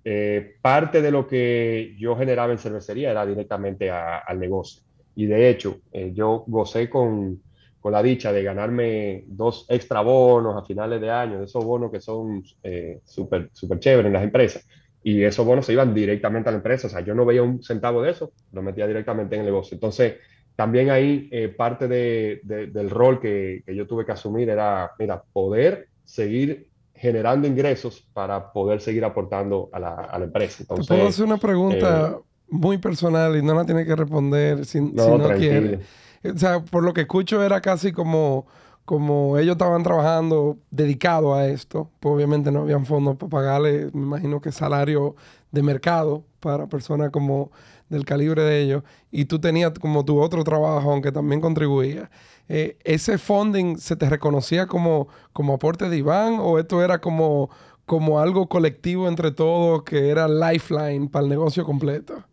Eh, 0.03 0.55
parte 0.61 1.01
de 1.01 1.11
lo 1.11 1.27
que 1.27 1.95
yo 1.97 2.15
generaba 2.15 2.51
en 2.51 2.57
cervecería 2.57 3.11
era 3.11 3.25
directamente 3.25 3.91
al 3.91 4.39
negocio. 4.39 4.81
Y 5.15 5.27
de 5.27 5.49
hecho, 5.49 5.81
eh, 5.91 6.11
yo 6.13 6.43
gocé 6.47 6.89
con, 6.89 7.41
con, 7.81 7.91
la 7.91 8.03
dicha 8.03 8.31
de 8.31 8.43
ganarme 8.43 9.23
dos 9.27 9.65
extra 9.69 10.01
bonos 10.01 10.55
a 10.55 10.65
finales 10.65 11.01
de 11.01 11.09
año, 11.09 11.43
esos 11.43 11.63
bonos 11.63 11.91
que 11.91 11.99
son 11.99 12.43
eh, 12.63 12.99
súper 13.05 13.49
super 13.53 13.79
chéveres 13.79 14.07
en 14.07 14.13
las 14.13 14.23
empresas 14.23 14.65
y 15.03 15.23
esos 15.23 15.45
bonos 15.45 15.65
se 15.65 15.73
iban 15.73 15.93
directamente 15.93 16.49
a 16.49 16.51
la 16.51 16.57
empresa. 16.57 16.87
O 16.87 16.89
sea, 16.89 17.01
yo 17.01 17.15
no 17.15 17.25
veía 17.25 17.43
un 17.43 17.63
centavo 17.63 18.01
de 18.01 18.11
eso, 18.11 18.33
lo 18.51 18.61
metía 18.61 18.87
directamente 18.87 19.35
en 19.35 19.41
el 19.41 19.47
negocio. 19.47 19.75
Entonces, 19.75 20.15
también 20.55 20.89
ahí 20.89 21.29
eh, 21.31 21.47
parte 21.49 21.87
de, 21.87 22.41
del 22.43 22.89
rol 22.89 23.19
que, 23.19 23.63
que, 23.65 23.75
yo 23.75 23.87
tuve 23.87 24.05
que 24.05 24.11
asumir 24.11 24.49
era, 24.49 24.91
mira, 24.99 25.23
poder 25.31 25.87
seguir 26.03 26.67
generando 26.93 27.47
ingresos 27.47 28.05
para 28.13 28.51
poder 28.51 28.81
seguir 28.81 29.05
aportando 29.05 29.69
a 29.71 29.79
la, 29.79 29.95
a 29.95 30.19
la 30.19 30.25
empresa. 30.25 30.63
Entonces, 30.63 30.87
puedo 30.87 31.07
hacer 31.07 31.25
una 31.25 31.37
pregunta 31.37 32.17
eh, 32.17 32.23
muy 32.49 32.77
personal 32.77 33.37
y 33.37 33.41
no 33.41 33.55
la 33.55 33.65
tiene 33.65 33.85
que 33.85 33.95
responder 33.95 34.65
si 34.65 34.81
no, 34.81 35.05
si 35.05 35.11
no 35.11 35.29
quiere. 35.35 35.79
O 36.23 36.37
sea, 36.37 36.61
por 36.61 36.83
lo 36.83 36.93
que 36.93 37.01
escucho 37.01 37.43
era 37.43 37.61
casi 37.61 37.91
como 37.91 38.45
como 38.89 39.37
ellos 39.37 39.51
estaban 39.51 39.83
trabajando 39.83 40.57
dedicado 40.71 41.35
a 41.35 41.45
esto, 41.45 41.91
pues 41.99 42.15
obviamente 42.15 42.51
no 42.51 42.61
habían 42.61 42.87
fondos 42.87 43.17
para 43.17 43.29
pagarle, 43.29 43.91
me 43.93 44.01
imagino 44.01 44.41
que 44.41 44.51
salario 44.51 45.15
de 45.51 45.61
mercado 45.61 46.23
para 46.39 46.65
personas 46.65 47.11
como 47.11 47.51
del 47.87 48.03
calibre 48.03 48.41
de 48.41 48.61
ellos, 48.63 48.83
y 49.11 49.25
tú 49.25 49.39
tenías 49.39 49.73
como 49.79 50.05
tu 50.05 50.19
otro 50.19 50.43
trabajo, 50.43 50.91
aunque 50.91 51.11
también 51.11 51.39
contribuía. 51.39 52.09
Eh, 52.47 52.79
¿Ese 52.83 53.19
funding 53.19 53.77
se 53.77 53.95
te 53.95 54.09
reconocía 54.09 54.65
como, 54.65 55.07
como 55.33 55.53
aporte 55.53 55.87
de 55.87 55.97
Iván 55.97 56.37
o 56.39 56.57
esto 56.57 56.83
era 56.83 56.99
como, 56.99 57.51
como 57.85 58.19
algo 58.19 58.49
colectivo 58.49 59.07
entre 59.07 59.29
todos 59.29 59.83
que 59.83 60.09
era 60.09 60.27
lifeline 60.27 61.07
para 61.09 61.25
el 61.25 61.29
negocio 61.29 61.63
completo? 61.63 62.23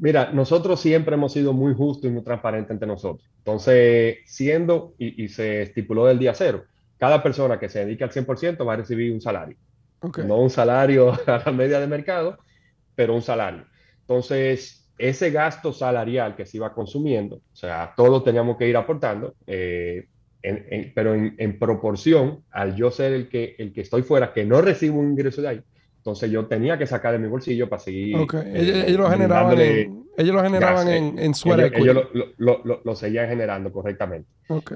Mira, 0.00 0.30
nosotros 0.32 0.80
siempre 0.80 1.14
hemos 1.14 1.34
sido 1.34 1.52
muy 1.52 1.74
justos 1.74 2.10
y 2.10 2.14
muy 2.14 2.24
transparentes 2.24 2.70
entre 2.70 2.88
nosotros. 2.88 3.28
Entonces, 3.36 4.18
siendo, 4.24 4.94
y, 4.98 5.28
se 5.28 5.62
estipuló 5.62 6.06
del 6.06 6.18
día 6.18 6.32
cero, 6.34 6.64
cada 6.96 7.22
persona 7.22 7.60
que 7.60 7.68
se 7.68 7.84
dedique 7.84 8.02
al 8.02 8.10
100% 8.10 8.66
va 8.66 8.72
a 8.72 8.76
recibir 8.76 9.12
un 9.12 9.20
salario. 9.20 9.58
No 10.24 10.38
un 10.38 10.48
salario 10.48 11.12
a 11.26 11.42
la 11.44 11.52
media 11.52 11.80
de 11.80 11.86
mercado, 11.86 12.38
pero 12.94 13.14
un 13.14 13.20
salario. 13.20 13.66
Entonces, 14.00 14.90
ese 14.96 15.30
gasto 15.30 15.70
salarial 15.70 16.34
que 16.34 16.46
se 16.46 16.56
iba 16.56 16.72
consumiendo, 16.72 17.36
o 17.36 17.56
sea, 17.56 17.92
todos 17.94 18.24
teníamos 18.24 18.56
que 18.56 18.68
ir 18.68 18.78
aportando, 18.78 19.34
eh, 19.46 20.08
pero 20.94 21.14
en, 21.14 21.58
proporción 21.58 22.42
al 22.50 22.74
yo 22.74 22.90
ser 22.90 23.12
el 23.12 23.28
que, 23.28 23.54
el 23.58 23.74
que 23.74 23.82
estoy 23.82 24.02
fuera, 24.02 24.32
que 24.32 24.46
no 24.46 24.62
recibo 24.62 24.98
un 24.98 25.10
ingreso 25.10 25.42
de 25.42 25.48
ahí, 25.48 25.62
entonces 26.00 26.30
yo 26.30 26.46
tenía 26.46 26.78
que 26.78 26.86
sacar 26.86 27.12
de 27.12 27.18
mi 27.18 27.28
bolsillo 27.28 27.68
para 27.68 27.82
seguir. 27.82 28.16
Eh, 28.16 28.84
ellos, 28.86 29.00
lo 29.00 29.10
generaban, 29.10 29.60
en, 29.60 30.06
ellos 30.16 30.34
lo 30.34 30.42
generaban 30.42 30.88
en, 30.88 31.18
en 31.18 31.34
Ellos, 31.74 32.08
lo, 32.38 32.94
seguían 32.94 33.28
generando 33.28 33.70
correctamente. 33.70 34.26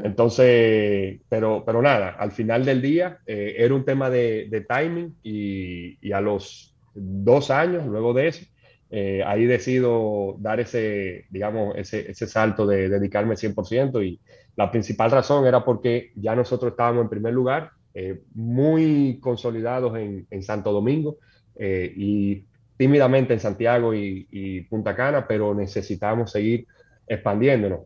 Entonces, 0.02 1.20
pero, 1.26 1.62
pero 1.64 1.80
nada, 1.80 2.10
al 2.10 2.30
final 2.30 2.66
del 2.66 2.82
día 2.82 3.20
eh, 3.26 3.54
era 3.56 3.74
un 3.74 3.86
tema 3.86 4.10
de, 4.10 4.66
timing 4.68 5.16
y, 5.22 6.12
a 6.12 6.20
los 6.20 6.76
dos 6.92 7.50
años, 7.50 7.86
luego 7.86 8.12
de 8.12 8.28
eso, 8.28 8.44
eh, 8.90 9.22
ahí 9.26 9.46
decido 9.46 10.36
dar 10.40 10.60
ese, 10.60 11.24
digamos, 11.30 11.74
ese, 11.78 12.10
ese 12.10 12.26
salto 12.26 12.66
de 12.66 12.90
dedicarme 12.90 13.34
100% 13.34 14.04
y 14.04 14.20
la 14.56 14.70
principal 14.70 15.10
razón 15.10 15.46
era 15.46 15.64
porque 15.64 16.12
ya 16.16 16.36
nosotros 16.36 16.72
estábamos 16.72 17.04
en 17.04 17.08
primer 17.08 17.32
lugar 17.32 17.70
eh, 17.96 18.22
muy 18.34 19.20
consolidados 19.20 19.96
en, 19.96 20.42
Santo 20.42 20.72
Domingo 20.72 21.18
eh, 21.54 21.92
y 21.96 22.44
tímidamente 22.76 23.34
en 23.34 23.38
Santiago 23.38 23.94
y, 23.94 24.66
Punta 24.68 24.96
Cana, 24.96 25.28
pero 25.28 25.54
necesitamos 25.54 26.32
seguir 26.32 26.66
expandiéndonos, 27.06 27.82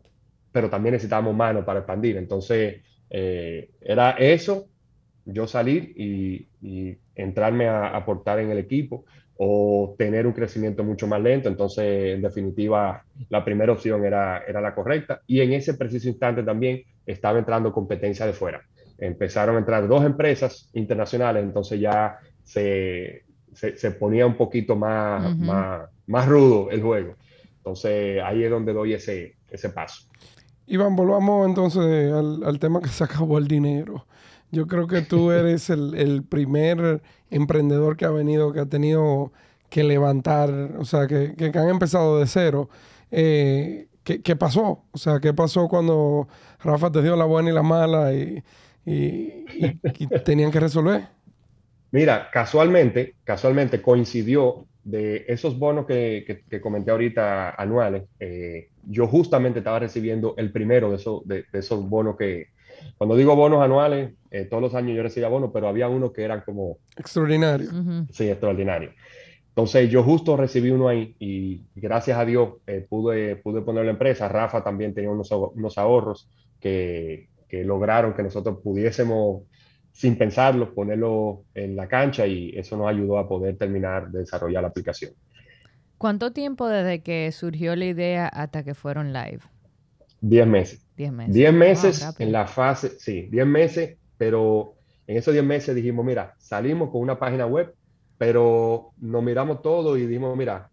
pero 0.51 0.67
también 0.67 0.93
necesitamos 0.93 1.35
manos 1.35 1.63
para 1.63 1.81
expandir. 1.81 2.17
Entonces, 2.17 2.81
eh, 3.11 3.69
era 3.81 4.11
eso, 4.11 4.65
yo 5.25 5.45
salir 5.45 5.93
y, 5.95 6.47
entrarme 7.15 7.67
a 7.67 7.95
aportar 7.95 8.39
en 8.39 8.49
el 8.49 8.57
equipo 8.57 9.05
o 9.37 9.93
tener 9.97 10.25
un 10.25 10.33
crecimiento 10.33 10.83
mucho 10.83 11.05
más 11.05 11.21
lento. 11.21 11.49
Entonces, 11.49 12.15
en 12.15 12.21
definitiva, 12.21 13.05
la 13.29 13.45
primera 13.45 13.73
opción 13.73 14.03
era, 14.05 14.39
era 14.47 14.59
la 14.59 14.73
correcta. 14.73 15.21
Y 15.27 15.41
en 15.41 15.53
ese 15.53 15.75
preciso 15.75 16.07
instante 16.07 16.43
también 16.43 16.81
estaba 17.05 17.37
entrando 17.37 17.71
competencia 17.71 18.25
de 18.25 18.33
fuera 18.33 18.63
empezaron 18.99 19.55
a 19.55 19.59
entrar 19.59 19.87
dos 19.87 20.03
empresas 20.03 20.69
internacionales, 20.73 21.43
entonces 21.43 21.79
ya 21.79 22.19
se, 22.43 23.23
se, 23.53 23.91
ponía 23.91 24.25
un 24.25 24.35
poquito 24.35 24.75
más, 24.75 25.37
más, 25.37 25.89
más, 26.07 26.27
rudo 26.27 26.69
el 26.71 26.81
juego. 26.81 27.15
Entonces 27.57 28.21
ahí 28.23 28.43
es 28.43 28.49
donde 28.49 28.73
doy 28.73 28.93
ese, 28.93 29.35
ese 29.49 29.69
paso. 29.69 30.07
Iván, 30.67 30.95
volvamos 30.95 31.47
entonces 31.47 32.11
al, 32.11 32.43
al, 32.43 32.59
tema 32.59 32.81
que 32.81 32.89
se 32.89 33.03
acabó 33.03 33.37
el 33.37 33.47
dinero. 33.47 34.05
Yo 34.51 34.67
creo 34.67 34.87
que 34.87 35.01
tú 35.01 35.31
eres 35.31 35.69
el, 35.69 35.95
el, 35.95 36.23
primer 36.23 37.01
emprendedor 37.29 37.97
que 37.97 38.05
ha 38.05 38.11
venido, 38.11 38.53
que 38.53 38.59
ha 38.59 38.65
tenido 38.65 39.31
que 39.69 39.83
levantar, 39.83 40.49
o 40.79 40.85
sea, 40.85 41.07
que, 41.07 41.35
que 41.35 41.51
han 41.57 41.69
empezado 41.69 42.19
de 42.19 42.27
cero. 42.27 42.69
Eh, 43.11 43.87
¿qué, 44.03 44.21
¿qué, 44.21 44.35
pasó? 44.35 44.83
O 44.91 44.97
sea, 44.97 45.19
¿qué 45.19 45.33
pasó 45.33 45.67
cuando 45.67 46.27
Rafa 46.63 46.91
te 46.91 47.01
dio 47.01 47.15
la 47.15 47.25
buena 47.25 47.49
y 47.49 47.53
la 47.53 47.63
mala? 47.63 48.13
Y, 48.13 48.43
y, 48.89 49.45
tenían 50.25 50.51
que 50.51 50.59
resolver. 50.59 51.07
Mira, 51.91 52.29
casualmente, 52.31 53.15
casualmente 53.23 53.81
coincidió 53.81 54.65
de 54.83 55.25
esos 55.27 55.57
bonos 55.59 55.85
que, 55.85 56.43
que, 56.49 56.61
comenté 56.61 56.91
ahorita 56.91 57.51
anuales. 57.51 58.03
Eh, 58.19 58.69
yo 58.87 59.07
justamente 59.07 59.59
estaba 59.59 59.79
recibiendo 59.79 60.33
el 60.37 60.51
primero 60.51 60.89
de, 60.89 60.95
esos, 60.95 61.27
de, 61.27 61.45
esos 61.53 61.87
bonos 61.87 62.15
que, 62.17 62.47
cuando 62.97 63.15
digo 63.15 63.35
bonos 63.35 63.61
anuales, 63.61 64.13
eh, 64.31 64.45
todos 64.45 64.61
los 64.61 64.75
años 64.75 64.95
yo 64.95 65.03
recibía 65.03 65.29
bonos, 65.29 65.51
pero 65.53 65.67
había 65.67 65.87
unos 65.87 66.11
que 66.11 66.23
eran 66.23 66.41
como... 66.41 66.77
Extraordinarios. 66.97 67.73
Sí, 68.11 68.29
extraordinarios. 68.29 68.93
Entonces 69.49 69.89
yo 69.89 70.03
justo 70.03 70.37
recibí 70.37 70.71
uno 70.71 70.87
ahí 70.87 71.15
y 71.19 71.63
gracias 71.75 72.17
a 72.17 72.25
Dios 72.25 72.53
eh, 72.65 72.85
pude, 72.87 73.35
pude 73.35 73.61
poner 73.61 73.85
la 73.85 73.91
empresa. 73.91 74.29
Rafa 74.29 74.63
también 74.63 74.93
tenía 74.93 75.11
unos, 75.11 75.29
unos 75.31 75.77
ahorros 75.77 76.29
que, 76.59 77.28
que 77.49 77.63
lograron 77.63 78.13
que 78.13 78.23
nosotros 78.23 78.59
pudiésemos, 78.63 79.43
sin 79.91 80.17
pensarlo, 80.17 80.73
ponerlo 80.73 81.43
en 81.53 81.75
la 81.75 81.87
cancha 81.87 82.25
y 82.27 82.51
eso 82.55 82.77
nos 82.77 82.87
ayudó 82.87 83.17
a 83.17 83.27
poder 83.27 83.57
terminar 83.57 84.09
de 84.11 84.19
desarrollar 84.19 84.61
la 84.61 84.69
aplicación. 84.69 85.11
¿Cuánto 85.97 86.31
tiempo 86.31 86.69
desde 86.69 87.01
que 87.01 87.29
surgió 87.33 87.75
la 87.75 87.85
idea 87.85 88.27
hasta 88.27 88.63
que 88.63 88.73
fueron 88.73 89.11
live? 89.11 89.39
Diez 90.21 90.47
meses. 90.47 90.85
Diez 90.95 91.11
meses. 91.11 91.33
Diez 91.33 91.53
meses 91.53 92.15
en 92.19 92.31
la 92.31 92.47
fase, 92.47 92.91
sí, 92.99 93.27
diez 93.31 93.45
meses, 93.45 93.97
pero 94.17 94.75
en 95.07 95.17
esos 95.17 95.33
diez 95.33 95.43
meses 95.43 95.75
dijimos, 95.75 96.05
mira, 96.05 96.35
salimos 96.37 96.91
con 96.91 97.01
una 97.01 97.17
página 97.17 97.45
web, 97.47 97.73
pero 98.17 98.91
nos 98.97 99.23
miramos 99.23 99.61
todo 99.61 99.97
y 99.97 100.05
dijimos, 100.05 100.37
mira, 100.37 100.69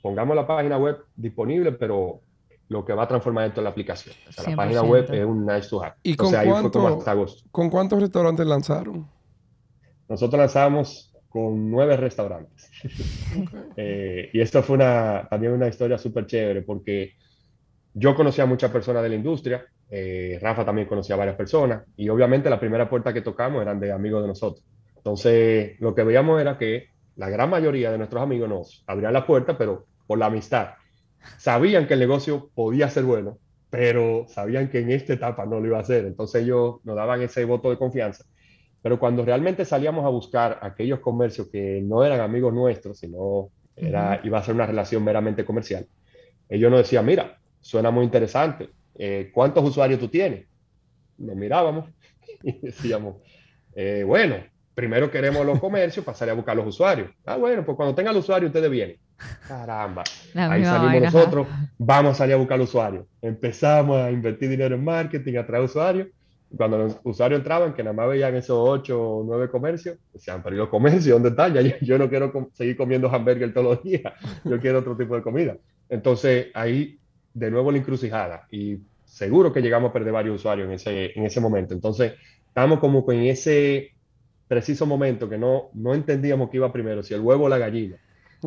pongamos 0.00 0.36
la 0.36 0.46
página 0.46 0.78
web 0.78 0.98
disponible, 1.16 1.72
pero 1.72 2.20
lo 2.70 2.84
que 2.84 2.92
va 2.92 3.02
a 3.02 3.08
transformar 3.08 3.48
esto 3.48 3.60
en 3.60 3.64
la 3.64 3.70
aplicación. 3.70 4.14
la 4.46 4.56
página 4.56 4.82
web 4.82 5.12
es 5.12 5.24
un 5.24 5.44
nice 5.44 5.68
to 5.68 5.82
have. 5.82 5.94
¿Y 6.04 6.14
con, 6.14 6.30
cuántos 7.68 8.00
restaurantes 8.00 8.46
lanzaron? 8.46 9.08
Nosotros 10.08 10.38
lanzamos 10.38 11.12
con 11.28 11.68
nueve 11.70 11.96
restaurantes. 11.96 12.70
Eh, 13.76 14.30
y 14.32 14.40
esto 14.40 14.62
fue 14.62 14.76
una, 14.76 15.26
también 15.30 15.52
una 15.52 15.68
historia 15.68 15.96
súper 15.96 16.26
chévere 16.26 16.62
porque 16.62 17.12
yo 17.94 18.14
conocía 18.14 18.44
a 18.44 18.46
muchas 18.46 18.70
personas 18.70 19.02
de 19.02 19.08
la 19.08 19.14
industria, 19.14 19.64
eh, 19.88 20.38
Rafa 20.40 20.64
también 20.64 20.88
conocía 20.88 21.14
a 21.14 21.18
varias 21.18 21.36
personas 21.36 21.82
y 21.96 22.08
obviamente 22.08 22.50
la 22.50 22.58
primera 22.58 22.90
puerta 22.90 23.12
que 23.12 23.22
tocamos 23.22 23.62
eran 23.62 23.78
de 23.80 23.92
amigos 23.92 24.22
de 24.22 24.28
nosotros. 24.28 24.64
Entonces, 24.96 25.80
lo 25.80 25.94
que 25.94 26.02
veíamos 26.02 26.40
era 26.40 26.58
que 26.58 26.88
la 27.16 27.30
gran 27.30 27.48
mayoría 27.48 27.90
de 27.90 27.98
nuestros 27.98 28.22
amigos 28.22 28.48
nos 28.48 28.84
abrían 28.86 29.12
la 29.12 29.26
puerta, 29.26 29.56
pero 29.56 29.86
por 30.06 30.18
la 30.18 30.26
amistad. 30.26 30.70
Sabían 31.38 31.86
que 31.86 31.94
el 31.94 32.00
negocio 32.00 32.50
podía 32.54 32.88
ser 32.88 33.04
bueno, 33.04 33.38
pero 33.70 34.26
sabían 34.28 34.68
que 34.68 34.80
en 34.80 34.90
esta 34.90 35.12
etapa 35.12 35.46
no 35.46 35.60
lo 35.60 35.66
iba 35.66 35.78
a 35.78 35.82
hacer. 35.82 36.06
Entonces 36.06 36.42
ellos 36.42 36.76
nos 36.84 36.96
daban 36.96 37.22
ese 37.22 37.44
voto 37.44 37.70
de 37.70 37.78
confianza. 37.78 38.24
Pero 38.82 38.98
cuando 38.98 39.24
realmente 39.24 39.64
salíamos 39.64 40.04
a 40.04 40.08
buscar 40.08 40.58
aquellos 40.62 41.00
comercios 41.00 41.48
que 41.48 41.80
no 41.82 42.04
eran 42.04 42.20
amigos 42.20 42.52
nuestros, 42.54 42.98
sino 42.98 43.50
era, 43.76 44.20
iba 44.24 44.38
a 44.38 44.42
ser 44.42 44.54
una 44.54 44.66
relación 44.66 45.04
meramente 45.04 45.44
comercial, 45.44 45.86
ellos 46.48 46.70
nos 46.70 46.80
decían, 46.80 47.04
mira, 47.06 47.38
suena 47.60 47.90
muy 47.90 48.04
interesante, 48.04 48.70
eh, 48.98 49.30
¿cuántos 49.32 49.64
usuarios 49.64 50.00
tú 50.00 50.08
tienes? 50.08 50.46
Nos 51.18 51.36
mirábamos 51.36 51.90
y 52.42 52.58
decíamos, 52.60 53.16
eh, 53.74 54.02
bueno, 54.04 54.36
primero 54.74 55.10
queremos 55.10 55.44
los 55.44 55.60
comercios, 55.60 56.04
pasaré 56.04 56.30
a 56.30 56.34
buscar 56.34 56.56
los 56.56 56.66
usuarios. 56.66 57.10
Ah, 57.24 57.36
bueno, 57.36 57.64
pues 57.64 57.76
cuando 57.76 57.94
tenga 57.94 58.10
el 58.10 58.16
usuario, 58.16 58.48
ustedes 58.48 58.70
vienen. 58.70 58.96
Caramba. 59.46 60.04
Ahí 60.34 60.64
salimos 60.64 61.12
nosotros, 61.12 61.46
vamos 61.78 62.12
a 62.12 62.14
salir 62.14 62.34
a 62.34 62.38
buscar 62.38 62.54
al 62.56 62.62
usuario. 62.62 63.06
Empezamos 63.20 63.96
a 63.98 64.10
invertir 64.10 64.48
dinero 64.48 64.74
en 64.74 64.84
marketing, 64.84 65.36
a 65.36 65.46
traer 65.46 65.64
usuarios. 65.64 66.08
Cuando 66.56 66.78
los 66.78 67.00
usuarios 67.04 67.38
entraban, 67.38 67.74
que 67.74 67.82
nada 67.84 67.94
más 67.94 68.08
veían 68.08 68.34
esos 68.34 68.58
ocho 68.58 69.00
o 69.00 69.24
nueve 69.24 69.48
comercios, 69.48 69.98
decían, 70.12 70.42
pero 70.42 70.56
los 70.56 70.68
comercios, 70.68 71.06
¿dónde 71.06 71.28
están? 71.28 71.54
Ya, 71.54 71.78
yo 71.80 71.96
no 71.96 72.08
quiero 72.08 72.50
seguir 72.54 72.76
comiendo 72.76 73.08
hamburger 73.08 73.54
todos 73.54 73.76
los 73.76 73.84
días, 73.84 74.12
yo 74.44 74.58
quiero 74.58 74.80
otro 74.80 74.96
tipo 74.96 75.14
de 75.14 75.22
comida. 75.22 75.56
Entonces, 75.88 76.48
ahí 76.54 76.98
de 77.34 77.50
nuevo 77.50 77.70
la 77.70 77.78
encrucijada 77.78 78.48
y 78.50 78.78
seguro 79.04 79.52
que 79.52 79.60
llegamos 79.60 79.90
a 79.90 79.92
perder 79.92 80.12
varios 80.12 80.36
usuarios 80.36 80.66
en 80.66 80.74
ese, 80.74 81.12
en 81.16 81.24
ese 81.24 81.40
momento. 81.40 81.72
Entonces, 81.74 82.14
estamos 82.48 82.80
como 82.80 83.04
en 83.12 83.24
ese 83.24 83.92
preciso 84.48 84.86
momento 84.86 85.28
que 85.28 85.38
no, 85.38 85.70
no 85.74 85.94
entendíamos 85.94 86.50
qué 86.50 86.56
iba 86.56 86.72
primero, 86.72 87.04
si 87.04 87.14
el 87.14 87.20
huevo 87.20 87.44
o 87.44 87.48
la 87.48 87.58
gallina. 87.58 87.96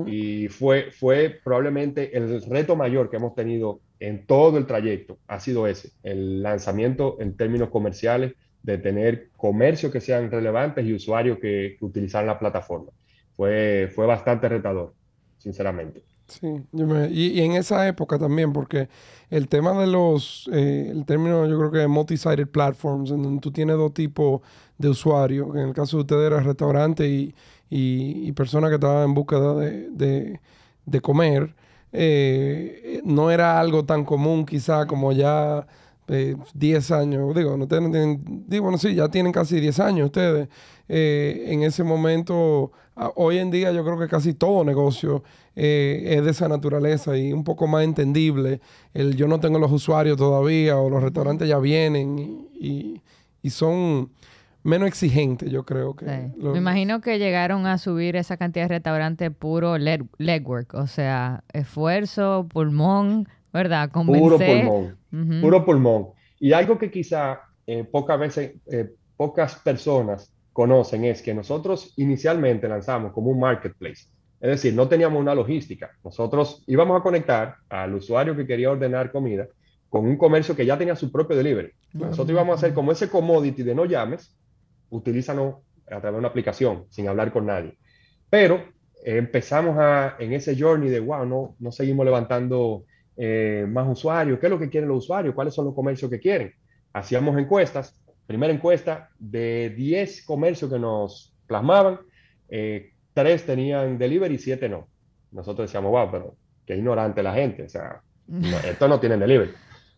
Y 0.05 0.47
fue, 0.47 0.91
fue 0.91 1.39
probablemente 1.43 2.17
el 2.17 2.41
reto 2.43 2.75
mayor 2.75 3.09
que 3.09 3.17
hemos 3.17 3.35
tenido 3.35 3.81
en 3.99 4.25
todo 4.25 4.57
el 4.57 4.65
trayecto, 4.65 5.19
ha 5.27 5.39
sido 5.39 5.67
ese, 5.67 5.91
el 6.03 6.41
lanzamiento 6.41 7.17
en 7.19 7.37
términos 7.37 7.69
comerciales 7.69 8.33
de 8.63 8.77
tener 8.77 9.29
comercios 9.37 9.91
que 9.91 10.01
sean 10.01 10.31
relevantes 10.31 10.85
y 10.85 10.93
usuarios 10.93 11.37
que, 11.39 11.75
que 11.77 11.85
utilizaran 11.85 12.27
la 12.27 12.39
plataforma. 12.39 12.91
Fue, 13.35 13.89
fue 13.93 14.05
bastante 14.05 14.49
retador, 14.49 14.93
sinceramente. 15.37 16.03
Sí, 16.39 16.47
y, 17.11 17.41
en 17.41 17.51
esa 17.53 17.88
época 17.88 18.17
también, 18.17 18.53
porque 18.53 18.89
el 19.29 19.47
tema 19.47 19.73
de 19.79 19.86
los, 19.86 20.49
eh, 20.51 20.89
el 20.89 21.05
término 21.05 21.45
yo 21.45 21.57
creo 21.59 21.71
que 21.71 21.88
multi-sided 21.88 22.47
platforms, 22.47 23.11
en 23.11 23.21
donde 23.21 23.39
tú 23.39 23.51
tienes 23.51 23.77
dos 23.77 23.93
tipos 23.93 24.41
de 24.77 24.89
usuarios, 24.89 25.55
en 25.55 25.67
el 25.67 25.73
caso 25.73 25.97
de 25.97 26.01
ustedes 26.01 26.27
era 26.27 26.39
restaurante 26.39 27.07
y, 27.07 27.36
y, 27.69 28.31
personas 28.31 28.69
que 28.69 28.75
estaban 28.75 29.03
en 29.03 29.13
búsqueda 29.13 29.53
de, 29.55 30.39
de, 30.86 31.01
comer, 31.01 31.55
eh, 31.91 33.01
no 33.05 33.29
era 33.29 33.59
algo 33.59 33.86
tan 33.86 34.05
común 34.05 34.45
quizá 34.45 34.88
como 34.88 35.11
ya 35.11 35.67
10 36.07 36.91
eh, 36.91 36.93
años, 36.93 37.36
digo, 37.36 37.57
no 37.57 37.67
tienen, 37.67 38.43
digo, 38.47 38.63
bueno, 38.63 38.77
sí, 38.77 38.95
ya 38.95 39.07
tienen 39.09 39.31
casi 39.31 39.59
10 39.59 39.79
años 39.79 40.07
ustedes. 40.07 40.49
Eh, 40.89 41.45
en 41.47 41.63
ese 41.63 41.84
momento, 41.84 42.71
hoy 43.15 43.37
en 43.37 43.51
día 43.51 43.71
yo 43.71 43.83
creo 43.83 43.99
que 43.99 44.07
casi 44.07 44.33
todo 44.33 44.63
negocio 44.63 45.23
es 45.55 46.23
de 46.23 46.31
esa 46.31 46.47
naturaleza 46.47 47.17
y 47.17 47.33
un 47.33 47.43
poco 47.43 47.67
más 47.67 47.83
entendible. 47.83 48.61
El 48.93 49.15
yo 49.15 49.27
no 49.27 49.39
tengo 49.39 49.59
los 49.59 49.71
usuarios 49.71 50.17
todavía 50.17 50.77
o 50.77 50.89
los 50.89 51.01
restaurantes 51.01 51.47
ya 51.47 51.59
vienen 51.59 52.47
y, 52.53 53.01
y 53.41 53.49
son 53.49 54.09
menos 54.63 54.87
exigente, 54.87 55.49
yo 55.49 55.63
creo 55.63 55.95
que. 55.95 56.05
Me 56.37 56.57
imagino 56.57 57.01
que 57.01 57.19
llegaron 57.19 57.67
a 57.67 57.77
subir 57.77 58.15
esa 58.15 58.37
cantidad 58.37 58.65
de 58.65 58.75
restaurantes 58.75 59.31
puro 59.31 59.77
legwork, 59.77 60.73
o 60.73 60.87
sea, 60.87 61.43
esfuerzo, 61.51 62.47
pulmón, 62.49 63.27
¿verdad? 63.51 63.91
Puro 63.91 64.39
pulmón, 64.39 64.97
puro 65.41 65.65
pulmón. 65.65 66.07
Y 66.39 66.53
algo 66.53 66.77
que 66.77 66.89
quizá 66.89 67.41
eh, 67.67 67.83
pocas 67.83 68.19
veces, 68.19 68.53
eh, 68.71 68.93
pocas 69.15 69.55
personas 69.55 70.32
conocen 70.54 71.04
es 71.06 71.22
que 71.22 71.34
nosotros 71.34 71.93
inicialmente 71.97 72.68
lanzamos 72.70 73.12
como 73.12 73.32
un 73.32 73.39
marketplace. 73.39 74.08
Es 74.39 74.49
decir, 74.49 74.74
no 74.74 74.88
teníamos 74.88 75.20
una 75.20 75.34
logística. 75.34 75.91
Nosotros 76.04 76.64
íbamos 76.68 76.99
a 76.99 77.04
conectar 77.04 77.56
al 77.70 77.95
usuario 77.95 78.36
que 78.36 78.45
quería 78.45 78.72
ordenar 78.72 79.12
comida 79.12 79.47
con 79.89 80.06
un 80.06 80.18
comercio 80.18 80.56
que 80.56 80.66
ya 80.66 80.78
tenía 80.78 80.95
su 80.95 81.12
propio 81.12 81.36
delivery. 81.36 81.72
Nosotros 81.93 82.30
íbamos 82.30 82.54
a 82.54 82.58
hacer 82.58 82.74
como 82.74 82.91
ese 82.91 83.10
commodity 83.10 83.64
de 83.64 83.76
no 83.76 83.86
llames, 83.86 84.36
utilízalo 84.89 85.62
a 85.86 85.99
través 85.99 86.14
de 86.14 86.20
una 86.20 86.28
aplicación, 86.28 86.86
sin 86.89 87.08
hablar 87.08 87.32
con 87.32 87.45
nadie. 87.45 87.78
Pero 88.30 88.56
eh, 89.04 89.18
empezamos 89.18 89.78
a, 89.78 90.16
en 90.20 90.34
ese 90.34 90.60
journey 90.60 90.89
de, 90.89 90.99
wow, 90.99 91.26
no, 91.26 91.56
no 91.60 91.72
seguimos 91.72 92.06
levantando 92.06 92.86
eh, 93.16 93.66
más 93.70 93.88
usuarios, 93.88 94.39
¿qué 94.39 94.47
es 94.47 94.51
lo 94.51 94.60
que 94.60 94.70
quieren 94.70 94.89
los 94.89 95.04
usuarios? 95.04 95.36
¿Cuáles 95.36 95.54
son 95.54 95.66
los 95.66 95.76
comercios 95.76 96.10
que 96.10 96.20
quieren? 96.20 96.51
Hacíamos 96.91 97.38
encuestas, 97.38 97.95
primera 98.26 98.53
encuesta, 98.53 99.09
de 99.19 99.69
10 99.76 100.26
comercios 100.26 100.71
que 100.71 100.80
nos 100.80 101.34
plasmaban, 101.47 101.99
eh, 102.49 102.93
3 103.13 103.45
tenían 103.45 103.97
delivery 103.97 104.36
y 104.36 104.39
7 104.39 104.69
no. 104.69 104.88
Nosotros 105.32 105.67
decíamos, 105.67 105.91
wow, 105.91 106.09
pero 106.11 106.36
qué 106.65 106.76
ignorante 106.76 107.21
la 107.24 107.34
gente, 107.34 107.63
o 107.63 107.69
sea, 107.69 108.01
esto 108.65 108.88
no 108.88 108.99
tienen 108.99 109.19
delivery. 109.19 109.51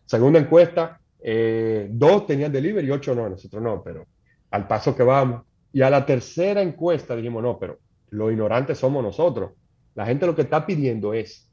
Segunda 0.04 0.38
encuesta, 0.38 1.00
eh, 1.20 1.88
dos 1.90 2.26
tenían 2.26 2.52
delivery 2.52 2.86
y 2.86 2.90
8 2.90 3.14
no, 3.14 3.28
nosotros 3.28 3.62
no, 3.62 3.82
pero 3.82 4.06
al 4.50 4.66
paso 4.66 4.94
que 4.96 5.02
vamos. 5.02 5.42
Y 5.72 5.82
a 5.82 5.90
la 5.90 6.06
tercera 6.06 6.62
encuesta 6.62 7.16
dijimos, 7.16 7.42
no, 7.42 7.58
pero 7.58 7.78
los 8.10 8.32
ignorantes 8.32 8.78
somos 8.78 9.02
nosotros. 9.02 9.52
La 9.94 10.06
gente 10.06 10.26
lo 10.26 10.34
que 10.34 10.42
está 10.42 10.64
pidiendo 10.64 11.12
es 11.14 11.45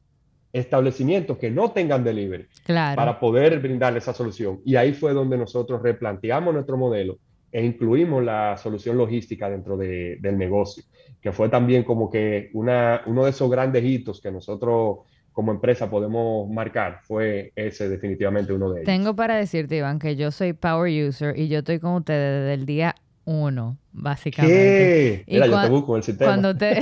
establecimientos 0.53 1.39
que 1.39 1.49
no 1.49 1.71
tengan 1.71 2.03
delivery 2.03 2.45
para 2.67 3.19
poder 3.19 3.59
brindarle 3.59 3.97
esa 3.97 4.13
solución. 4.13 4.61
Y 4.63 4.75
ahí 4.75 4.93
fue 4.93 5.13
donde 5.13 5.35
nosotros 5.35 5.81
replanteamos 5.81 6.53
nuestro 6.53 6.77
modelo 6.77 7.17
e 7.51 7.65
incluimos 7.65 8.23
la 8.23 8.55
solución 8.57 8.97
logística 8.97 9.49
dentro 9.49 9.75
de, 9.77 10.17
del 10.21 10.37
negocio, 10.37 10.83
que 11.19 11.31
fue 11.31 11.49
también 11.49 11.83
como 11.83 12.09
que 12.09 12.51
una, 12.53 13.01
uno 13.07 13.25
de 13.25 13.31
esos 13.31 13.49
grandes 13.49 13.83
hitos 13.83 14.21
que 14.21 14.31
nosotros 14.31 14.99
como 15.31 15.51
empresa 15.51 15.89
podemos 15.89 16.47
marcar 16.49 16.99
fue 17.01 17.51
ese 17.55 17.89
definitivamente 17.89 18.53
uno 18.53 18.71
de 18.71 18.81
ellos. 18.81 18.85
Tengo 18.85 19.15
para 19.15 19.35
decirte, 19.35 19.77
Iván, 19.77 19.97
que 19.97 20.15
yo 20.15 20.29
soy 20.29 20.53
Power 20.53 21.07
User 21.07 21.37
y 21.37 21.47
yo 21.47 21.59
estoy 21.59 21.79
con 21.79 21.95
ustedes 21.95 22.41
desde 22.41 22.53
el 22.53 22.65
día 22.67 22.95
uno, 23.25 23.77
básicamente. 23.91 25.23
¿Qué? 25.25 25.33
Mira, 25.33 25.47
yo 25.47 25.61
te 25.61 25.69
busco 25.69 25.95
el 25.97 26.03
sistema. 26.03 26.31
Cuando 26.31 26.55
te... 26.55 26.81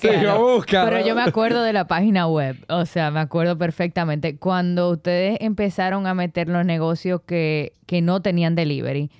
Pero 0.00 1.06
yo 1.06 1.14
me 1.14 1.22
acuerdo 1.22 1.62
de 1.62 1.72
la 1.72 1.86
página 1.86 2.26
web, 2.28 2.56
o 2.68 2.86
sea, 2.86 3.10
me 3.10 3.20
acuerdo 3.20 3.58
perfectamente. 3.58 4.36
Cuando 4.36 4.90
ustedes 4.90 5.38
empezaron 5.40 6.06
a 6.06 6.14
meter 6.14 6.48
los 6.48 6.64
negocios 6.64 7.22
que, 7.26 7.74
que 7.86 8.02
no 8.02 8.22
tenían 8.22 8.54
delivery, 8.54 9.10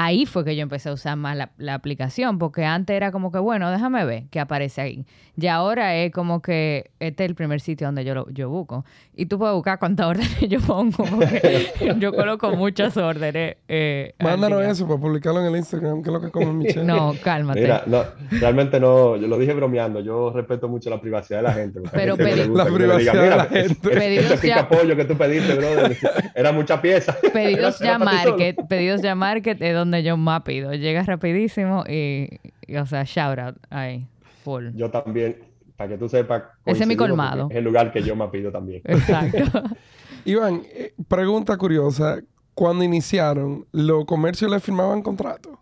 ahí 0.00 0.24
fue 0.24 0.44
que 0.46 0.56
yo 0.56 0.62
empecé 0.62 0.88
a 0.88 0.94
usar 0.94 1.16
más 1.16 1.36
la, 1.36 1.74
aplicación, 1.74 2.38
porque 2.38 2.64
antes 2.64 2.96
era 2.96 3.12
como 3.12 3.30
que, 3.30 3.38
bueno, 3.38 3.70
déjame 3.70 4.04
ver 4.06 4.24
qué 4.30 4.40
aparece 4.40 4.80
ahí. 4.80 5.04
Y 5.36 5.46
ahora 5.46 5.94
es 5.96 6.10
como 6.10 6.40
que 6.40 6.90
este 7.00 7.24
es 7.24 7.30
el 7.30 7.34
primer 7.34 7.60
sitio 7.60 7.86
donde 7.86 8.04
yo, 8.04 8.14
lo, 8.14 8.28
yo 8.30 8.48
busco. 8.48 8.84
Y 9.14 9.26
tú 9.26 9.38
puedes 9.38 9.54
buscar 9.54 9.78
cuántas 9.78 10.06
órdenes 10.08 10.40
yo 10.48 10.58
pongo, 10.60 11.04
porque 11.04 11.66
yo 11.98 12.14
coloco 12.14 12.50
muchas 12.52 12.96
órdenes. 12.96 13.56
Eh, 13.68 14.14
Mándanos 14.20 14.62
eso 14.62 14.88
para 14.88 15.00
publicarlo 15.00 15.40
en 15.40 15.48
el 15.48 15.56
Instagram, 15.56 16.02
que 16.02 16.08
es 16.08 16.12
lo 16.14 16.20
que 16.20 16.30
come 16.30 16.52
Michelle. 16.52 16.84
No, 16.90 17.14
cálmate. 17.22 17.60
Mira, 17.60 17.84
no, 17.86 18.02
realmente 18.30 18.80
no, 18.80 19.16
yo 19.16 19.28
lo 19.28 19.38
dije 19.38 19.52
bromeando, 19.52 20.00
yo 20.00 20.32
respeto 20.32 20.66
mucho 20.68 20.88
la 20.90 21.00
privacidad 21.00 21.40
de 21.40 21.42
la 21.42 21.52
gente. 21.52 21.80
Pero 21.92 22.16
la 22.16 22.64
privacidad 22.64 23.22
de 23.22 23.30
la 23.30 23.44
gente. 23.44 23.90
Pedidos 23.90 24.42
ya... 24.42 24.60
apoyo 24.60 24.96
que 24.96 25.04
tú 25.04 25.16
pediste, 25.16 25.54
brother, 25.54 25.96
era 26.34 26.52
mucha 26.52 26.80
pieza. 26.80 27.16
Pedidos 27.32 27.78
ya 27.78 27.98
market, 27.98 28.56
pedidos 28.66 29.02
ya 29.02 29.14
market 29.14 29.60
es 29.60 29.74
donde 29.74 29.89
donde 29.90 30.04
yo 30.04 30.16
más 30.16 30.42
pido. 30.42 30.72
Llega 30.72 31.02
rapidísimo 31.02 31.84
y, 31.88 32.28
o 32.76 32.86
sea, 32.86 33.02
shout 33.04 33.38
out 33.38 33.56
ahí, 33.70 34.06
full. 34.44 34.68
Yo 34.74 34.90
también, 34.90 35.38
para 35.76 35.90
que 35.90 35.98
tú 35.98 36.08
sepas. 36.08 36.44
Ese 36.64 36.82
es 36.82 36.88
mi 36.88 36.96
colmado. 36.96 37.48
Es 37.50 37.56
el 37.56 37.64
lugar 37.64 37.92
que 37.92 38.02
yo 38.02 38.14
más 38.14 38.30
pido 38.30 38.52
también. 38.52 38.82
Exacto. 38.84 39.62
Iván, 40.24 40.62
eh, 40.72 40.94
pregunta 41.08 41.56
curiosa. 41.56 42.20
Cuando 42.54 42.84
iniciaron, 42.84 43.66
¿los 43.72 44.04
comercios 44.04 44.50
le 44.50 44.60
firmaban 44.60 45.02
contrato? 45.02 45.58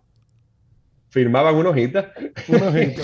Firmaban 1.11 1.55
una 1.55 1.71
hojita. 1.71 2.13
Una 2.49 2.69
hojita. 2.69 3.03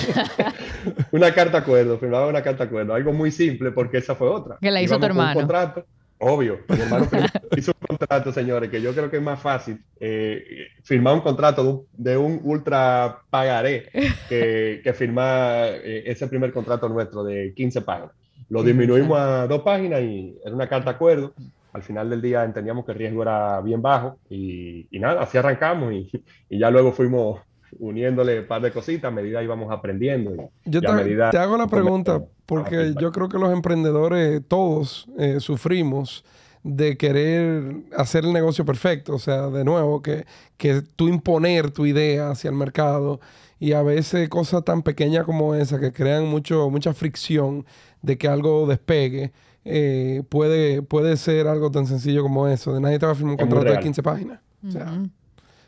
una 1.13 1.33
carta 1.33 1.59
acuerdo, 1.59 1.99
firmaban 1.99 2.29
una 2.29 2.43
carta 2.43 2.65
acuerdo. 2.65 2.93
Algo 2.93 3.13
muy 3.13 3.31
simple 3.31 3.71
porque 3.71 3.99
esa 3.99 4.15
fue 4.15 4.29
otra. 4.29 4.59
Que 4.61 4.71
la 4.71 4.83
hizo 4.83 4.99
tu 4.99 5.07
hermano. 5.07 5.31
Un 5.31 5.47
contrato. 5.47 5.87
Obvio, 6.19 6.61
mi 6.69 6.81
hermano 6.81 7.07
hizo 7.57 7.73
un 7.73 7.87
contrato, 7.87 8.33
señores, 8.33 8.71
que 8.71 8.81
yo 8.81 8.93
creo 8.93 9.11
que 9.11 9.17
es 9.17 9.23
más 9.23 9.41
fácil 9.41 9.83
eh, 10.01 10.69
firmar 10.83 11.15
un 11.15 11.21
contrato 11.21 11.87
de 11.93 12.17
un, 12.17 12.41
ultra 12.45 13.23
pagaré 13.31 13.91
que, 14.29 14.81
que 14.83 14.93
firmar 14.95 15.69
eh, 15.83 16.05
ese 16.07 16.27
primer 16.29 16.53
contrato 16.53 16.89
nuestro 16.89 17.25
de 17.25 17.53
15 17.55 17.83
páginas. 17.83 18.13
Lo 18.49 18.63
disminuimos 18.63 19.19
a 19.19 19.47
dos 19.47 19.63
páginas 19.63 20.03
y 20.03 20.37
era 20.45 20.55
una 20.55 20.69
carta 20.69 20.91
de 20.91 20.97
acuerdo. 20.97 21.35
Al 21.73 21.83
final 21.83 22.09
del 22.09 22.23
día 22.23 22.45
entendíamos 22.45 22.85
que 22.85 22.93
el 22.93 22.99
riesgo 22.99 23.23
era 23.23 23.61
bien 23.61 23.83
bajo 23.83 24.19
y, 24.31 24.87
nada, 24.93 25.23
así 25.23 25.37
arrancamos 25.37 25.93
y, 25.93 26.11
y 26.49 26.59
ya 26.59 26.71
luego 26.71 26.93
fuimos 26.93 27.41
uniéndole 27.79 28.41
un 28.41 28.47
par 28.47 28.63
de 28.63 28.71
cositas 28.71 29.11
a 29.11 29.15
medida 29.15 29.43
íbamos 29.43 29.73
aprendiendo. 29.73 30.51
yo 30.65 30.81
te, 30.81 30.87
te, 31.31 31.39
hago 31.39 31.57
la 31.57 31.67
pregunta 31.67 32.23
porque 32.47 32.95
yo 33.01 33.13
creo 33.13 33.29
que 33.29 33.39
los 33.39 33.53
emprendedores 33.53 34.43
todos 34.47 35.09
eh, 35.19 35.41
sufrimos 35.41 36.25
de 36.65 36.97
querer 36.97 37.77
hacer 37.97 38.25
el 38.25 38.33
negocio 38.33 38.65
perfecto, 38.65 39.15
o 39.15 39.19
sea, 39.19 39.49
de 39.49 39.65
nuevo, 39.65 40.03
que, 40.03 40.25
que 40.57 40.83
tú 40.97 41.09
imponer 41.09 41.71
tu 41.71 41.85
idea 41.85 42.31
hacia 42.31 42.49
el 42.49 42.57
mercado 42.57 43.21
y 43.61 43.73
a 43.73 43.83
veces 43.83 44.29
cosas 44.31 44.65
tan 44.65 44.83
pequeñas 44.83 45.25
como 45.25 45.55
esa 45.55 45.79
que 45.79 45.93
crean 45.93 46.27
mucho, 46.27 46.71
mucha 46.71 46.95
fricción 46.95 47.67
de 48.01 48.17
que 48.17 48.29
algo 48.29 48.67
despegue, 48.67 49.33
eh, 49.67 50.23
puede, 50.29 50.83
puede 50.83 51.17
ser 51.19 51.49
algo 51.49 51.71
tan 51.71 51.87
sencillo 51.87 52.23
como 52.23 52.49
eso, 52.49 52.75
de 52.75 52.81
nadie 52.81 52.99
te 52.99 53.07
va 53.07 53.13
a 53.13 53.15
firmar 53.15 53.33
un 53.33 53.39
contrato 53.39 53.71
de 53.71 53.81
15 53.81 54.03
páginas. 54.03 54.41
O 54.67 54.71
sea, 54.71 55.03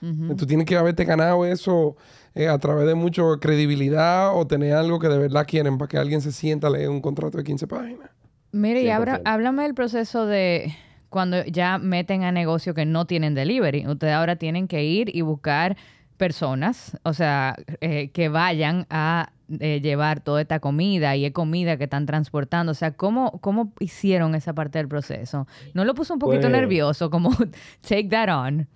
Tú 0.01 0.47
tienes 0.47 0.67
que 0.67 0.77
haberte 0.77 1.05
ganado 1.05 1.45
eso 1.47 1.97
eh, 2.35 2.49
a 2.49 2.59
través 2.59 2.87
de 2.87 2.95
mucha 2.95 3.23
credibilidad 3.41 4.37
o 4.37 4.47
tener 4.47 4.75
algo 4.75 4.99
que 4.99 5.09
de 5.09 5.19
verdad 5.19 5.47
quieren 5.47 5.79
para 5.79 5.89
que 5.89 5.99
alguien 5.99 6.21
se 6.21 6.33
sienta 6.33 6.67
a 6.67 6.71
leer 6.71 6.91
un 6.91 7.01
contrato 7.01 7.39
de 7.39 7.45
15 7.45 7.67
páginas. 7.67 8.11
Mire, 8.53 8.83
y 8.83 8.91
háblame 8.91 9.63
del 9.63 9.75
proceso 9.75 10.27
de 10.27 10.75
cuando 11.09 11.45
ya 11.45 11.79
meten 11.79 12.25
a 12.25 12.33
negocio 12.33 12.75
que 12.75 12.85
no 12.85 13.07
tienen 13.07 13.35
delivery. 13.35 13.87
Ustedes 13.87 14.15
ahora 14.15 14.37
tienen 14.37 14.69
que 14.69 14.85
ir 14.85 15.15
y 15.15 15.23
buscar 15.23 15.77
personas, 16.17 16.99
o 17.03 17.13
sea, 17.13 17.57
eh, 17.81 18.11
que 18.11 18.29
vayan 18.29 18.87
a 18.91 19.31
eh, 19.61 19.81
llevar 19.81 20.21
toda 20.21 20.41
esta 20.41 20.59
comida 20.61 21.15
y 21.15 21.25
es 21.25 21.33
comida 21.33 21.77
que 21.77 21.85
están 21.85 22.07
transportando. 22.07 22.73
O 22.73 22.75
sea, 22.75 22.93
¿cómo, 22.93 23.39
¿cómo 23.41 23.73
hicieron 23.79 24.35
esa 24.35 24.55
parte 24.55 24.79
del 24.79 24.89
proceso? 24.89 25.47
¿No 25.75 25.85
lo 25.85 25.95
puso 25.95 26.15
un 26.15 26.19
poquito 26.19 26.43
pues 26.43 26.53
nervioso 26.53 27.11
como 27.11 27.31
take 27.89 28.09
that 28.09 28.29
on? 28.29 28.67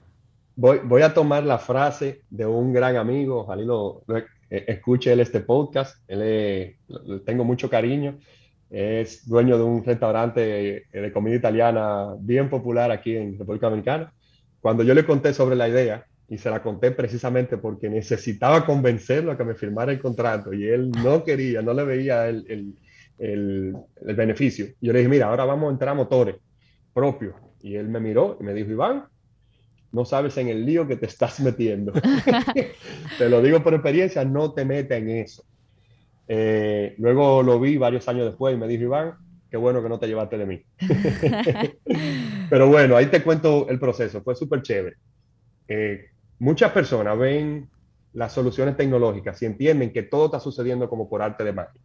Voy, 0.60 1.00
a 1.00 1.14
tomar 1.14 1.42
la 1.44 1.56
frase 1.56 2.20
de 2.28 2.44
un 2.44 2.70
gran 2.70 2.96
amigo, 2.96 3.38
ojalá 3.40 3.62
lo, 3.62 4.02
eh, 4.50 4.64
escuche 4.68 5.10
él 5.10 5.20
este 5.20 5.40
podcast, 5.40 5.96
él 6.06 6.76
tengo 7.24 7.44
mucho 7.44 7.70
cariño, 7.70 8.18
es 8.68 9.26
dueño 9.26 9.56
de 9.56 9.64
un 9.64 9.82
restaurante 9.82 10.86
de 10.92 11.12
comida 11.14 11.36
italiana 11.36 12.14
bien 12.20 12.50
popular 12.50 12.90
aquí 12.90 13.16
en 13.16 13.38
República 13.38 13.68
Dominicana. 13.68 14.12
Cuando 14.60 14.82
yo 14.82 14.92
le 14.92 15.06
conté 15.06 15.32
sobre 15.32 15.56
la 15.56 15.66
idea, 15.66 16.04
y 16.28 16.36
se 16.36 16.50
la 16.50 16.62
conté 16.62 16.90
precisamente 16.90 17.56
porque 17.56 17.88
necesitaba 17.88 18.66
convencerlo 18.66 19.32
a 19.32 19.38
que 19.38 19.44
me 19.44 19.54
firmara 19.54 19.92
el 19.92 19.98
contrato 19.98 20.52
y 20.52 20.68
él 20.68 20.90
no 21.02 21.24
quería, 21.24 21.62
no 21.62 21.72
le 21.72 21.84
veía 21.84 22.28
el, 22.28 22.76
el, 23.18 23.74
el 24.06 24.14
beneficio. 24.14 24.66
Yo 24.80 24.92
le 24.92 24.98
dije, 24.98 25.08
mira, 25.08 25.28
ahora 25.28 25.46
vamos 25.46 25.70
a 25.70 25.72
entrar 25.72 25.90
a 25.92 25.94
motores 25.94 26.36
propios. 26.92 27.34
Y 27.62 27.76
él 27.76 27.88
me 27.88 27.98
miró 27.98 28.36
y 28.38 28.44
me 28.44 28.54
dijo, 28.54 28.70
Iván, 28.70 29.06
no 29.92 30.04
sabes 30.04 30.36
en 30.36 30.48
el 30.48 30.64
lío 30.64 30.86
que 30.86 30.96
te 30.96 31.06
estás 31.06 31.40
metiendo. 31.40 31.92
te 33.18 33.28
lo 33.28 33.42
digo 33.42 33.62
por 33.62 33.74
experiencia, 33.74 34.24
no 34.24 34.52
te 34.52 34.64
metas 34.64 34.98
en 34.98 35.08
eso. 35.10 35.44
Eh, 36.28 36.94
luego 36.98 37.42
lo 37.42 37.58
vi 37.58 37.76
varios 37.76 38.06
años 38.08 38.26
después 38.26 38.54
y 38.54 38.58
me 38.58 38.68
dijo, 38.68 38.84
Iván, 38.84 39.14
qué 39.50 39.56
bueno 39.56 39.82
que 39.82 39.88
no 39.88 39.98
te 39.98 40.06
llevaste 40.06 40.38
de 40.38 40.46
mí. 40.46 40.62
Pero 42.50 42.68
bueno, 42.68 42.96
ahí 42.96 43.06
te 43.06 43.22
cuento 43.22 43.68
el 43.68 43.80
proceso, 43.80 44.22
fue 44.22 44.36
súper 44.36 44.62
chévere. 44.62 44.96
Eh, 45.66 46.06
muchas 46.38 46.70
personas 46.70 47.18
ven 47.18 47.68
las 48.12 48.32
soluciones 48.32 48.76
tecnológicas 48.76 49.40
y 49.42 49.46
entienden 49.46 49.92
que 49.92 50.04
todo 50.04 50.26
está 50.26 50.40
sucediendo 50.40 50.88
como 50.88 51.08
por 51.08 51.22
arte 51.22 51.44
de 51.44 51.52
magia. 51.52 51.80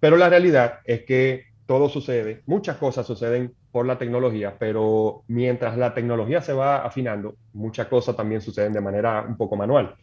Pero 0.00 0.16
la 0.16 0.28
realidad 0.28 0.80
es 0.84 1.04
que 1.04 1.44
todo 1.68 1.90
sucede, 1.90 2.42
muchas 2.46 2.78
cosas 2.78 3.06
suceden 3.06 3.52
por 3.70 3.84
la 3.84 3.98
tecnología, 3.98 4.56
pero 4.58 5.24
mientras 5.28 5.76
la 5.76 5.92
tecnología 5.92 6.40
se 6.40 6.54
va 6.54 6.78
afinando, 6.78 7.34
muchas 7.52 7.88
cosas 7.88 8.16
también 8.16 8.40
suceden 8.40 8.72
de 8.72 8.80
manera 8.80 9.26
un 9.28 9.36
poco 9.36 9.54
manual. 9.54 9.94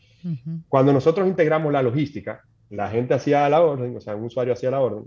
Cuando 0.69 0.93
nosotros 0.93 1.27
integramos 1.27 1.73
la 1.73 1.81
logística, 1.81 2.43
la 2.69 2.87
gente 2.89 3.15
hacía 3.15 3.49
la 3.49 3.63
orden, 3.63 3.97
o 3.97 3.99
sea, 3.99 4.15
un 4.15 4.25
usuario 4.25 4.53
hacía 4.53 4.69
la 4.69 4.79
orden, 4.79 5.05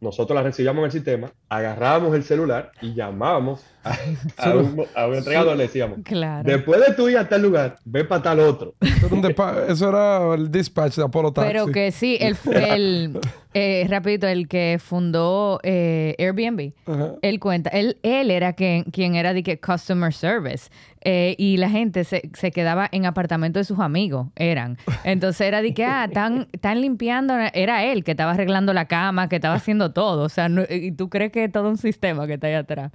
nosotros 0.00 0.34
la 0.34 0.42
recibíamos 0.42 0.80
en 0.80 0.86
el 0.86 0.90
sistema, 0.90 1.32
agarrábamos 1.48 2.16
el 2.16 2.24
celular 2.24 2.72
y 2.82 2.92
llamábamos 2.92 3.64
a, 4.38 5.06
un, 5.06 5.14
entregado 5.14 5.54
le 5.54 5.64
decíamos, 5.64 5.98
después 6.44 6.80
de 6.86 6.94
tu 6.94 7.08
ir 7.08 7.18
a 7.18 7.28
tal 7.28 7.42
lugar, 7.42 7.76
ve 7.84 8.04
para 8.04 8.22
tal 8.22 8.40
otro. 8.40 8.74
Eso 9.68 9.88
era 9.88 10.34
el 10.34 10.50
dispatch 10.50 10.96
de 10.96 11.04
Apolo 11.04 11.32
Taxi. 11.32 11.48
Pero 11.48 11.66
que 11.66 11.92
sí, 11.92 12.16
el, 12.20 12.36
el 12.52 13.20
eh, 13.54 13.86
rapidito, 13.88 14.26
el 14.26 14.48
que 14.48 14.78
fundó 14.82 15.60
eh, 15.62 16.14
Airbnb, 16.18 16.72
él 17.20 17.40
cuenta, 17.40 17.70
él, 17.70 17.98
él 18.02 18.30
era 18.30 18.54
quien, 18.54 18.84
quien 18.84 19.14
era 19.16 19.34
de 19.34 19.42
que 19.42 19.60
customer 19.60 20.12
service. 20.12 20.70
Eh, 21.06 21.34
y 21.36 21.58
la 21.58 21.68
gente 21.68 22.04
se, 22.04 22.30
se, 22.32 22.50
quedaba 22.50 22.88
en 22.90 23.04
apartamento 23.04 23.58
de 23.58 23.64
sus 23.64 23.78
amigos, 23.78 24.28
eran. 24.36 24.78
Entonces 25.04 25.42
era 25.46 25.60
de 25.60 25.74
que, 25.74 25.84
ah, 25.84 26.06
están, 26.06 26.48
están 26.52 26.80
limpiando, 26.80 27.34
era 27.52 27.84
él 27.84 28.04
que 28.04 28.12
estaba 28.12 28.30
arreglando 28.30 28.72
la 28.72 28.86
cama, 28.86 29.28
que 29.28 29.36
estaba 29.36 29.54
haciendo 29.54 29.92
todo. 29.92 30.22
O 30.22 30.28
sea, 30.30 30.48
y 30.70 30.92
tú 30.92 31.10
crees 31.10 31.30
que 31.30 31.44
es 31.44 31.52
todo 31.52 31.68
un 31.68 31.76
sistema 31.76 32.26
que 32.26 32.34
está 32.34 32.46
ahí 32.46 32.54
atrás. 32.54 32.90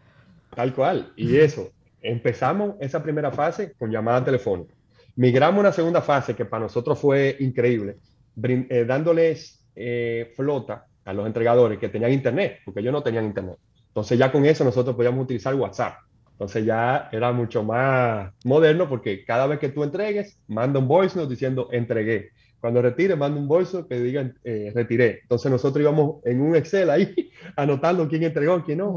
Tal 0.59 0.73
cual. 0.73 1.13
Y 1.15 1.37
eso, 1.37 1.71
empezamos 2.01 2.75
esa 2.81 3.01
primera 3.01 3.31
fase 3.31 3.71
con 3.79 3.89
llamada 3.89 4.25
telefónica. 4.25 4.75
Migramos 5.15 5.59
a 5.59 5.61
una 5.61 5.71
segunda 5.71 6.01
fase 6.01 6.35
que 6.35 6.43
para 6.43 6.63
nosotros 6.63 6.99
fue 6.99 7.37
increíble, 7.39 7.95
eh, 8.43 8.83
dándoles 8.85 9.65
eh, 9.73 10.33
flota 10.35 10.85
a 11.05 11.13
los 11.13 11.25
entregadores 11.25 11.79
que 11.79 11.87
tenían 11.87 12.11
internet, 12.11 12.59
porque 12.65 12.81
ellos 12.81 12.91
no 12.91 13.01
tenían 13.01 13.23
internet. 13.23 13.55
Entonces 13.87 14.19
ya 14.19 14.33
con 14.33 14.45
eso 14.45 14.65
nosotros 14.65 14.97
podíamos 14.97 15.23
utilizar 15.23 15.55
WhatsApp. 15.55 15.93
Entonces 16.33 16.65
ya 16.65 17.07
era 17.09 17.31
mucho 17.31 17.63
más 17.63 18.33
moderno 18.43 18.89
porque 18.89 19.23
cada 19.23 19.47
vez 19.47 19.59
que 19.59 19.69
tú 19.69 19.85
entregues, 19.85 20.41
manda 20.49 20.77
un 20.77 20.89
voice 20.89 21.17
note 21.17 21.29
diciendo 21.29 21.69
entregué. 21.71 22.31
Cuando 22.59 22.81
retire, 22.81 23.15
manda 23.15 23.39
un 23.39 23.47
bolso 23.47 23.87
que 23.87 23.99
diga 23.99 24.31
eh, 24.43 24.71
retiré. 24.73 25.19
Entonces 25.21 25.51
nosotros 25.51 25.81
íbamos 25.81 26.23
en 26.25 26.41
un 26.41 26.55
Excel 26.55 26.89
ahí 26.89 27.31
anotando 27.55 28.07
quién 28.07 28.23
entregó, 28.23 28.63
quién 28.63 28.79
no, 28.79 28.95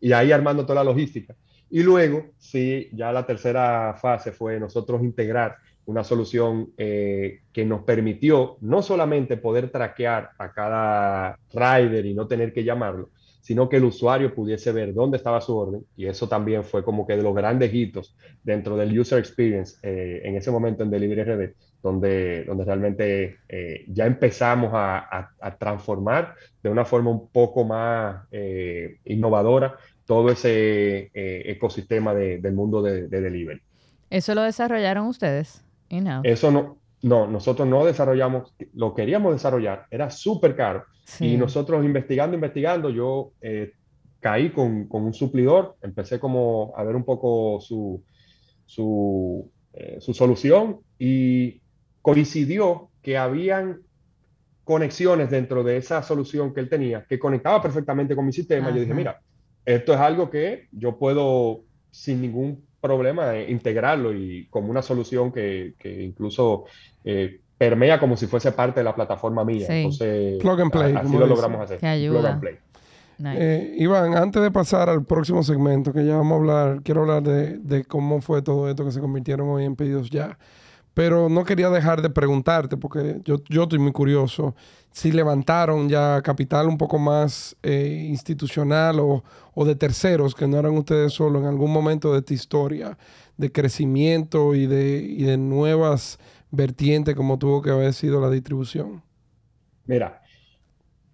y 0.00 0.12
ahí 0.12 0.32
armando 0.32 0.64
toda 0.64 0.82
la 0.82 0.90
logística. 0.90 1.34
Y 1.70 1.82
luego, 1.82 2.26
sí, 2.38 2.88
ya 2.92 3.12
la 3.12 3.26
tercera 3.26 3.94
fase 4.00 4.32
fue 4.32 4.58
nosotros 4.60 5.02
integrar 5.02 5.56
una 5.86 6.04
solución 6.04 6.72
eh, 6.76 7.40
que 7.52 7.64
nos 7.64 7.82
permitió 7.82 8.56
no 8.60 8.82
solamente 8.82 9.36
poder 9.36 9.70
traquear 9.70 10.30
a 10.38 10.52
cada 10.52 11.38
rider 11.52 12.06
y 12.06 12.14
no 12.14 12.26
tener 12.26 12.52
que 12.52 12.64
llamarlo, 12.64 13.10
sino 13.40 13.68
que 13.68 13.76
el 13.76 13.84
usuario 13.84 14.34
pudiese 14.34 14.72
ver 14.72 14.92
dónde 14.92 15.16
estaba 15.16 15.40
su 15.40 15.56
orden. 15.56 15.84
Y 15.96 16.06
eso 16.06 16.28
también 16.28 16.64
fue 16.64 16.84
como 16.84 17.06
que 17.06 17.16
de 17.16 17.22
los 17.22 17.34
grandes 17.34 17.72
hitos 17.72 18.16
dentro 18.42 18.76
del 18.76 18.98
user 18.98 19.18
experience 19.18 19.76
eh, 19.82 20.22
en 20.24 20.36
ese 20.36 20.50
momento 20.50 20.82
en 20.82 20.90
Delivery 20.90 21.22
RD, 21.22 21.54
donde, 21.86 22.44
donde 22.44 22.64
realmente 22.64 23.38
eh, 23.48 23.84
ya 23.88 24.06
empezamos 24.06 24.70
a, 24.74 25.30
transformar 25.58 26.34
de 26.62 26.68
una 26.68 26.84
forma 26.84 27.10
un 27.10 27.28
poco 27.28 27.64
más 27.64 28.26
eh, 28.30 28.98
innovadora 29.04 29.76
todo 30.04 30.30
ese 30.30 31.10
ecosistema 31.14 32.14
del 32.14 32.52
mundo 32.52 32.82
de, 32.82 33.08
delivery. 33.08 33.60
¿Eso 34.10 34.34
lo 34.34 34.42
desarrollaron 34.42 35.06
ustedes? 35.06 35.64
Eso 36.22 36.50
no, 36.50 36.78
no, 37.02 37.26
nosotros 37.26 37.66
no 37.66 37.84
desarrollamos, 37.84 38.54
lo 38.74 38.94
queríamos 38.94 39.32
desarrollar, 39.32 39.86
era 39.90 40.10
súper 40.10 40.54
caro 40.54 40.84
y 41.20 41.36
nosotros 41.36 41.84
investigando, 41.84 42.34
investigando, 42.34 42.90
yo 42.90 43.32
eh, 43.40 43.72
caí 44.20 44.50
con, 44.50 44.86
con, 44.88 45.04
un 45.04 45.14
suplidor, 45.14 45.76
empecé 45.82 46.18
como 46.18 46.72
a 46.76 46.82
ver 46.82 46.96
un 46.96 47.04
poco 47.04 47.60
su, 47.60 48.02
su, 48.64 49.48
eh, 49.72 49.98
su 50.00 50.14
solución 50.14 50.80
y 50.98 51.60
coincidió 52.06 52.90
que 53.02 53.18
habían 53.18 53.80
conexiones 54.62 55.28
dentro 55.28 55.64
de 55.64 55.76
esa 55.76 56.04
solución 56.04 56.54
que 56.54 56.60
él 56.60 56.68
tenía 56.68 57.04
que 57.04 57.18
conectaba 57.18 57.60
perfectamente 57.60 58.14
con 58.14 58.24
mi 58.24 58.32
sistema. 58.32 58.70
Yo 58.70 58.78
dije, 58.78 58.94
mira, 58.94 59.20
esto 59.64 59.92
es 59.92 59.98
algo 59.98 60.30
que 60.30 60.68
yo 60.70 61.00
puedo 61.00 61.62
sin 61.90 62.22
ningún 62.22 62.64
problema 62.80 63.34
eh, 63.34 63.50
integrarlo 63.50 64.14
y 64.14 64.46
como 64.50 64.70
una 64.70 64.82
solución 64.82 65.32
que, 65.32 65.74
que 65.80 66.00
incluso 66.00 66.66
permea 67.58 67.98
como 67.98 68.16
si 68.16 68.28
fuese 68.28 68.52
parte 68.52 68.78
de 68.78 68.84
la 68.84 68.94
plataforma 68.94 69.44
mía. 69.44 69.66
Entonces, 69.68 70.38
plug 70.38 70.60
and 70.60 70.70
play. 70.70 70.94
Así 70.94 71.12
lo 71.12 71.26
logramos 71.26 71.60
hacer. 71.60 71.80
Plug 71.80 72.24
and 72.24 72.40
play. 72.40 72.56
Eh, 73.18 73.74
Iván, 73.78 74.16
antes 74.16 74.40
de 74.40 74.52
pasar 74.52 74.88
al 74.88 75.04
próximo 75.04 75.42
segmento, 75.42 75.92
que 75.92 76.06
ya 76.06 76.18
vamos 76.18 76.34
a 76.34 76.36
hablar, 76.36 76.82
quiero 76.84 77.00
hablar 77.00 77.24
de, 77.24 77.58
de, 77.58 77.84
cómo 77.84 78.20
fue 78.20 78.42
todo 78.42 78.70
esto 78.70 78.84
que 78.84 78.92
se 78.92 79.00
convirtieron 79.00 79.48
hoy 79.48 79.64
en 79.64 79.74
pedidos 79.74 80.08
ya. 80.08 80.38
Pero 80.96 81.28
no 81.28 81.44
quería 81.44 81.68
dejar 81.68 82.00
de 82.00 82.08
preguntarte, 82.08 82.78
porque 82.78 83.20
yo, 83.22 83.36
yo 83.50 83.64
estoy 83.64 83.78
muy 83.78 83.92
curioso, 83.92 84.54
si 84.90 85.12
levantaron 85.12 85.90
ya 85.90 86.22
capital 86.22 86.68
un 86.68 86.78
poco 86.78 86.98
más 86.98 87.54
eh, 87.62 88.06
institucional 88.08 88.98
o, 89.00 89.22
o, 89.52 89.64
de 89.66 89.76
terceros, 89.76 90.34
que 90.34 90.48
no 90.48 90.58
eran 90.58 90.72
ustedes 90.72 91.12
solo 91.12 91.38
en 91.38 91.44
algún 91.44 91.70
momento 91.70 92.14
de 92.14 92.20
esta 92.20 92.32
historia 92.32 92.96
de 93.36 93.52
crecimiento 93.52 94.54
y 94.54 94.66
de, 94.66 94.96
y 94.96 95.24
de 95.24 95.36
nuevas 95.36 96.18
vertientes 96.50 97.14
como 97.14 97.38
tuvo 97.38 97.60
que 97.60 97.68
haber 97.68 97.92
sido 97.92 98.18
la 98.18 98.30
distribución. 98.30 99.02
Mira, 99.84 100.22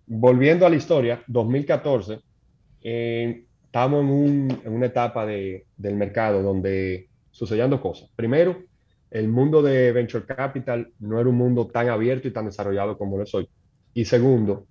volviendo 0.06 0.64
a 0.64 0.70
la 0.70 0.76
historia, 0.76 1.24
2014, 1.26 2.20
eh, 2.82 3.46
estamos 3.64 4.04
en, 4.04 4.60
en, 4.64 4.72
una 4.72 4.86
etapa 4.86 5.26
de, 5.26 5.66
del 5.76 5.96
mercado 5.96 6.40
donde 6.40 7.08
sucedían 7.32 7.68
dos 7.68 7.80
cosas. 7.80 8.08
Primero, 8.14 8.70
el 9.12 9.28
mundo 9.28 9.60
de 9.62 9.92
venture 9.92 10.24
capital 10.24 10.90
no 10.98 11.20
era 11.20 11.28
un 11.28 11.36
mundo 11.36 11.66
tan 11.66 11.90
abierto 11.90 12.28
y 12.28 12.32
tan 12.32 12.46
desarrollado 12.46 12.96
como 12.96 13.18
lo 13.18 13.24
es 13.24 13.34
hoy. 13.34 13.46
Y 13.92 14.06
segundo, 14.06 14.66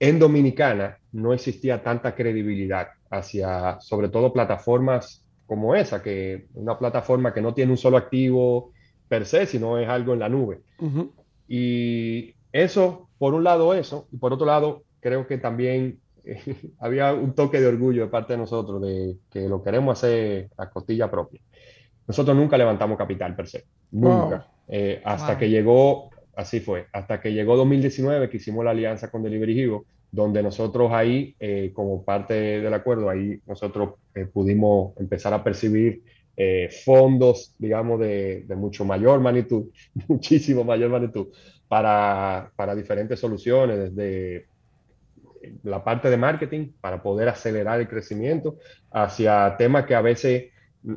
en 0.00 0.18
Dominicana 0.18 0.98
no 1.12 1.32
existía 1.32 1.82
tanta 1.82 2.14
credibilidad 2.16 2.88
hacia, 3.08 3.80
sobre 3.80 4.08
todo, 4.08 4.32
plataformas 4.32 5.24
como 5.46 5.76
esa, 5.76 6.02
que 6.02 6.48
una 6.54 6.76
plataforma 6.76 7.32
que 7.32 7.40
no 7.40 7.54
tiene 7.54 7.70
un 7.70 7.78
solo 7.78 7.96
activo 7.96 8.72
per 9.06 9.26
se, 9.26 9.46
sino 9.46 9.78
es 9.78 9.88
algo 9.88 10.12
en 10.12 10.18
la 10.18 10.28
nube. 10.28 10.62
Y 11.46 12.34
eso, 12.50 13.10
por 13.16 13.32
un 13.34 13.44
lado 13.44 13.74
eso, 13.74 14.08
y 14.10 14.16
por 14.16 14.32
otro 14.32 14.46
lado, 14.46 14.82
creo 14.98 15.28
que 15.28 15.38
también 15.38 16.00
había 16.80 17.12
un 17.12 17.32
toque 17.32 17.60
de 17.60 17.68
orgullo 17.68 18.02
de 18.02 18.10
parte 18.10 18.32
de 18.32 18.38
nosotros 18.40 18.82
de 18.82 19.18
que 19.30 19.48
lo 19.48 19.62
queremos 19.62 19.98
hacer 19.98 20.50
a 20.56 20.68
costilla 20.68 21.08
propia. 21.08 21.40
Nosotros 22.06 22.36
nunca 22.36 22.58
levantamos 22.58 22.98
capital 22.98 23.34
per 23.34 23.46
se, 23.46 23.64
nunca. 23.90 24.46
Eh, 24.68 25.00
hasta 25.04 25.38
que 25.38 25.48
llegó, 25.48 26.10
así 26.36 26.60
fue, 26.60 26.86
hasta 26.92 27.20
que 27.20 27.32
llegó 27.32 27.56
2019 27.56 28.28
que 28.28 28.36
hicimos 28.38 28.64
la 28.64 28.72
alianza 28.72 29.10
con 29.10 29.22
Delivery 29.22 29.60
Hero, 29.60 29.84
donde 30.10 30.42
nosotros 30.42 30.92
ahí, 30.92 31.34
eh, 31.40 31.72
como 31.74 32.04
parte 32.04 32.34
del 32.34 32.72
acuerdo, 32.72 33.10
ahí 33.10 33.40
nosotros 33.46 33.94
eh, 34.14 34.26
pudimos 34.26 34.96
empezar 34.98 35.32
a 35.32 35.42
percibir 35.42 36.02
fondos, 36.84 37.54
digamos, 37.58 38.00
de, 38.00 38.42
de, 38.48 38.56
mucho 38.56 38.84
mayor 38.84 39.20
magnitud, 39.20 39.66
muchísimo 40.08 40.64
mayor 40.64 40.90
magnitud, 40.90 41.28
para, 41.68 42.50
para 42.56 42.74
diferentes 42.74 43.20
soluciones, 43.20 43.78
desde 43.78 44.46
la 45.62 45.84
parte 45.84 46.10
de 46.10 46.16
marketing, 46.16 46.72
para 46.80 47.02
poder 47.02 47.28
acelerar 47.28 47.80
el 47.80 47.88
crecimiento, 47.88 48.58
hacia 48.90 49.54
temas 49.56 49.86
que 49.86 49.94
a 49.94 50.00
veces 50.00 50.46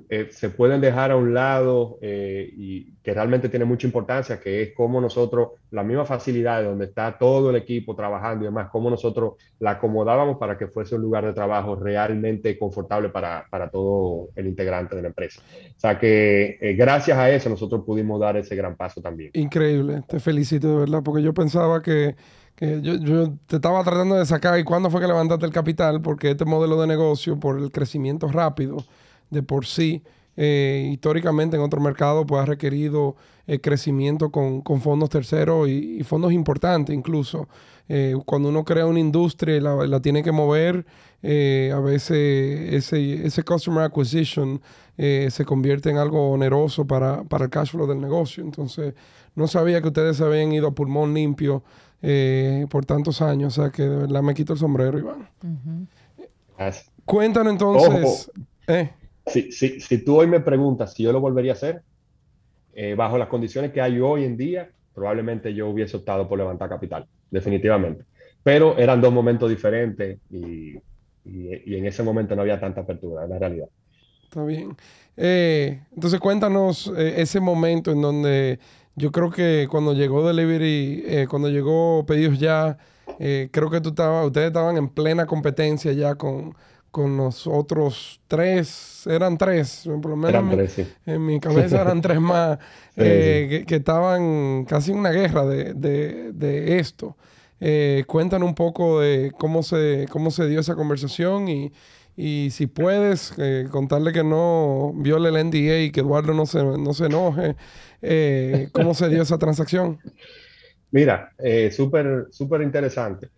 eh, 0.10 0.28
se 0.32 0.50
pueden 0.50 0.82
dejar 0.82 1.12
a 1.12 1.16
un 1.16 1.34
lado 1.34 1.98
eh, 2.02 2.50
y 2.58 2.92
que 3.02 3.14
realmente 3.14 3.48
tiene 3.48 3.64
mucha 3.64 3.88
importancia, 3.88 4.38
que 4.38 4.62
es 4.62 4.74
cómo 4.76 5.00
nosotros, 5.00 5.52
la 5.72 5.82
misma 5.82 6.04
facilidad 6.04 6.60
de 6.60 6.66
donde 6.66 6.86
está 6.86 7.18
todo 7.18 7.52
el 7.52 7.56
equipo 7.56 7.96
trabajando 7.96 8.44
y 8.44 8.48
demás, 8.50 8.68
cómo 8.70 8.90
nosotros 8.90 9.36
la 9.60 9.72
acomodábamos 9.72 10.38
para 10.38 10.58
que 10.58 10.68
fuese 10.68 10.96
un 10.96 11.04
lugar 11.04 11.26
de 11.26 11.32
trabajo 11.32 11.76
realmente 11.76 12.60
confortable 12.60 13.08
para, 13.10 13.46
para 13.50 13.70
todo 13.70 14.28
el 14.36 14.48
integrante 14.48 14.94
de 14.94 15.04
la 15.04 15.08
empresa. 15.08 15.42
O 15.78 15.80
sea 15.80 15.98
que 15.98 16.58
eh, 16.60 16.74
gracias 16.74 17.18
a 17.18 17.30
eso 17.32 17.50
nosotros 17.50 17.84
pudimos 17.86 18.20
dar 18.20 18.36
ese 18.36 18.58
gran 18.58 18.76
paso 18.76 19.00
también. 19.00 19.32
Increíble, 19.36 20.04
te 20.06 20.20
felicito 20.20 20.68
de 20.70 20.80
verdad, 20.80 21.02
porque 21.02 21.24
yo 21.24 21.34
pensaba 21.34 21.82
que, 21.82 22.18
que 22.56 22.82
yo, 22.82 22.96
yo, 22.96 23.34
te 23.46 23.56
estaba 23.56 23.82
tratando 23.86 24.16
de 24.16 24.26
sacar 24.26 24.60
y 24.60 24.66
cuándo 24.66 24.90
fue 24.90 25.00
que 25.00 25.08
levantaste 25.08 25.46
el 25.46 25.54
capital, 25.54 26.02
porque 26.02 26.32
este 26.32 26.44
modelo 26.44 26.82
de 26.82 26.88
negocio, 26.88 27.40
por 27.40 27.58
el 27.58 27.72
crecimiento 27.72 28.28
rápido, 28.28 28.84
de 29.30 29.44
por 29.44 29.66
sí, 29.66 30.04
eh, 30.36 30.90
históricamente 30.92 31.58
en 31.58 31.64
otro 31.64 31.82
mercado, 31.82 32.26
pues 32.26 32.42
ha 32.42 32.46
requerido 32.46 33.16
eh, 33.48 33.60
crecimiento 33.60 34.30
con, 34.30 34.62
con, 34.62 34.82
fondos 34.82 35.10
terceros 35.10 35.68
y, 35.68 35.98
y, 36.00 36.04
fondos 36.04 36.32
importantes 36.32 36.96
incluso. 36.96 37.48
Eh, 37.90 38.16
cuando 38.26 38.50
uno 38.50 38.66
crea 38.66 38.86
una 38.86 39.00
industria 39.00 39.56
y 39.56 39.62
la, 39.62 39.76
la 39.88 40.02
tiene 40.02 40.22
que 40.22 40.32
mover, 40.32 40.86
eh, 41.24 41.72
a 41.74 41.80
veces 41.80 42.74
ese, 42.74 43.26
ese 43.26 43.44
customer 43.44 43.86
acquisition 43.86 44.62
eh, 44.98 45.30
se 45.32 45.46
convierte 45.46 45.90
en 45.90 45.98
algo 45.98 46.32
oneroso 46.32 46.86
para, 46.86 47.24
para, 47.24 47.46
el 47.46 47.50
cash 47.50 47.72
flow 47.72 47.88
del 47.88 48.02
negocio. 48.02 48.44
Entonces, 48.44 48.94
no 49.36 49.48
sabía 49.48 49.82
que 49.82 49.88
ustedes 49.88 50.18
se 50.18 50.24
habían 50.24 50.52
ido 50.52 50.68
a 50.68 50.72
pulmón 50.72 51.14
limpio 51.14 51.64
por 52.70 52.86
tantos 52.86 53.22
años. 53.22 53.58
O 53.58 53.62
sea, 53.62 53.72
que 53.72 53.84
de 53.84 53.96
verdad 53.96 54.22
me 54.22 54.34
quito 54.34 54.54
el 54.54 54.60
sombrero, 54.60 55.00
Iván. 55.00 55.30
Uh 55.44 56.68
-huh. 56.68 56.84
Cuéntanos 57.06 57.54
entonces... 57.54 58.32
Si, 59.28 59.52
si, 59.52 59.80
si, 59.80 59.98
tú 60.04 60.18
hoy 60.18 60.28
me 60.28 60.40
preguntas 60.40 60.94
si 60.94 61.04
yo 61.04 61.12
lo 61.12 61.20
volvería 61.20 61.52
a 61.52 61.56
hacer, 61.56 61.82
eh, 62.74 62.96
bajo 62.96 63.18
las 63.18 63.28
condiciones 63.28 63.72
que 63.72 63.82
hay 63.82 64.00
hoy 64.00 64.24
en 64.24 64.38
día, 64.38 64.70
probablemente 64.94 65.54
yo 65.54 65.68
hubiese 65.70 65.98
optado 65.98 66.28
por 66.28 66.38
levantar 66.38 66.70
capital, 66.70 67.06
definitivamente. 67.30 68.04
Pero 68.44 68.78
eran 68.78 69.02
dos 69.02 69.12
momentos 69.12 69.50
diferentes 69.50 70.20
y, 70.30 70.78
y, 71.26 71.62
y 71.66 71.76
en 71.76 71.86
ese 71.86 72.04
momento 72.04 72.36
no 72.36 72.44
había 72.44 72.60
tanta 72.60 72.82
apertura, 72.82 73.26
en 73.26 73.32
la 73.32 73.40
realidad. 73.40 73.68
Está 74.24 74.44
bien. 74.44 74.76
Eh, 75.16 75.82
entonces 75.96 76.20
cuéntanos 76.20 76.94
eh, 76.96 77.16
ese 77.18 77.40
momento 77.40 77.92
en 77.92 78.02
donde 78.02 78.60
yo 78.96 79.12
creo 79.12 79.32
que 79.32 79.68
cuando 79.70 79.94
llegó 79.94 80.28
Delivery, 80.28 81.04
eh, 81.06 81.28
cuando 81.30 81.50
llegó 81.50 82.06
Pedidos 82.06 82.40
Ya, 82.40 82.78
eh, 83.20 83.50
creo 83.52 83.70
que 83.70 83.80
tú 83.80 83.90
estaba, 83.90 84.26
ustedes 84.26 84.48
estaban 84.48 84.78
en 84.78 84.90
plena 84.90 85.26
competencia 85.26 85.92
ya 85.94 86.16
con 86.16 86.56
con 86.92 87.18
los 87.18 87.48
otros 87.48 88.22
tres, 88.28 89.06
eran 89.08 89.38
tres, 89.38 89.84
por 90.02 90.12
lo 90.12 90.16
menos 90.16 90.30
eran 90.30 90.52
en, 90.52 90.58
tres, 90.58 90.72
sí. 90.74 90.88
en, 91.06 91.26
mi 91.26 91.40
cabeza 91.40 91.82
eran 91.82 92.02
tres 92.02 92.20
más, 92.22 92.58
sí, 92.96 93.02
eh, 93.04 93.48
sí. 93.50 93.58
Que, 93.60 93.66
que, 93.66 93.76
estaban 93.76 94.66
casi 94.66 94.92
en 94.92 95.00
una 95.00 95.12
guerra 95.12 95.46
de, 95.46 95.74
de, 95.74 96.32
de 96.34 96.80
esto. 96.80 97.18
Eh, 97.60 98.04
cuéntanos 98.08 98.48
un 98.48 98.56
poco 98.56 99.00
de 99.02 99.32
cómo 99.38 99.64
se, 99.64 100.06
cómo 100.12 100.30
se 100.32 100.48
dio 100.48 100.60
esa 100.60 100.76
conversación 100.76 101.48
y, 101.48 101.72
y 102.16 102.50
si 102.50 102.66
puedes, 102.66 103.34
eh, 103.38 103.68
contarle 103.70 104.12
que 104.12 104.24
no 104.24 104.92
viole 104.96 105.30
el 105.30 105.48
NDA 105.48 105.82
y 105.82 105.92
que 105.92 106.00
Eduardo 106.00 106.34
no 106.34 106.48
se, 106.48 106.64
no 106.64 106.94
se 106.94 107.06
enoje, 107.06 107.56
eh, 108.02 108.70
cómo 108.72 108.96
se 108.96 109.08
dio 109.08 109.22
esa 109.22 109.38
transacción. 109.38 110.00
Mira, 110.92 111.32
eh, 111.38 111.70
súper, 111.72 112.28
súper 112.32 112.64
interesante. 112.64 113.30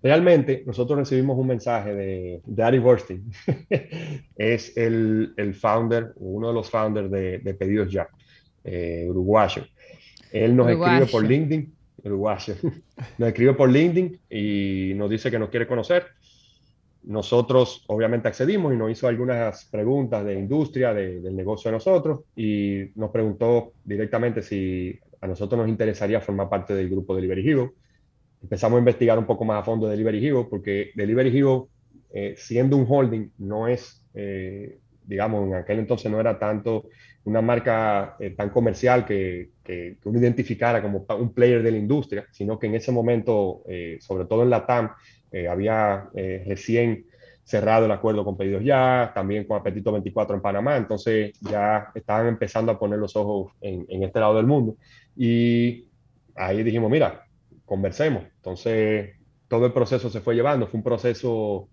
Realmente, 0.00 0.62
nosotros 0.64 0.98
recibimos 0.98 1.36
un 1.36 1.48
mensaje 1.48 1.94
de, 1.94 2.40
de 2.44 2.62
Ari 2.62 2.78
Borstein. 2.78 3.24
es 4.36 4.76
el, 4.76 5.34
el, 5.36 5.54
founder, 5.54 6.12
uno 6.16 6.48
de 6.48 6.54
los 6.54 6.70
founders 6.70 7.10
de, 7.10 7.38
de 7.38 7.54
Pedidos 7.54 7.90
Ya, 7.90 8.08
eh, 8.62 9.06
uruguayo. 9.08 9.64
Él 10.30 10.54
nos 10.54 10.66
uruguayo. 10.66 11.04
escribe 11.04 11.10
por 11.10 11.28
LinkedIn, 11.28 11.74
uruguayo. 12.04 12.54
nos 13.18 13.28
escribe 13.28 13.54
por 13.54 13.70
LinkedIn 13.70 14.20
y 14.30 14.92
nos 14.94 15.10
dice 15.10 15.30
que 15.32 15.38
nos 15.38 15.48
quiere 15.48 15.66
conocer. 15.66 16.06
Nosotros, 17.02 17.84
obviamente, 17.88 18.28
accedimos 18.28 18.72
y 18.72 18.76
nos 18.76 18.92
hizo 18.92 19.08
algunas 19.08 19.64
preguntas 19.64 20.24
de 20.24 20.34
industria, 20.34 20.94
de, 20.94 21.20
del 21.20 21.34
negocio 21.34 21.70
de 21.70 21.76
nosotros, 21.76 22.20
y 22.36 22.90
nos 22.94 23.10
preguntó 23.10 23.72
directamente 23.84 24.42
si 24.42 24.96
a 25.20 25.26
nosotros 25.26 25.58
nos 25.58 25.68
interesaría 25.68 26.20
formar 26.20 26.48
parte 26.48 26.74
del 26.74 26.88
grupo 26.88 27.14
de 27.14 27.22
Delivery 27.22 27.48
Hero 27.48 27.74
empezamos 28.42 28.76
a 28.76 28.80
investigar 28.80 29.18
un 29.18 29.26
poco 29.26 29.44
más 29.44 29.60
a 29.60 29.64
fondo 29.64 29.86
de 29.86 29.92
Delivery 29.92 30.26
Hero, 30.26 30.48
porque 30.48 30.90
Delivery 30.94 31.36
Hero, 31.36 31.68
eh, 32.12 32.34
siendo 32.36 32.76
un 32.76 32.86
holding, 32.88 33.30
no 33.38 33.68
es, 33.68 34.04
eh, 34.14 34.78
digamos, 35.04 35.46
en 35.46 35.54
aquel 35.54 35.78
entonces 35.80 36.10
no 36.10 36.20
era 36.20 36.38
tanto 36.38 36.86
una 37.28 37.42
marca 37.42 38.16
eh, 38.18 38.30
tan 38.30 38.50
comercial 38.50 39.04
que, 39.04 39.50
que, 39.62 39.98
que, 40.00 40.08
uno 40.08 40.18
identificara 40.18 40.80
como 40.80 41.04
un 41.18 41.34
player 41.34 41.62
de 41.62 41.70
la 41.70 41.76
industria, 41.76 42.26
sino 42.32 42.58
que 42.58 42.66
en 42.66 42.74
ese 42.74 42.90
momento, 42.90 43.62
eh, 43.68 43.98
sobre 44.00 44.24
todo 44.24 44.42
en 44.42 44.50
la 44.50 44.66
TAM, 44.66 44.90
eh, 45.30 45.46
había 45.46 46.08
recién 46.14 47.04
cerrado 47.44 47.84
el 47.84 47.92
acuerdo 47.92 48.24
con 48.24 48.36
Pedidos 48.36 48.64
Ya, 48.64 49.12
también 49.14 49.44
con 49.44 49.58
Apetito 49.58 49.92
24 49.92 50.36
en 50.36 50.42
Panamá, 50.42 50.76
entonces 50.76 51.38
ya 51.40 51.90
estaban 51.94 52.28
empezando 52.28 52.72
a 52.72 52.78
poner 52.78 52.98
los 52.98 53.14
ojos 53.14 53.52
en, 53.60 53.84
en 53.88 54.02
este 54.02 54.20
lado 54.20 54.36
del 54.36 54.46
mundo. 54.46 54.76
Y 55.14 55.86
ahí 56.34 56.62
dijimos, 56.62 56.90
mira, 56.90 57.27
conversemos. 57.68 58.24
Entonces, 58.36 59.10
todo 59.46 59.66
el 59.66 59.72
proceso 59.72 60.10
se 60.10 60.20
fue 60.20 60.34
llevando, 60.34 60.66
fue 60.66 60.78
un 60.78 60.84
proceso 60.84 61.68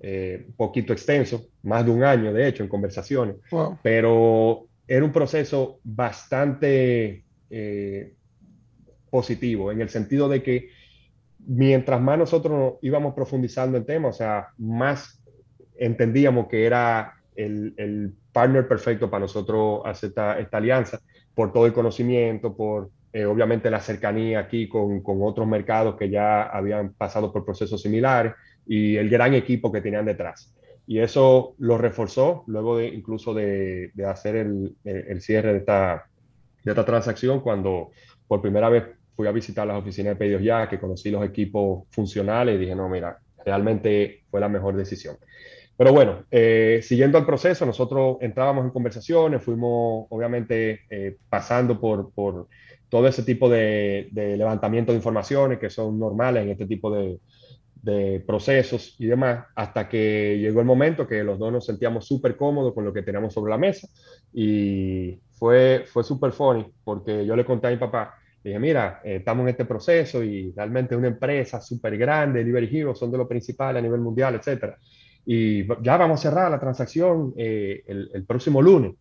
eh, 0.00 0.44
un 0.48 0.54
poquito 0.54 0.92
extenso, 0.92 1.46
más 1.62 1.84
de 1.84 1.90
un 1.90 2.04
año, 2.04 2.32
de 2.32 2.48
hecho, 2.48 2.62
en 2.62 2.68
conversaciones, 2.68 3.36
wow. 3.50 3.78
pero 3.82 4.66
era 4.86 5.04
un 5.04 5.12
proceso 5.12 5.80
bastante 5.84 7.24
eh, 7.50 8.14
positivo, 9.10 9.70
en 9.70 9.80
el 9.80 9.88
sentido 9.88 10.28
de 10.28 10.42
que 10.42 10.70
mientras 11.46 12.00
más 12.00 12.18
nosotros 12.18 12.74
íbamos 12.82 13.14
profundizando 13.14 13.76
en 13.76 13.84
temas, 13.84 14.16
o 14.16 14.18
sea, 14.18 14.48
más 14.58 15.22
entendíamos 15.76 16.46
que 16.48 16.64
era 16.66 17.14
el, 17.34 17.74
el 17.76 18.14
partner 18.32 18.66
perfecto 18.68 19.10
para 19.10 19.22
nosotros 19.22 19.82
hacer 19.84 20.10
esta, 20.10 20.38
esta 20.38 20.56
alianza, 20.56 21.00
por 21.34 21.52
todo 21.52 21.66
el 21.66 21.72
conocimiento, 21.72 22.56
por 22.56 22.90
eh, 23.12 23.24
obviamente 23.24 23.70
la 23.70 23.80
cercanía 23.80 24.40
aquí 24.40 24.68
con, 24.68 25.02
con, 25.02 25.18
otros 25.22 25.46
mercados 25.46 25.96
que 25.96 26.08
ya 26.08 26.44
habían 26.44 26.94
pasado 26.94 27.32
por 27.32 27.44
procesos 27.44 27.82
similares 27.82 28.32
y 28.66 28.96
el 28.96 29.10
gran 29.10 29.34
equipo 29.34 29.70
que 29.70 29.80
tenían 29.80 30.06
detrás. 30.06 30.54
Y 30.86 30.98
eso 30.98 31.54
lo 31.58 31.78
reforzó 31.78 32.44
luego 32.46 32.78
de 32.78 32.88
incluso 32.88 33.34
de, 33.34 33.90
de 33.94 34.06
hacer 34.06 34.36
el, 34.36 34.76
el, 34.84 35.20
cierre 35.20 35.52
de 35.52 35.58
esta, 35.58 36.06
esta 36.64 36.84
transacción 36.84 37.40
cuando 37.40 37.90
por 38.26 38.40
primera 38.40 38.68
vez 38.68 38.84
fui 39.14 39.26
a 39.28 39.32
visitar 39.32 39.66
las 39.66 39.76
oficinas 39.76 40.14
de 40.14 40.16
Pedidos 40.16 40.42
Ya, 40.42 40.68
que 40.68 40.80
conocí 40.80 41.10
los 41.10 41.24
equipos 41.24 41.84
funcionales 41.90 42.56
y 42.56 42.58
dije, 42.58 42.74
no, 42.74 42.88
mira, 42.88 43.18
realmente 43.44 44.24
fue 44.30 44.40
la 44.40 44.48
mejor 44.48 44.76
decisión. 44.76 45.16
Pero 45.76 45.92
bueno, 45.92 46.24
eh, 46.30 46.80
siguiendo 46.82 47.18
el 47.18 47.26
proceso, 47.26 47.66
nosotros 47.66 48.18
entrábamos 48.20 48.64
en 48.64 48.70
conversaciones, 48.70 49.42
fuimos 49.42 50.06
obviamente 50.10 50.80
eh, 50.90 51.16
pasando 51.28 51.80
por, 51.80 52.12
todo 52.92 53.08
ese 53.08 53.22
tipo 53.22 53.48
de, 53.48 54.10
levantamiento 54.12 54.92
de 54.92 54.98
informaciones 54.98 55.58
que 55.58 55.70
son 55.70 55.98
normales 55.98 56.42
en 56.42 56.50
este 56.50 56.66
tipo 56.66 56.90
de, 56.90 57.20
de, 57.76 58.20
procesos 58.20 58.96
y 58.98 59.06
demás, 59.06 59.46
hasta 59.56 59.88
que 59.88 60.36
llegó 60.38 60.60
el 60.60 60.66
momento 60.66 61.08
que 61.08 61.24
los 61.24 61.38
dos 61.38 61.50
nos 61.50 61.64
sentíamos 61.64 62.06
súper 62.06 62.36
cómodos 62.36 62.74
con 62.74 62.84
lo 62.84 62.92
que 62.92 63.00
teníamos 63.00 63.32
sobre 63.32 63.48
la 63.48 63.56
mesa 63.56 63.88
y 64.34 65.18
fue, 65.32 65.84
fue 65.86 66.04
súper 66.04 66.32
funny 66.32 66.66
porque 66.84 67.24
yo 67.24 67.34
le 67.34 67.46
conté 67.46 67.68
a 67.68 67.70
mi 67.70 67.78
papá, 67.78 68.14
dije, 68.44 68.58
mira, 68.58 69.00
eh, 69.02 69.16
estamos 69.16 69.44
en 69.44 69.48
este 69.48 69.64
proceso 69.64 70.22
y 70.22 70.52
realmente 70.52 70.94
una 70.94 71.08
empresa 71.08 71.62
súper 71.62 71.96
grande, 71.96 72.40
Delivery 72.40 72.76
Hero, 72.76 72.94
son 72.94 73.10
de 73.10 73.16
los 73.16 73.26
principales 73.26 73.80
a 73.80 73.82
nivel 73.82 74.02
mundial, 74.02 74.34
etcétera. 74.34 74.76
Y 75.24 75.66
ya 75.82 75.96
vamos 75.96 76.20
a 76.20 76.28
cerrar 76.28 76.50
la 76.50 76.60
transacción 76.60 77.32
eh, 77.38 77.84
el, 77.86 78.10
el 78.12 78.26
próximo 78.26 78.60
lunes. 78.60 78.96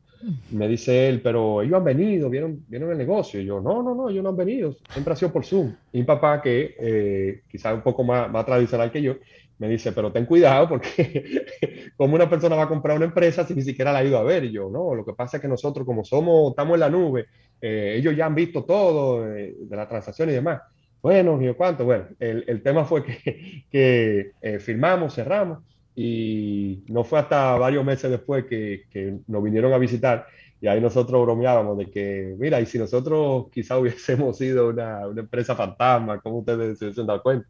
Me 0.51 0.67
dice 0.67 1.09
él, 1.09 1.21
pero 1.21 1.61
ellos 1.61 1.75
han 1.75 1.83
venido, 1.83 2.29
vieron, 2.29 2.63
vieron 2.67 2.91
el 2.91 2.97
negocio. 2.97 3.41
Yo, 3.41 3.59
no, 3.61 3.81
no, 3.81 3.95
no, 3.95 4.09
ellos 4.09 4.23
no 4.23 4.29
han 4.29 4.37
venido, 4.37 4.75
siempre 4.89 5.13
ha 5.13 5.15
sido 5.15 5.31
por 5.31 5.45
Zoom. 5.45 5.73
Y 5.91 5.99
mi 5.99 6.03
papá, 6.03 6.41
que 6.41 6.75
eh, 6.79 7.41
quizás 7.49 7.73
un 7.73 7.81
poco 7.81 8.03
más, 8.03 8.29
más 8.31 8.45
tradicional 8.45 8.91
que 8.91 9.01
yo, 9.01 9.15
me 9.57 9.67
dice, 9.67 9.91
pero 9.91 10.11
ten 10.11 10.25
cuidado 10.25 10.67
porque 10.67 11.45
como 11.97 12.15
una 12.15 12.27
persona 12.29 12.55
va 12.55 12.63
a 12.63 12.67
comprar 12.67 12.97
una 12.97 13.05
empresa 13.05 13.45
si 13.45 13.53
ni 13.53 13.61
siquiera 13.61 13.93
la 13.93 13.99
ha 13.99 14.03
ido 14.03 14.17
a 14.17 14.23
ver. 14.23 14.45
Y 14.45 14.51
yo, 14.51 14.69
no, 14.69 14.95
lo 14.95 15.05
que 15.05 15.13
pasa 15.13 15.37
es 15.37 15.41
que 15.41 15.47
nosotros 15.47 15.85
como 15.85 16.03
somos, 16.03 16.49
estamos 16.49 16.73
en 16.73 16.79
la 16.79 16.89
nube, 16.89 17.27
eh, 17.61 17.95
ellos 17.97 18.15
ya 18.15 18.25
han 18.25 18.35
visto 18.35 18.63
todo 18.63 19.31
eh, 19.35 19.55
de 19.59 19.75
la 19.75 19.87
transacción 19.87 20.29
y 20.29 20.33
demás. 20.33 20.61
Bueno, 21.01 21.41
yo 21.41 21.55
cuánto, 21.55 21.85
bueno, 21.85 22.05
el, 22.19 22.43
el 22.47 22.63
tema 22.63 22.85
fue 22.85 23.03
que, 23.03 23.65
que 23.71 24.31
eh, 24.41 24.59
firmamos, 24.59 25.13
cerramos 25.13 25.59
y 25.95 26.83
no 26.87 27.03
fue 27.03 27.19
hasta 27.19 27.55
varios 27.55 27.83
meses 27.83 28.09
después 28.09 28.45
que, 28.45 28.83
que, 28.89 29.19
nos 29.27 29.43
vinieron 29.43 29.73
a 29.73 29.77
visitar 29.77 30.25
y 30.61 30.67
ahí 30.67 30.79
nosotros 30.79 31.21
bromeábamos 31.23 31.77
de 31.77 31.89
que, 31.89 32.35
mira, 32.37 32.61
y 32.61 32.67
si 32.67 32.77
nosotros 32.77 33.47
quizá 33.51 33.77
hubiésemos 33.79 34.37
sido 34.37 34.69
una, 34.69 35.07
una 35.07 35.21
empresa 35.21 35.55
fantasma, 35.55 36.21
¿cómo 36.21 36.39
ustedes 36.39 36.77
se 36.77 36.85
hubiesen 36.85 37.07
dado 37.07 37.23
cuenta? 37.23 37.47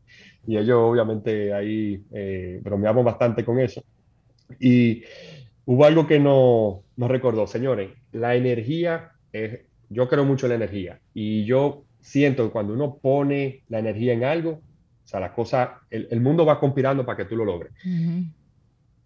Y 0.48 0.58
ellos 0.58 0.78
obviamente 0.80 1.54
ahí 1.54 2.02
eh, 2.14 2.60
bromeamos 2.64 3.04
bastante 3.04 3.44
con 3.44 3.60
eso. 3.60 3.84
Y 4.60 5.04
hubo 5.66 5.86
algo 5.86 6.08
que 6.08 6.20
nos 6.20 6.80
no 6.96 7.08
recordó, 7.08 7.48
señores, 7.48 7.92
la 8.12 8.36
energía, 8.36 9.12
es, 9.34 9.62
yo 9.89 10.08
creo 10.08 10.24
mucho 10.24 10.46
en 10.46 10.52
la 10.52 10.56
energía 10.56 11.00
y 11.14 11.46
yo 11.46 11.84
siento 12.00 12.46
que 12.46 12.52
cuando 12.52 12.74
uno 12.74 12.98
pone 13.02 13.64
la 13.68 13.80
energía 13.80 14.14
en 14.14 14.24
algo, 14.24 14.62
sea, 15.08 15.20
la 15.20 15.34
cosa, 15.34 15.82
el, 15.89 16.08
el, 16.12 16.22
mundo 16.22 16.45
va 16.45 16.60
conspirando 16.60 17.06
para 17.06 17.18
que 17.18 17.26
tú 17.26 17.36
lo 17.36 17.45
logres. 17.45 17.72
Uh 17.86 17.89
-huh. 17.89 18.34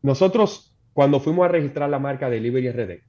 Nosotros, 0.02 0.76
cuando 0.94 1.20
fuimos 1.20 1.46
a 1.46 1.50
registrar 1.50 1.90
la 1.90 2.00
marca 2.00 2.30
Delivery 2.30 2.72
RD, 2.72 3.02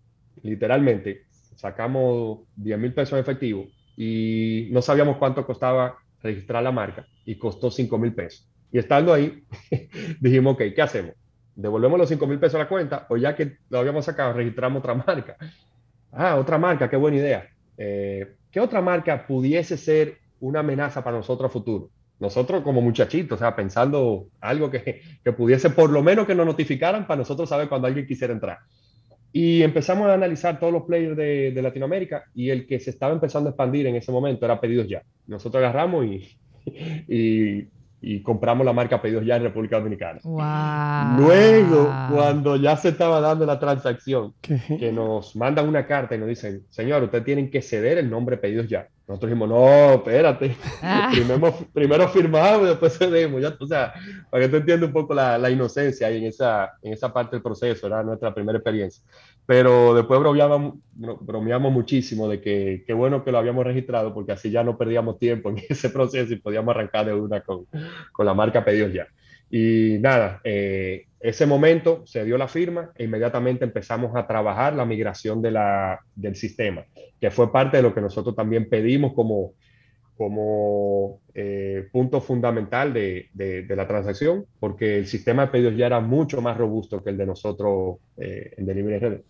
literalmente 0.43 1.27
sacamos 1.57 2.41
10 2.57 2.79
mil 2.79 2.95
pesos 2.95 3.15
en 3.15 3.19
efectivo 3.21 3.67
y 3.97 4.69
no 4.73 4.83
sabíamos 4.83 5.17
cuánto 5.17 5.47
costaba 5.47 5.97
registrar 6.23 6.63
la 6.63 6.73
marca 6.73 7.07
y 7.25 7.37
costó 7.37 7.71
5 7.71 7.99
mil 7.99 8.15
pesos. 8.15 8.49
Y 8.73 8.79
estando 8.79 9.13
ahí, 9.13 9.45
dijimos, 10.21 10.55
ok, 10.55 10.63
¿qué 10.75 10.83
hacemos? 10.83 11.15
¿Devolvemos 11.55 11.99
los 11.99 12.09
5 12.09 12.27
mil 12.27 12.39
pesos 12.39 12.57
a 12.57 12.65
la 12.65 12.69
cuenta 12.69 13.07
o 13.09 13.17
ya 13.17 13.35
que 13.35 13.59
lo 13.71 13.79
habíamos 13.79 14.05
sacado, 14.05 14.33
registramos 14.35 14.81
otra 14.81 14.95
marca? 14.95 15.37
Ah, 16.13 16.37
otra 16.37 16.59
marca, 16.59 16.89
qué 16.89 16.97
buena 16.97 17.17
idea. 17.19 17.49
Eh, 17.79 18.37
¿Qué 18.51 18.61
otra 18.61 18.81
marca 18.81 19.27
pudiese 19.27 19.77
ser 19.77 20.19
una 20.41 20.61
amenaza 20.61 21.03
para 21.03 21.17
nosotros 21.17 21.51
a 21.51 21.53
futuro? 21.53 21.91
Nosotros 22.19 22.63
como 22.63 22.81
muchachitos, 22.81 23.37
o 23.37 23.39
sea, 23.39 23.55
pensando 23.55 24.29
algo 24.41 24.71
que, 24.71 25.03
que, 25.23 25.33
pudiese 25.33 25.71
por 25.71 25.91
lo 25.91 26.03
menos 26.03 26.27
que 26.27 26.35
nos 26.35 26.47
notificaran 26.47 27.07
para 27.07 27.19
nosotros 27.19 27.49
saber 27.49 27.69
cuando 27.69 27.87
alguien 27.87 28.07
quisiera 28.07 28.33
entrar. 28.33 28.59
Y 29.33 29.63
empezamos 29.63 30.09
a 30.09 30.15
analizar 30.15 30.59
todos 30.59 30.73
los 30.73 30.85
players 30.85 31.17
de, 31.17 31.53
de, 31.53 31.63
Latinoamérica 31.63 32.25
y 32.35 32.49
el 32.49 32.67
que 32.67 32.81
se 32.81 32.91
estaba 32.91 33.13
empezando 33.13 33.49
a 33.49 33.51
expandir 33.51 33.87
en 33.87 33.97
ese 33.97 34.11
momento 34.11 34.47
era 34.47 34.61
Pedidos 34.61 34.89
Ya. 34.89 35.03
Nosotros 35.27 35.63
agarramos 35.63 36.07
y, 36.07 36.39
y, 37.07 37.69
y 38.01 38.23
compramos 38.23 38.65
la 38.65 38.73
marca 38.73 39.03
Pedidos 39.03 39.27
Ya 39.27 39.37
en 39.37 39.43
República 39.43 39.79
Dominicana. 39.79 40.21
Wow. 40.23 41.27
Luego, 41.27 41.93
cuando 42.15 42.57
ya 42.57 42.79
se 42.79 42.91
estaba 42.91 43.21
dando 43.21 43.45
la 43.45 43.59
transacción, 43.59 44.33
¿Qué? 44.41 44.59
que 44.79 44.91
nos 44.91 45.37
mandan 45.37 45.69
una 45.69 45.87
carta 45.87 46.15
y 46.15 46.19
nos 46.19 46.29
dicen, 46.29 46.65
señor, 46.71 47.03
ustedes 47.03 47.25
tienen 47.25 47.51
que 47.51 47.61
ceder 47.61 47.99
el 47.99 48.09
nombre 48.09 48.39
Pedidos 48.39 48.69
Ya. 48.69 48.89
Nosotros 49.09 49.31
dijimos, 49.31 49.49
no, 49.49 49.95
espérate, 49.95 50.57
ah. 50.83 51.11
primero, 51.13 51.55
primero, 51.73 52.09
firmamos 52.09 52.63
y 52.63 52.67
después 52.71 52.99
cedemos. 52.99 53.41
Ya, 53.41 53.57
o 53.59 53.67
sea, 53.67 53.95
para 54.31 54.45
que 54.45 54.49
tú 54.49 54.57
entiendas 54.57 54.89
un 54.89 54.93
poco 54.93 55.15
la, 55.15 55.39
la, 55.39 55.49
inocencia 55.49 56.09
ahí 56.09 56.19
en 56.19 56.25
esa, 56.25 56.73
en 56.83 56.93
esa 56.93 57.13
parte 57.13 57.37
del 57.37 57.43
proceso, 57.43 57.87
era 57.87 58.03
nuestra 58.03 58.35
primera 58.35 58.59
experiencia. 58.59 59.05
Pero 59.47 59.95
después 59.95 60.19
bromeábamos, 60.19 60.75
bromeamos 61.21 61.73
muchísimo 61.73 62.29
de 62.29 62.41
que 62.41 62.83
qué 62.85 62.93
bueno 62.95 63.23
que 63.23 63.31
lo 63.31 63.39
habíamos 63.39 63.65
registrado 63.65 64.13
porque 64.13 64.33
así 64.33 64.51
ya 64.51 64.65
no 64.65 64.77
perdíamos 64.77 65.21
tiempo 65.21 65.51
en 65.51 65.63
ese 65.69 65.89
proceso 65.91 66.33
y 66.33 66.37
podíamos 66.37 66.75
arrancar 66.75 67.07
de 67.07 67.15
una 67.15 67.43
con, 67.43 67.67
con 68.13 68.27
la 68.27 68.35
marca 68.35 68.65
Pedidos 68.65 68.93
Ya. 68.93 69.07
Y 69.49 69.99
nada, 70.01 70.41
eh, 70.43 71.07
ese 71.21 71.47
momento 71.47 72.07
se 72.07 72.25
dio 72.25 72.37
la 72.37 72.49
firma 72.49 72.91
e 72.95 73.05
inmediatamente 73.05 73.65
empezamos 73.65 74.15
a 74.15 74.27
trabajar 74.27 74.75
la 74.75 74.85
migración 74.85 75.41
de 75.41 75.51
la, 75.51 76.01
del 76.15 76.37
sistema, 76.37 76.85
que 77.21 77.31
fue 77.31 77.51
parte 77.51 77.79
de 77.79 77.83
lo 77.83 77.95
que 77.95 78.01
nosotros 78.01 78.37
también 78.37 78.69
pedimos 78.69 79.15
como, 79.15 79.55
como 80.17 81.21
eh, 81.35 81.89
punto 81.91 82.21
fundamental 82.21 82.93
de, 82.93 83.29
de, 83.33 83.63
de, 83.63 83.77
la 83.77 83.87
transacción, 83.87 84.47
porque 84.61 84.99
el 84.99 85.07
sistema 85.07 85.47
de 85.47 85.53
pedidos 85.53 85.77
ya 85.77 85.87
era 85.87 86.01
mucho 86.01 86.43
más 86.43 86.57
robusto 86.57 87.03
que 87.03 87.11
el 87.11 87.17
de 87.17 87.27
nosotros 87.27 87.97
eh, 88.19 88.53
en 88.57 88.67
Delivery 88.67 88.99
RD. 88.99 89.21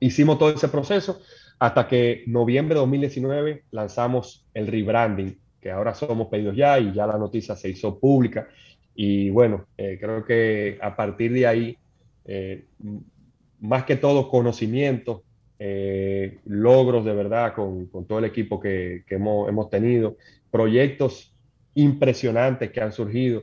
Hicimos 0.00 0.38
todo 0.38 0.50
ese 0.50 0.68
proceso 0.68 1.20
hasta 1.58 1.86
que 1.86 2.24
noviembre 2.26 2.74
de 2.74 2.80
2019 2.80 3.64
lanzamos 3.70 4.46
el 4.52 4.66
rebranding, 4.66 5.38
que 5.60 5.70
ahora 5.70 5.94
somos 5.94 6.28
pedidos 6.28 6.54
ya 6.54 6.78
y 6.78 6.92
ya 6.92 7.06
la 7.06 7.16
noticia 7.16 7.56
se 7.56 7.70
hizo 7.70 7.98
pública 7.98 8.48
y 8.96 9.28
bueno, 9.28 9.66
eh, 9.76 9.98
creo 10.00 10.24
que 10.24 10.78
a 10.80 10.96
partir 10.96 11.32
de 11.32 11.46
ahí, 11.46 11.78
eh, 12.24 12.64
más 13.60 13.84
que 13.84 13.96
todo 13.96 14.30
conocimiento, 14.30 15.22
eh, 15.58 16.38
logros 16.46 17.04
de 17.04 17.14
verdad 17.14 17.54
con, 17.54 17.86
con, 17.86 18.06
todo 18.06 18.18
el 18.18 18.24
equipo 18.24 18.58
que, 18.58 19.04
que 19.06 19.16
hemos, 19.16 19.48
hemos, 19.48 19.68
tenido, 19.68 20.16
proyectos 20.50 21.34
impresionantes 21.74 22.70
que 22.70 22.80
han 22.80 22.92
surgido, 22.92 23.42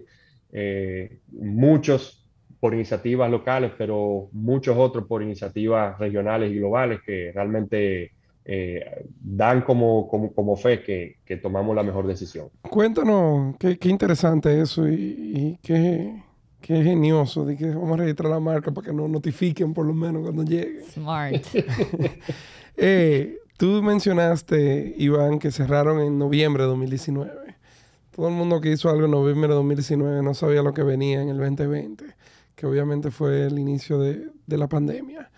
muchos 1.32 2.28
por 2.60 2.74
iniciativas 2.74 3.30
locales, 3.30 3.72
pero 3.78 4.30
muchos 4.32 4.78
otros 4.78 5.06
por 5.06 5.22
iniciativas 5.22 5.98
regionales 6.00 6.52
y 6.52 6.60
globales 6.60 7.02
que 7.06 7.32
realmente 7.34 8.12
eh, 8.46 9.06
dan 9.22 9.62
como, 9.62 10.08
como, 10.08 10.34
como 10.34 10.56
fe 10.58 10.84
que, 10.84 11.18
que, 11.26 11.38
tomamos 11.38 11.76
la 11.76 11.84
mejor 11.84 12.06
decisión. 12.06 12.50
Cuéntanos, 12.62 13.56
qué, 13.58 13.78
qué 13.78 13.90
interesante 13.90 14.60
eso 14.60 14.88
y, 14.88 14.94
y 14.94 15.60
qué, 15.62 16.22
qué, 16.60 16.84
genioso 16.84 17.46
de 17.46 17.56
que 17.56 17.68
vamos 17.68 17.94
a 17.94 18.04
registrar 18.04 18.32
la 18.32 18.42
marca 18.42 18.72
para 18.72 18.88
que 18.88 18.94
nos 18.94 19.10
notifiquen 19.10 19.74
por 19.74 19.86
lo 19.86 19.94
menos 19.94 20.24
cuando 20.24 20.44
llegue. 20.44 20.84
Smart. 20.92 21.46
eh, 22.78 23.38
tú 23.58 23.82
mencionaste, 23.82 24.94
Iván, 24.98 25.40
que 25.40 25.52
cerraron 25.52 26.02
en 26.02 26.20
noviembre 26.20 26.64
de 26.64 26.70
2019. 26.70 27.32
Todo 28.14 28.28
el 28.28 28.34
mundo 28.34 28.60
que 28.60 28.72
hizo 28.72 28.90
algo 28.90 29.06
en 29.06 29.12
noviembre 29.12 29.48
de 29.48 29.56
2019 29.56 30.22
no 30.22 30.34
sabía 30.34 30.62
lo 30.62 30.74
que 30.74 30.84
venía 30.84 31.22
en 31.22 31.30
el 31.30 31.38
2020, 31.38 32.06
que 32.56 32.66
obviamente 32.66 33.10
fue 33.10 33.48
el 33.48 33.58
inicio 33.58 34.00
de, 34.00 34.28
de 34.46 34.58
la 34.58 34.68
pandemia. 34.68 35.32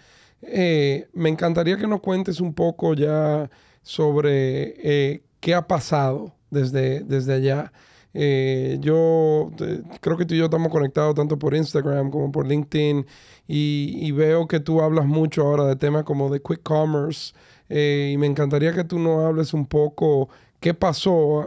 Eh, 0.47 1.07
me 1.13 1.29
encantaría 1.29 1.77
que 1.77 1.87
nos 1.87 2.01
cuentes 2.01 2.39
un 2.39 2.53
poco 2.53 2.93
ya 2.93 3.49
sobre 3.81 4.75
eh, 4.83 5.23
qué 5.39 5.53
ha 5.55 5.67
pasado 5.67 6.35
desde, 6.51 7.01
desde 7.01 7.33
allá. 7.33 7.71
Eh, 8.13 8.77
yo 8.79 9.51
creo 9.99 10.17
que 10.17 10.25
tú 10.25 10.35
y 10.35 10.37
yo 10.37 10.45
estamos 10.45 10.71
conectados 10.71 11.15
tanto 11.15 11.37
por 11.37 11.53
Instagram 11.53 12.09
como 12.11 12.31
por 12.31 12.47
LinkedIn 12.47 13.05
y, 13.47 14.11
veo 14.11 14.47
que 14.47 14.61
tú 14.61 14.81
hablas 14.81 15.05
mucho 15.05 15.41
ahora 15.41 15.65
de 15.65 15.75
temas 15.75 16.03
como 16.03 16.29
de 16.29 16.41
quick 16.41 16.63
commerce 16.63 17.33
y 17.69 18.15
me 18.17 18.27
encantaría 18.27 18.73
que 18.73 18.85
tú 18.85 18.99
nos 18.99 19.25
hables 19.25 19.53
un 19.53 19.65
poco 19.65 20.29
qué 20.61 20.73
pasó. 20.73 21.45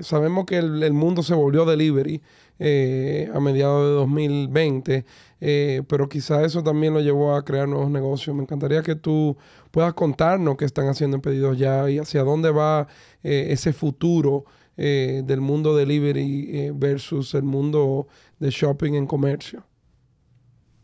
sabemos 0.00 0.46
que 0.46 0.56
el, 0.56 0.92
mundo 0.92 1.22
se 1.22 1.34
volvió 1.34 1.64
delivery. 1.66 2.22
A 2.58 3.40
mediados 3.40 3.86
de 3.86 3.94
2020, 3.96 5.04
eh, 5.40 5.82
pero 5.88 6.08
quizá 6.08 6.44
eso 6.44 6.62
también 6.62 6.94
lo 6.94 7.00
llevó 7.00 7.34
a 7.34 7.44
crear 7.44 7.68
nuevos 7.68 7.90
negocios. 7.90 8.34
Me 8.34 8.42
encantaría 8.42 8.82
que 8.82 8.94
tú 8.94 9.36
puedas 9.70 9.92
contarnos 9.94 10.56
qué 10.56 10.64
están 10.64 10.88
haciendo 10.88 11.16
en 11.16 11.22
pedidos 11.22 11.58
ya 11.58 11.90
y 11.90 11.98
hacia 11.98 12.22
dónde 12.22 12.50
va 12.50 12.88
eh, 13.22 13.48
ese 13.50 13.72
futuro 13.72 14.44
eh, 14.76 15.22
del 15.24 15.40
mundo 15.40 15.76
delivery 15.76 16.70
versus 16.74 17.34
el 17.34 17.42
mundo 17.42 18.08
de 18.38 18.50
shopping 18.50 18.94
en 18.94 19.06
comercio. 19.06 19.64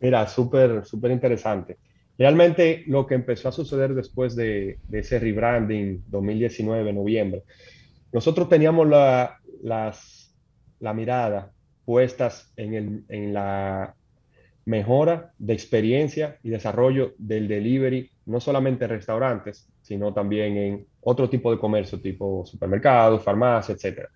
Mira, 0.01 0.27
súper, 0.27 0.85
súper 0.85 1.13
interesante. 1.13 1.79
Realmente 2.19 2.85
lo 2.87 3.07
que 3.07 3.15
empezó 3.15 3.49
a 3.49 3.53
suceder 3.53 3.95
después 3.95 4.37
de, 4.37 4.79
ese 4.91 5.19
rebranding 5.19 6.05
2019, 6.09 6.93
noviembre, 6.93 7.45
nosotros 8.13 8.49
teníamos 8.49 8.87
la, 8.89 9.39
las, 9.63 10.35
la 10.79 10.93
mirada 10.93 11.53
puestas 11.85 12.53
en, 12.57 12.75
el, 12.75 13.05
en 13.09 13.33
la 13.33 13.95
mejora 14.65 15.33
de 15.39 15.53
experiencia 15.53 16.39
y 16.43 16.51
desarrollo 16.51 17.15
del 17.19 17.49
delivery, 17.49 18.11
no 18.27 18.41
solamente 18.41 18.85
en 18.85 18.91
restaurantes, 18.91 19.69
sino 19.83 20.15
también 20.15 20.57
en 20.57 20.87
otro 21.01 21.29
tipo 21.29 21.51
de 21.51 21.59
comercio, 21.59 22.01
tipo 22.01 22.45
supermercados, 22.47 23.23
farmacias, 23.23 23.85
etc. 23.85 24.09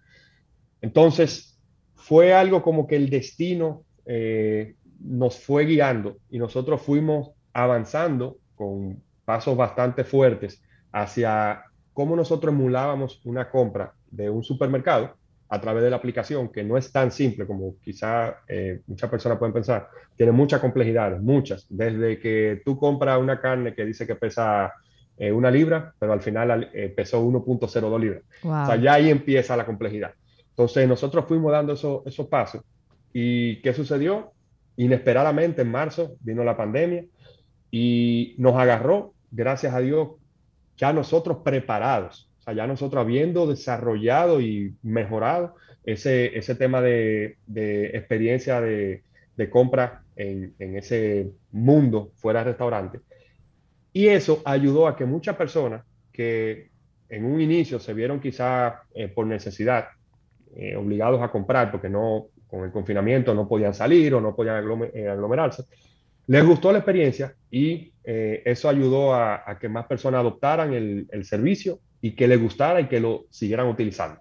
Entonces, 0.81 1.59
fue 1.95 2.33
algo 2.33 2.63
como 2.63 2.87
que 2.87 2.97
el 2.97 3.11
destino 3.11 3.85
eh, 4.05 4.77
nos 5.01 5.39
fue 5.39 5.65
guiando 5.65 6.19
y 6.31 6.39
nosotros 6.39 6.81
fuimos 6.81 7.33
avanzando 7.53 8.39
con 8.55 9.03
pasos 9.25 9.57
bastante 9.57 10.05
fuertes 10.05 10.63
hacia 10.93 11.65
cómo 11.93 12.15
nosotros 12.15 12.55
emulábamos 12.55 13.21
una 13.25 13.51
compra 13.51 13.95
de 14.11 14.31
un 14.31 14.45
supermercado 14.45 15.17
a 15.49 15.61
través 15.61 15.83
de 15.83 15.91
la 15.91 15.97
aplicación, 15.97 16.49
que 16.49 16.65
no 16.65 16.77
es 16.77 16.91
tan 16.91 17.11
simple 17.11 17.47
como 17.47 17.77
quizá 17.81 18.41
eh, 18.49 18.81
muchas 18.87 19.09
personas 19.09 19.39
pueden 19.39 19.53
pensar, 19.53 19.89
tiene 20.17 20.33
muchas 20.33 20.61
complejidades, 20.61 21.21
muchas, 21.21 21.67
desde 21.69 22.19
que 22.19 22.63
tú 22.65 22.79
compras 22.79 23.21
una 23.21 23.41
carne 23.41 23.75
que 23.75 23.85
dice 23.85 24.07
que 24.07 24.17
pesa 24.17 24.73
eh, 25.19 25.31
una 25.31 25.51
libra, 25.51 25.95
pero 25.99 26.13
al 26.13 26.21
final 26.21 26.71
eh, 26.75 26.93
pesó 26.95 27.25
1.02 27.25 28.01
libras. 28.01 28.23
O 28.43 28.67
sea, 28.67 28.77
ya 28.77 28.95
ahí 28.95 29.09
empieza 29.09 29.57
la 29.57 29.65
complejidad. 29.65 30.13
Entonces 30.51 30.89
nosotros 30.89 31.25
fuimos 31.27 31.53
dando 31.53 31.75
esos 31.75 32.27
pasos. 32.29 32.63
¿Y 33.13 33.61
qué 33.63 33.73
sucedió? 33.73 34.33
Inesperadamente 34.77 35.63
en 35.63 35.71
marzo 35.71 36.17
vino 36.21 36.45
la 36.45 36.57
pandemia 36.57 37.05
y 37.71 38.35
nos 38.39 38.57
agarró, 38.57 39.15
gracias 39.31 39.75
a 39.75 39.81
Dios, 39.81 40.09
ya 40.77 40.93
nosotros 40.93 41.39
preparados, 41.45 42.31
sea, 42.47 42.55
ya 42.55 42.67
nosotros 42.67 43.01
habiendo 43.01 43.47
desarrollado 43.47 44.41
y 44.41 44.75
mejorado 44.83 45.57
ese, 45.85 46.37
ese 46.37 46.55
tema 46.55 46.81
de, 46.81 47.37
de 47.47 47.89
experiencia 47.89 48.61
de, 48.61 49.03
de 49.37 49.51
compra 49.51 50.03
en, 50.17 50.55
en, 50.59 50.77
ese 50.77 51.31
mundo 51.53 52.13
fuera 52.17 52.41
de 52.41 52.47
restaurante. 52.47 53.01
Y 53.93 54.09
eso 54.09 54.43
ayudó 54.45 54.89
a 54.89 54.97
que 54.97 55.05
muchas 55.05 55.37
personas 55.37 55.85
que 56.13 56.71
en 57.09 57.25
un 57.25 57.41
inicio 57.41 57.79
se 57.79 57.95
vieron 57.95 58.21
quizá 58.21 58.83
eh, 58.95 59.09
por 59.09 59.27
necesidad 59.27 59.89
eh, 60.57 60.77
obligados 60.77 61.23
a 61.23 61.31
comprar 61.31 61.71
porque 61.71 61.89
no 61.89 62.27
con 62.47 62.65
el 62.65 62.73
confinamiento 62.73 63.35
no 63.35 63.49
podían 63.49 63.75
salir 63.75 64.15
o 64.15 64.21
no 64.21 64.35
podían 64.35 64.65
eh, 64.95 65.09
aglomerarse, 65.09 65.65
les 66.29 66.45
gustó 66.45 66.73
la 66.73 66.79
experiencia 66.79 67.35
y 67.51 67.93
eso 68.05 68.69
ayudó 68.69 69.15
a, 69.15 69.59
que 69.61 69.69
más 69.69 69.87
personas 69.87 70.21
adoptaran 70.21 70.73
el, 70.73 71.25
servicio 71.25 71.81
y 72.07 72.15
que 72.15 72.29
les 72.29 72.41
gustara 72.41 72.81
y 72.81 72.89
que 72.89 73.01
lo 73.01 73.25
siguieran 73.31 73.69
utilizando. 73.69 74.21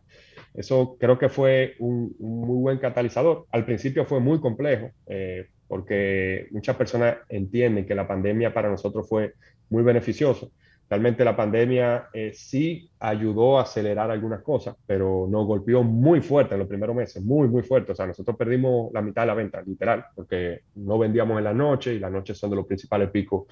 Eso 0.53 0.97
creo 0.99 1.17
que 1.17 1.29
fue 1.29 1.75
un, 1.79 2.15
muy 2.19 2.61
buen 2.61 2.77
catalizador. 2.77 3.45
Al 3.51 3.65
principio 3.65 4.05
fue 4.05 4.19
muy 4.19 4.39
complejo 4.39 4.91
eh, 5.07 5.47
porque 5.67 6.47
muchas 6.51 6.75
personas 6.75 7.17
entienden 7.29 7.85
que 7.85 7.95
la 7.95 8.07
pandemia 8.07 8.53
para 8.53 8.69
nosotros 8.69 9.07
fue 9.09 9.33
muy 9.69 9.83
beneficioso 9.83 10.51
Realmente 10.87 11.25
la 11.25 11.35
pandemia 11.35 12.09
eh, 12.13 12.31
sí 12.33 12.91
ayudó 12.99 13.57
a 13.57 13.63
acelerar 13.63 14.11
algunas 14.11 14.43
cosas, 14.43 14.75
pero 14.85 15.25
nos 15.27 15.47
golpeó 15.47 15.81
muy 15.81 16.21
fuerte 16.21 16.53
en 16.53 16.59
los 16.59 16.67
primeros 16.67 16.95
meses, 16.95 17.23
muy, 17.23 17.47
muy 17.47 17.63
fuerte. 17.63 17.93
O 17.93 17.95
sea, 17.95 18.05
nosotros 18.05 18.37
perdimos 18.37 18.93
la 18.93 19.01
mitad 19.01 19.23
de 19.23 19.27
la 19.27 19.33
venta, 19.33 19.63
literal, 19.63 20.05
porque 20.13 20.61
no 20.75 20.99
vendíamos 20.99 21.39
en 21.39 21.43
la 21.43 21.53
noche 21.53 21.95
y 21.95 21.99
las 21.99 22.11
noches 22.11 22.37
son 22.37 22.51
de 22.51 22.57
los 22.57 22.67
principales 22.67 23.09
picos 23.09 23.45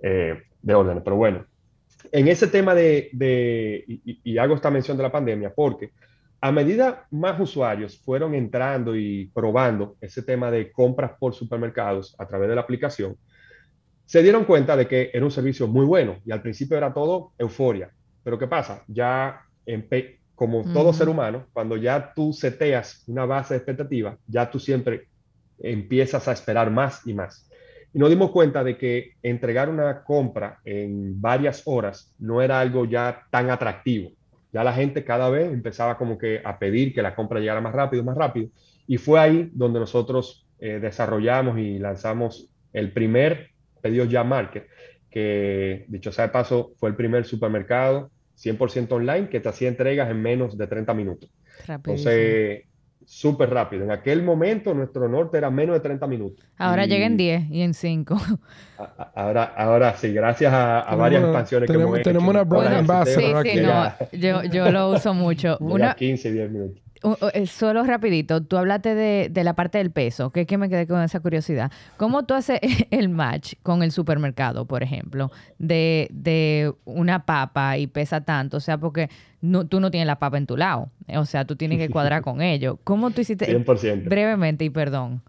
eh, 0.00 0.42
de 0.62 0.74
órdenes. 0.74 1.02
Pero 1.02 1.16
bueno, 1.16 1.44
en 2.12 2.28
ese 2.28 2.46
tema 2.46 2.74
de, 2.74 3.10
de 3.12 3.84
y, 3.86 4.20
y 4.24 4.38
hago 4.38 4.54
esta 4.54 4.70
mención 4.70 4.96
de 4.96 5.02
la 5.02 5.12
pandemia, 5.12 5.52
porque 5.54 5.92
a 6.40 6.52
medida 6.52 7.06
más 7.10 7.40
usuarios 7.40 7.98
fueron 7.98 8.34
entrando 8.34 8.94
y 8.94 9.30
probando 9.34 9.96
ese 10.00 10.22
tema 10.22 10.50
de 10.50 10.70
compras 10.70 11.12
por 11.18 11.34
supermercados 11.34 12.14
a 12.18 12.26
través 12.26 12.48
de 12.48 12.54
la 12.54 12.60
aplicación, 12.60 13.16
se 14.04 14.22
dieron 14.22 14.44
cuenta 14.44 14.76
de 14.76 14.86
que 14.86 15.10
era 15.12 15.24
un 15.24 15.30
servicio 15.30 15.66
muy 15.66 15.84
bueno 15.84 16.18
y 16.24 16.30
al 16.30 16.42
principio 16.42 16.76
era 16.76 16.94
todo 16.94 17.32
euforia. 17.38 17.90
Pero 18.22 18.38
¿qué 18.38 18.46
pasa? 18.46 18.84
Ya, 18.86 19.42
como 20.34 20.62
todo 20.72 20.92
ser 20.92 21.08
humano, 21.08 21.46
cuando 21.52 21.76
ya 21.76 22.12
tú 22.14 22.32
seteas 22.32 23.02
una 23.08 23.24
base 23.24 23.54
de 23.54 23.58
expectativa, 23.58 24.16
ya 24.26 24.48
tú 24.50 24.60
siempre 24.60 25.08
empiezas 25.58 26.28
a 26.28 26.32
esperar 26.32 26.70
más 26.70 27.06
y 27.06 27.14
más. 27.14 27.45
Y 27.96 27.98
nos 27.98 28.10
dimos 28.10 28.30
cuenta 28.30 28.62
de 28.62 28.76
que 28.76 29.14
entregar 29.22 29.70
una 29.70 30.04
compra 30.04 30.60
en 30.66 31.18
varias 31.18 31.62
horas 31.64 32.12
no 32.18 32.42
era 32.42 32.60
algo 32.60 32.84
ya 32.84 33.22
tan 33.30 33.48
atractivo. 33.48 34.10
Ya 34.52 34.62
la 34.62 34.74
gente 34.74 35.02
cada 35.02 35.30
vez 35.30 35.50
empezaba 35.50 35.96
como 35.96 36.18
que 36.18 36.42
a 36.44 36.58
pedir 36.58 36.92
que 36.92 37.00
la 37.00 37.14
compra 37.14 37.40
llegara 37.40 37.62
más 37.62 37.72
rápido, 37.72 38.04
más 38.04 38.18
rápido. 38.18 38.50
Y 38.86 38.98
fue 38.98 39.18
ahí 39.18 39.48
donde 39.54 39.80
nosotros 39.80 40.46
eh, 40.58 40.78
desarrollamos 40.78 41.58
y 41.58 41.78
lanzamos 41.78 42.50
el 42.74 42.92
primer 42.92 43.52
Pedidos 43.80 44.10
Ya 44.10 44.24
Market, 44.24 44.66
que 45.10 45.86
dicho 45.88 46.12
sea 46.12 46.26
de 46.26 46.32
paso 46.34 46.72
fue 46.76 46.90
el 46.90 46.96
primer 46.96 47.24
supermercado 47.24 48.10
100% 48.36 48.92
online 48.92 49.30
que 49.30 49.40
te 49.40 49.48
hacía 49.48 49.68
entregas 49.68 50.10
en 50.10 50.20
menos 50.20 50.58
de 50.58 50.66
30 50.66 50.92
minutos. 50.92 51.30
Entonces, 51.66 52.64
súper 53.06 53.50
rápido. 53.50 53.84
En 53.84 53.92
aquel 53.92 54.22
momento 54.22 54.74
nuestro 54.74 55.08
norte 55.08 55.38
era 55.38 55.48
menos 55.48 55.74
de 55.74 55.80
30 55.80 56.06
minutos. 56.06 56.44
Ahora 56.58 56.84
llega 56.84 57.06
en 57.06 57.16
10 57.16 57.50
y 57.50 57.62
en 57.62 57.72
5. 57.72 58.16
Ahora, 59.14 59.44
ahora 59.44 59.96
sí, 59.96 60.12
gracias 60.12 60.52
a, 60.52 60.94
varias 60.96 61.22
expansiones 61.22 61.66
tenemos, 61.68 61.86
que 61.86 62.00
hemos 62.00 62.02
Tenemos 62.02 62.28
una 62.28 62.42
brand 62.44 62.74
ambassador 62.74 63.46
sí, 63.46 63.52
sí, 63.52 64.18
yo, 64.18 64.42
yo, 64.42 64.70
lo 64.70 64.90
uso 64.90 65.14
mucho. 65.14 65.56
una, 65.60 65.94
15, 65.94 66.32
10 66.32 66.50
minutos. 66.50 66.85
Eh, 67.32 67.46
solo 67.46 67.84
rapidito, 67.84 68.42
tú 68.42 68.56
hablaste 68.56 68.94
de, 68.94 69.44
la 69.44 69.54
parte 69.54 69.78
del 69.78 69.90
peso, 69.90 70.30
que 70.30 70.42
es 70.42 70.46
que 70.46 70.58
me 70.58 70.68
quedé 70.68 70.86
con 70.86 71.00
esa 71.02 71.20
curiosidad. 71.20 71.70
¿Cómo 71.96 72.24
tú 72.24 72.34
haces 72.34 72.60
el 72.90 73.08
match 73.08 73.54
con 73.62 73.82
el 73.82 73.92
supermercado, 73.92 74.64
por 74.66 74.82
ejemplo, 74.82 75.30
de, 75.58 76.72
una 76.84 77.24
papa 77.24 77.78
y 77.78 77.86
pesa 77.86 78.22
tanto? 78.22 78.56
O 78.56 78.60
sea, 78.60 78.78
porque 78.78 79.10
no, 79.40 79.66
tú 79.66 79.80
no 79.80 79.90
tienes 79.90 80.06
la 80.06 80.18
papa 80.18 80.38
en 80.38 80.46
tu 80.46 80.56
lado. 80.56 80.90
O 81.14 81.24
sea, 81.24 81.44
tú 81.44 81.56
tienes 81.56 81.78
que 81.78 81.90
cuadrar 81.90 82.22
con 82.22 82.40
ello. 82.42 82.78
¿Cómo 82.84 83.10
tú 83.10 83.20
hiciste? 83.20 83.46
100%. 83.46 84.04
Brevemente 84.08 84.64
y 84.64 84.70
perdón. 84.70 85.22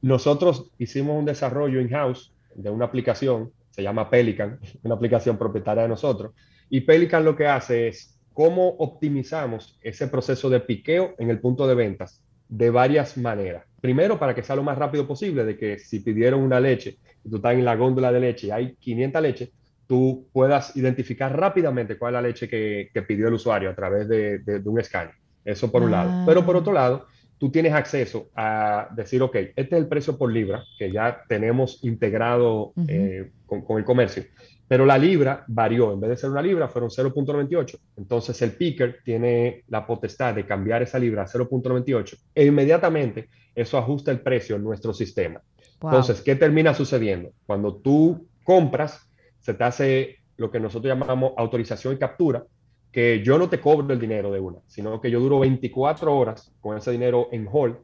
Nosotros 0.00 0.70
hicimos 0.78 1.18
un 1.18 1.24
desarrollo 1.24 1.80
in-house 1.80 2.32
de 2.54 2.70
una 2.70 2.84
aplicación, 2.84 3.50
se 3.70 3.82
llama 3.82 4.08
Pelican, 4.08 4.60
una 4.82 4.94
aplicación 4.94 5.36
propietaria 5.36 5.82
de 5.82 5.88
nosotros. 5.88 6.32
Y 6.70 6.82
Pelican 6.82 7.24
lo 7.24 7.34
que 7.34 7.46
hace 7.46 7.88
es 7.88 8.17
cómo 8.38 8.68
optimizamos 8.78 9.76
ese 9.82 10.06
proceso 10.06 10.48
de 10.48 10.60
piqueo 10.60 11.16
en 11.18 11.28
el 11.28 11.40
punto 11.40 11.66
de 11.66 11.74
ventas 11.74 12.22
de 12.48 12.70
varias 12.70 13.16
maneras. 13.16 13.64
Primero, 13.80 14.16
para 14.16 14.32
que 14.32 14.44
sea 14.44 14.54
lo 14.54 14.62
más 14.62 14.78
rápido 14.78 15.08
posible, 15.08 15.44
de 15.44 15.56
que 15.56 15.80
si 15.80 15.98
pidieron 15.98 16.42
una 16.42 16.60
leche 16.60 16.98
y 17.24 17.30
tú 17.30 17.38
estás 17.38 17.54
en 17.54 17.64
la 17.64 17.74
góndola 17.74 18.12
de 18.12 18.20
leche 18.20 18.46
y 18.46 18.50
hay 18.52 18.76
500 18.76 19.22
leches, 19.22 19.50
tú 19.88 20.28
puedas 20.32 20.76
identificar 20.76 21.36
rápidamente 21.36 21.98
cuál 21.98 22.14
es 22.14 22.22
la 22.22 22.28
leche 22.28 22.48
que, 22.48 22.90
pidió 23.08 23.26
el 23.26 23.34
usuario 23.34 23.70
a 23.70 23.74
través 23.74 24.08
de, 24.08 24.62
un 24.64 24.78
escáner. 24.78 25.14
Eso 25.44 25.72
por 25.72 25.82
un 25.82 25.90
lado. 25.90 26.08
Ah. 26.08 26.24
Pero 26.24 26.46
por 26.46 26.54
otro 26.54 26.72
lado, 26.72 27.06
tú 27.38 27.50
tienes 27.50 27.72
acceso 27.72 28.28
a 28.36 28.88
decir, 28.94 29.20
ok, 29.20 29.34
este 29.34 29.62
es 29.62 29.72
el 29.72 29.88
precio 29.88 30.16
por 30.16 30.30
libra 30.30 30.62
que 30.78 30.92
ya 30.92 31.24
tenemos 31.28 31.82
integrado 31.82 32.72
eh, 32.86 33.32
con, 33.46 33.78
el 33.78 33.84
comercio. 33.84 34.22
Pero 34.68 34.84
la 34.84 34.98
libra 34.98 35.44
varió, 35.48 35.92
en 35.92 36.00
vez 36.00 36.10
de 36.10 36.16
ser 36.18 36.30
una 36.30 36.42
libra, 36.42 36.68
fueron 36.68 36.90
0.98. 36.90 37.78
Entonces 37.96 38.40
el 38.42 38.52
picker 38.52 38.98
tiene 39.02 39.64
la 39.68 39.86
potestad 39.86 40.34
de 40.34 40.46
cambiar 40.46 40.82
esa 40.82 40.98
libra 40.98 41.22
a 41.22 41.26
0.98 41.26 42.18
e 42.34 42.44
inmediatamente 42.44 43.28
eso 43.54 43.78
ajusta 43.78 44.10
el 44.10 44.20
precio 44.20 44.56
en 44.56 44.62
nuestro 44.62 44.92
sistema. 44.92 45.40
Entonces, 45.82 46.20
¿qué 46.22 46.36
termina 46.36 46.74
sucediendo? 46.74 47.30
Cuando 47.46 47.76
tú 47.76 48.28
compras, 48.44 49.08
se 49.40 49.54
te 49.54 49.64
hace 49.64 50.16
lo 50.36 50.50
que 50.50 50.60
nosotros 50.60 50.92
llamamos 50.92 51.32
autorización 51.36 51.94
y 51.94 51.98
captura, 51.98 52.44
que 52.92 53.22
yo 53.22 53.38
no 53.38 53.48
te 53.48 53.60
cobro 53.60 53.92
el 53.92 54.00
dinero 54.00 54.30
de 54.30 54.40
una, 54.40 54.58
sino 54.66 55.00
que 55.00 55.10
yo 55.10 55.20
duro 55.20 55.40
24 55.40 56.16
horas 56.16 56.52
con 56.60 56.76
ese 56.76 56.90
dinero 56.90 57.28
en 57.32 57.48
hold. 57.50 57.76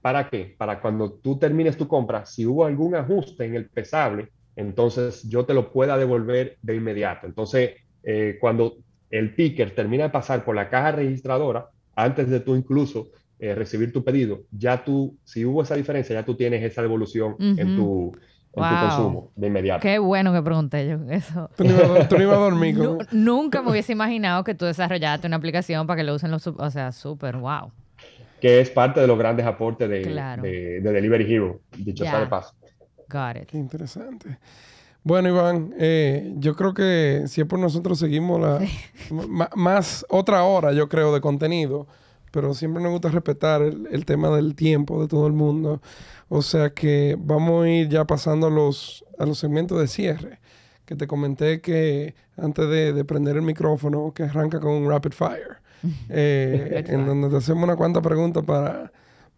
¿Para 0.00 0.28
qué? 0.28 0.54
Para 0.56 0.80
cuando 0.80 1.12
tú 1.12 1.38
termines 1.38 1.76
tu 1.76 1.88
compra, 1.88 2.26
si 2.26 2.46
hubo 2.46 2.64
algún 2.64 2.94
ajuste 2.94 3.44
en 3.44 3.54
el 3.54 3.68
pesable, 3.68 4.30
entonces 4.56 5.28
yo 5.28 5.44
te 5.44 5.54
lo 5.54 5.70
pueda 5.70 5.98
devolver 5.98 6.56
de 6.62 6.74
inmediato. 6.74 7.26
Entonces, 7.26 7.74
eh, 8.02 8.38
cuando 8.40 8.78
el 9.10 9.34
picker 9.34 9.74
termina 9.74 10.04
de 10.04 10.10
pasar 10.10 10.44
por 10.44 10.56
la 10.56 10.68
caja 10.70 10.92
registradora, 10.92 11.68
antes 11.94 12.28
de 12.28 12.40
tú 12.40 12.56
incluso 12.56 13.08
eh, 13.38 13.54
recibir 13.54 13.92
tu 13.92 14.02
pedido, 14.02 14.44
ya 14.50 14.82
tú, 14.82 15.16
si 15.24 15.44
hubo 15.44 15.62
esa 15.62 15.74
diferencia, 15.74 16.14
ya 16.14 16.24
tú 16.24 16.34
tienes 16.34 16.62
esa 16.62 16.80
devolución 16.80 17.36
en, 17.38 17.76
tu, 17.76 18.16
consumo 18.52 19.30
de 19.36 19.48
inmediato. 19.48 19.82
Qué 19.82 19.98
bueno 19.98 20.32
que 20.32 20.40
pregunté 20.40 20.88
yo 20.88 20.98
eso. 21.10 21.50
Tú 21.56 21.64
no 21.64 22.22
ibas, 22.22 22.38
a 22.38 22.40
dormir. 22.40 22.78
nunca 23.12 23.60
me 23.60 23.70
hubiese 23.70 23.92
imaginado 23.92 24.42
que 24.42 24.54
tú 24.54 24.64
desarrollaste 24.64 25.26
una 25.26 25.36
aplicación 25.36 25.86
para 25.86 25.98
que 25.98 26.04
lo 26.04 26.14
usen 26.14 26.30
los... 26.30 26.46
O 26.46 26.70
sea, 26.70 26.92
súper, 26.92 27.36
wow. 27.36 27.70
Que 28.40 28.60
es 28.60 28.70
parte 28.70 29.00
de 29.00 29.06
los 29.06 29.18
grandes 29.18 29.44
aportes 29.44 29.88
de, 29.88 30.00
de, 30.02 30.80
Delivery 30.80 31.34
Hero, 31.34 31.60
dicho 31.76 32.04
sea 32.04 32.20
de 32.20 32.26
paso. 32.26 32.54
Got 33.08 33.36
it. 33.36 33.48
Qué 33.48 33.58
interesante. 33.58 34.38
Bueno, 35.06 35.28
Iván, 35.28 35.72
eh, 35.78 36.34
yo 36.38 36.56
creo 36.56 36.74
que 36.74 37.26
siempre 37.28 37.60
nosotros 37.60 37.96
seguimos 37.96 38.40
la, 38.40 38.60
más 39.54 40.04
otra 40.08 40.42
hora, 40.42 40.72
yo 40.72 40.88
creo, 40.88 41.14
de 41.14 41.20
contenido, 41.20 41.86
pero 42.32 42.54
siempre 42.54 42.82
nos 42.82 42.90
gusta 42.90 43.10
respetar 43.10 43.62
el, 43.62 44.04
tema 44.04 44.30
del 44.34 44.56
tiempo 44.56 45.00
de 45.00 45.06
todo 45.06 45.28
el 45.28 45.32
mundo. 45.32 45.80
O 46.28 46.42
sea 46.42 46.70
que 46.70 47.16
vamos 47.20 47.64
a 47.64 47.68
ir 47.68 47.88
ya 47.88 48.04
pasando 48.04 48.48
a 48.48 48.50
los, 48.50 49.04
a 49.16 49.26
los 49.26 49.38
segmentos 49.38 49.78
de 49.78 49.86
cierre, 49.86 50.40
que 50.84 50.96
te 50.96 51.06
comenté 51.06 51.60
que 51.60 52.16
antes 52.36 52.68
de, 52.68 53.04
prender 53.04 53.36
el 53.36 53.42
micrófono, 53.42 54.12
que 54.12 54.24
arranca 54.24 54.58
con 54.58 54.72
un 54.72 54.90
rapid 54.90 55.12
fire, 55.12 55.58
eh, 56.08 56.84
en 56.88 57.06
donde 57.06 57.28
te 57.28 57.36
hacemos 57.36 57.62
una 57.62 57.76
cuanta 57.76 58.02
preguntas 58.02 58.42
para 58.44 58.90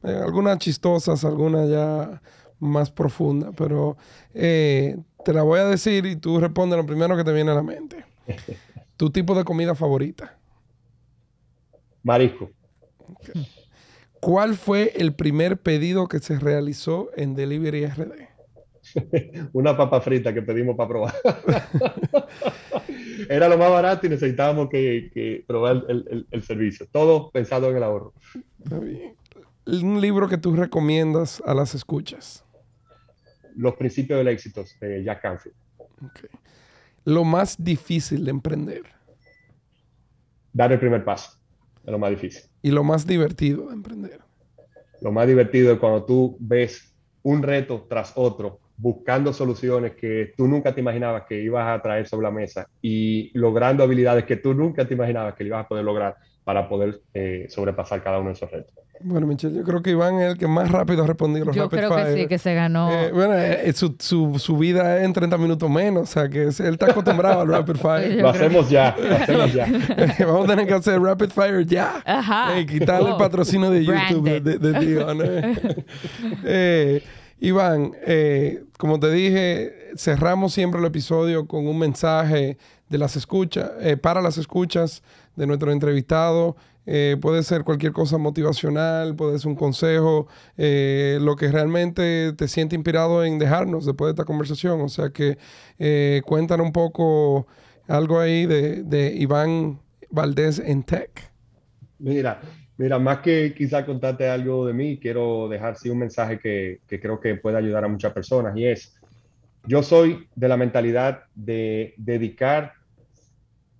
eh, 0.02 0.18
algunas 0.24 0.56
chistosas, 0.56 1.26
algunas 1.26 1.68
ya 1.68 2.22
más 2.60 2.90
profundas, 2.90 3.54
pero 3.56 3.96
te 4.32 5.32
la 5.32 5.42
voy 5.42 5.60
a 5.60 5.64
decir 5.64 6.06
y 6.06 6.16
tú 6.16 6.40
respondes 6.40 6.78
lo 6.78 6.86
primero 6.86 7.16
que 7.16 7.24
te 7.24 7.32
viene 7.32 7.50
a 7.50 7.54
la 7.54 7.62
mente. 7.62 8.04
¿Tu 8.96 9.10
tipo 9.10 9.34
de 9.34 9.44
comida 9.44 9.74
favorita? 9.74 10.36
Marisco. 12.02 12.50
¿Cuál 14.20 14.56
fue 14.56 14.92
el 14.96 15.14
primer 15.14 15.58
pedido 15.58 16.08
que 16.08 16.18
se 16.18 16.38
realizó 16.38 17.10
en 17.16 17.34
Delivery 17.34 17.86
RD? 17.86 18.28
Una 19.52 19.76
papa 19.76 20.00
frita 20.00 20.34
que 20.34 20.42
pedimos 20.42 20.76
para 20.76 20.88
probar. 20.88 21.14
Era 23.28 23.48
lo 23.48 23.58
más 23.58 23.70
barato 23.70 24.06
y 24.06 24.10
necesitábamos 24.10 24.68
que, 24.70 25.44
probar 25.46 25.84
el, 25.88 26.42
servicio. 26.42 26.86
Todo 26.90 27.30
pensado 27.30 27.70
en 27.70 27.76
el 27.76 27.82
ahorro. 27.82 28.14
Un 29.66 30.00
libro 30.00 30.28
que 30.28 30.38
tú 30.38 30.56
recomiendas 30.56 31.42
a 31.44 31.54
las 31.54 31.74
escuchas. 31.74 32.44
Los 33.56 33.74
principios 33.76 34.18
del 34.18 34.28
éxito 34.28 34.64
de 34.80 35.02
Jack 35.04 35.22
Canfield. 35.22 35.56
Lo 37.04 37.24
más 37.24 37.62
difícil 37.62 38.24
de 38.24 38.30
emprender. 38.30 38.82
Dar 40.52 40.72
el 40.72 40.78
primer 40.78 41.04
paso. 41.04 41.38
Es 41.84 41.90
lo 41.90 41.98
más 41.98 42.10
difícil. 42.10 42.42
Y 42.62 42.70
lo 42.70 42.84
más 42.84 43.06
divertido 43.06 43.68
de 43.68 43.74
emprender. 43.74 44.20
Lo 45.00 45.12
más 45.12 45.26
divertido 45.26 45.72
es 45.72 45.78
cuando 45.78 46.04
tú 46.04 46.36
ves 46.40 46.94
un 47.22 47.42
reto 47.42 47.86
tras 47.88 48.12
otro, 48.16 48.60
buscando 48.76 49.32
soluciones 49.32 49.94
que 49.94 50.32
tú 50.36 50.46
nunca 50.46 50.74
te 50.74 50.80
imaginabas 50.80 51.24
que 51.28 51.40
ibas 51.40 51.66
a 51.68 51.82
traer 51.82 52.06
sobre 52.06 52.24
la 52.24 52.30
mesa 52.30 52.68
y 52.80 53.30
logrando 53.38 53.82
habilidades 53.82 54.24
que 54.24 54.36
tú 54.36 54.54
nunca 54.54 54.86
te 54.86 54.94
imaginabas 54.94 55.34
que 55.34 55.44
ibas 55.44 55.64
a 55.64 55.68
poder 55.68 55.84
lograr 55.84 56.16
para 56.44 56.68
poder 56.68 57.00
eh, 57.12 57.46
sobrepasar 57.48 58.02
cada 58.02 58.18
uno 58.18 58.28
de 58.28 58.34
esos 58.34 58.50
retos. 58.50 58.74
Bueno, 59.00 59.26
Michelle, 59.26 59.54
yo 59.54 59.62
creo 59.62 59.82
que 59.82 59.90
Iván 59.90 60.20
es 60.20 60.32
el 60.32 60.38
que 60.38 60.46
más 60.46 60.70
rápido 60.70 61.04
ha 61.04 61.06
respondido 61.06 61.46
los 61.46 61.54
yo 61.54 61.68
creo 61.68 61.94
que 61.94 62.14
sí, 62.14 62.26
que 62.26 62.38
se 62.38 62.54
ganó. 62.54 62.90
Eh, 62.90 63.12
bueno, 63.12 63.34
eh, 63.34 63.72
su, 63.72 63.94
su, 63.98 64.38
su, 64.38 64.56
vida 64.56 64.98
es 64.98 65.04
en 65.04 65.12
30 65.12 65.38
minutos 65.38 65.70
menos, 65.70 66.02
o 66.02 66.06
sea, 66.06 66.28
que 66.28 66.42
él 66.42 66.48
está 66.48 66.86
acostumbrado 66.86 67.42
al 67.42 67.48
rapid 67.48 67.76
fire. 67.76 68.16
lo 68.22 68.30
hacemos 68.30 68.68
ya, 68.68 68.96
lo 68.98 69.14
hacemos 69.14 69.52
ya. 69.52 69.68
Vamos 70.20 70.44
a 70.44 70.48
tener 70.48 70.66
que 70.66 70.74
hacer 70.74 71.00
rapid 71.00 71.30
fire 71.30 71.64
ya. 71.64 72.02
Ajá. 72.04 72.58
Eh, 72.58 72.66
quitarle 72.66 73.08
el 73.08 73.14
oh, 73.14 73.18
patrocinio 73.18 73.70
de 73.70 73.84
YouTube 73.84 74.42
de, 74.42 74.58
de, 74.58 77.02
Iván, 77.40 77.92
como 78.78 78.98
te 78.98 79.12
dije, 79.12 79.92
cerramos 79.96 80.52
siempre 80.52 80.80
el 80.80 80.86
episodio 80.86 81.46
con 81.46 81.68
un 81.68 81.78
mensaje 81.78 82.58
de 82.88 82.98
las 82.98 83.14
escuchas, 83.14 83.70
para 84.02 84.20
las 84.20 84.38
escuchas 84.38 85.04
de 85.36 85.46
nuestro 85.46 85.70
entrevistado. 85.70 86.56
Eh, 86.90 87.18
puede 87.20 87.42
ser 87.42 87.64
cualquier 87.64 87.92
cosa 87.92 88.16
motivacional, 88.16 89.14
puede 89.14 89.38
ser 89.38 89.48
un 89.48 89.56
consejo, 89.56 90.26
eh, 90.56 91.18
lo 91.20 91.36
que 91.36 91.52
realmente 91.52 92.32
te 92.32 92.48
siente 92.48 92.76
inspirado 92.76 93.26
en 93.26 93.38
dejarnos 93.38 93.84
después 93.84 94.06
de 94.08 94.12
esta 94.12 94.24
conversación. 94.24 94.80
O 94.80 94.88
sea 94.88 95.10
que 95.10 95.36
eh, 95.78 96.22
cuéntanos 96.24 96.64
un 96.64 96.72
poco 96.72 97.46
algo 97.88 98.18
ahí 98.18 98.46
de, 98.46 99.12
Iván 99.14 99.80
Valdés 100.08 100.60
en 100.60 100.82
Tech. 100.82 101.30
Mira, 101.98 102.40
mira, 102.78 102.98
más 102.98 103.18
que 103.18 103.52
quizá 103.54 103.84
contarte 103.84 104.26
algo 104.26 104.66
de 104.66 104.72
mí, 104.72 104.98
quiero 104.98 105.46
dejar 105.46 105.76
sí 105.76 105.90
un 105.90 105.98
mensaje 105.98 106.38
que, 106.38 106.80
que 106.88 106.98
creo 106.98 107.20
que 107.20 107.34
puede 107.34 107.58
ayudar 107.58 107.84
a 107.84 107.88
muchas 107.88 108.14
personas 108.14 108.56
y 108.56 108.64
es, 108.64 108.98
yo 109.66 109.82
soy 109.82 110.26
de 110.34 110.48
la 110.48 110.56
mentalidad 110.56 111.24
de 111.34 111.92
dedicar 111.98 112.77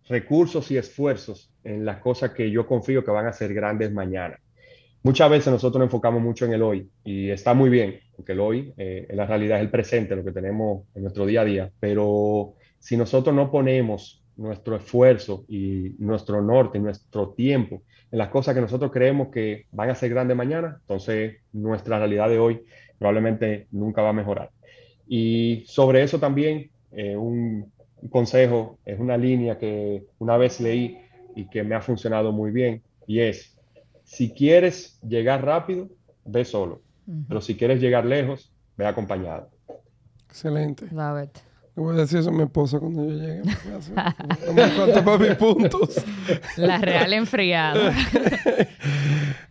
recursos 0.09 0.70
y 0.70 0.76
esfuerzos 0.76 1.50
en 1.64 1.84
las 1.84 1.98
cosas 1.98 2.30
que 2.30 2.50
yo 2.50 2.66
confío 2.66 3.04
que 3.04 3.11
van 3.11 3.26
a 3.26 3.32
ser 3.32 3.52
grandes 3.54 3.92
mañana. 3.92 4.38
Muchas 5.02 5.30
veces 5.30 5.52
nosotros 5.52 5.78
nos 5.78 5.86
enfocamos 5.86 6.20
mucho 6.20 6.44
en 6.44 6.52
el 6.54 6.62
hoy 6.62 6.90
y 7.04 7.30
está 7.30 7.54
muy 7.54 7.70
bien, 7.70 8.00
porque 8.16 8.32
el 8.32 8.40
hoy 8.40 8.72
eh, 8.76 9.06
la 9.11 9.26
realidad 9.26 9.59
es 9.59 9.64
el 9.64 9.70
presente, 9.70 10.16
lo 10.16 10.24
que 10.24 10.32
tenemos 10.32 10.84
en 10.94 11.02
nuestro 11.02 11.24
día 11.24 11.42
a 11.42 11.44
día, 11.44 11.70
pero 11.78 12.54
si 12.78 12.96
nosotros 12.96 13.34
no 13.34 13.50
ponemos 13.50 14.22
nuestro 14.36 14.76
esfuerzo 14.76 15.44
y 15.48 15.94
nuestro 15.98 16.40
norte, 16.42 16.78
nuestro 16.78 17.30
tiempo 17.30 17.82
en 18.11 18.18
las 18.18 18.28
cosas 18.28 18.54
que 18.54 18.61
nosotros 18.61 18.90
creemos 18.90 19.28
que 19.28 19.66
van 19.72 19.90
a 19.90 19.94
ser 19.94 20.11
grandes 20.11 20.36
mañana, 20.36 20.78
entonces 20.80 21.36
nuestra 21.52 21.98
realidad 21.98 22.28
de 22.28 22.38
hoy 22.38 22.62
probablemente 22.98 23.66
nunca 23.70 24.02
va 24.02 24.11
a 24.11 24.14
mejorar. 24.14 24.50
Y 25.06 25.64
sobre 25.66 26.02
eso 26.02 26.18
también, 26.18 26.70
eh, 26.92 27.16
un, 27.16 27.70
un 28.03 28.09
consejo, 28.09 28.78
es 28.84 28.99
una 28.99 29.16
línea 29.16 29.59
que 29.59 30.05
una 30.18 30.36
vez 30.36 30.61
leí 30.61 30.99
y 31.34 31.49
que 31.49 31.62
me 31.62 31.74
ha 31.74 31.80
funcionado 31.80 32.32
muy 32.32 32.51
bien, 32.51 32.82
y 33.07 33.20
es, 33.20 33.57
si 34.05 34.30
quieres 34.30 34.99
llegar 35.03 35.44
rápido, 35.44 35.88
ve 36.24 36.44
solo, 36.44 36.82
pero 37.28 37.40
si 37.40 37.57
quieres 37.57 37.80
llegar 37.80 38.05
lejos, 38.05 38.53
ve 38.76 38.86
acompañado. 38.86 39.51
Excelente. 40.28 40.86
Love 40.90 41.24
it. 41.24 41.38
Le 41.78 41.82
voy 41.82 41.94
a 41.94 42.01
decir 42.01 42.18
eso 42.18 42.30
a 42.30 42.32
mi 42.32 42.42
esposa 42.42 42.80
cuando 42.80 43.05
yo 43.05 43.12
llegue 43.12 43.40
a 43.40 43.44
mi 44.53 45.03
para 45.05 45.18
mis 45.18 45.36
puntos. 45.36 46.05
La 46.57 46.78
real 46.78 47.12
enfriada. 47.12 47.94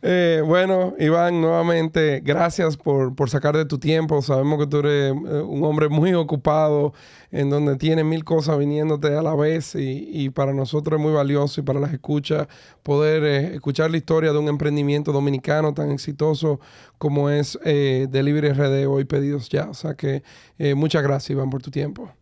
Eh, 0.03 0.43
bueno, 0.45 0.93
Iván, 0.99 1.41
nuevamente, 1.41 2.21
gracias 2.23 2.77
por, 2.77 3.15
por, 3.15 3.29
sacar 3.31 3.57
de 3.57 3.65
tu 3.65 3.79
tiempo. 3.79 4.21
Sabemos 4.21 4.59
que 4.59 4.67
tú 4.67 4.77
eres 4.79 5.11
eh, 5.11 5.13
un 5.13 5.63
hombre 5.63 5.89
muy 5.89 6.13
ocupado, 6.13 6.93
en 7.31 7.49
donde 7.49 7.77
tiene 7.77 8.03
mil 8.03 8.23
cosas 8.23 8.59
viniéndote 8.59 9.15
a 9.15 9.21
la 9.23 9.35
vez 9.35 9.73
y, 9.75 10.07
y 10.11 10.29
para 10.29 10.53
nosotros 10.53 10.99
es 10.99 11.03
muy 11.03 11.13
valioso 11.13 11.61
y 11.61 11.63
para 11.63 11.79
las 11.79 11.93
escuchas 11.93 12.47
poder 12.83 13.23
eh, 13.23 13.55
escuchar 13.55 13.89
la 13.89 13.97
historia 13.97 14.31
de 14.31 14.37
un 14.37 14.49
emprendimiento 14.49 15.11
dominicano 15.11 15.73
tan 15.73 15.91
exitoso 15.91 16.59
como 16.99 17.29
es 17.29 17.59
Delivery 17.63 18.49
RD 18.49 18.87
hoy 18.87 19.05
Pedidos 19.05 19.49
Ya. 19.49 19.69
O 19.69 19.73
sea 19.73 19.95
que 19.95 20.23
muchas 20.75 21.03
gracias, 21.03 21.31
Iván, 21.31 21.49
por 21.49 21.61
tu 21.61 21.71
tiempo. 21.71 22.16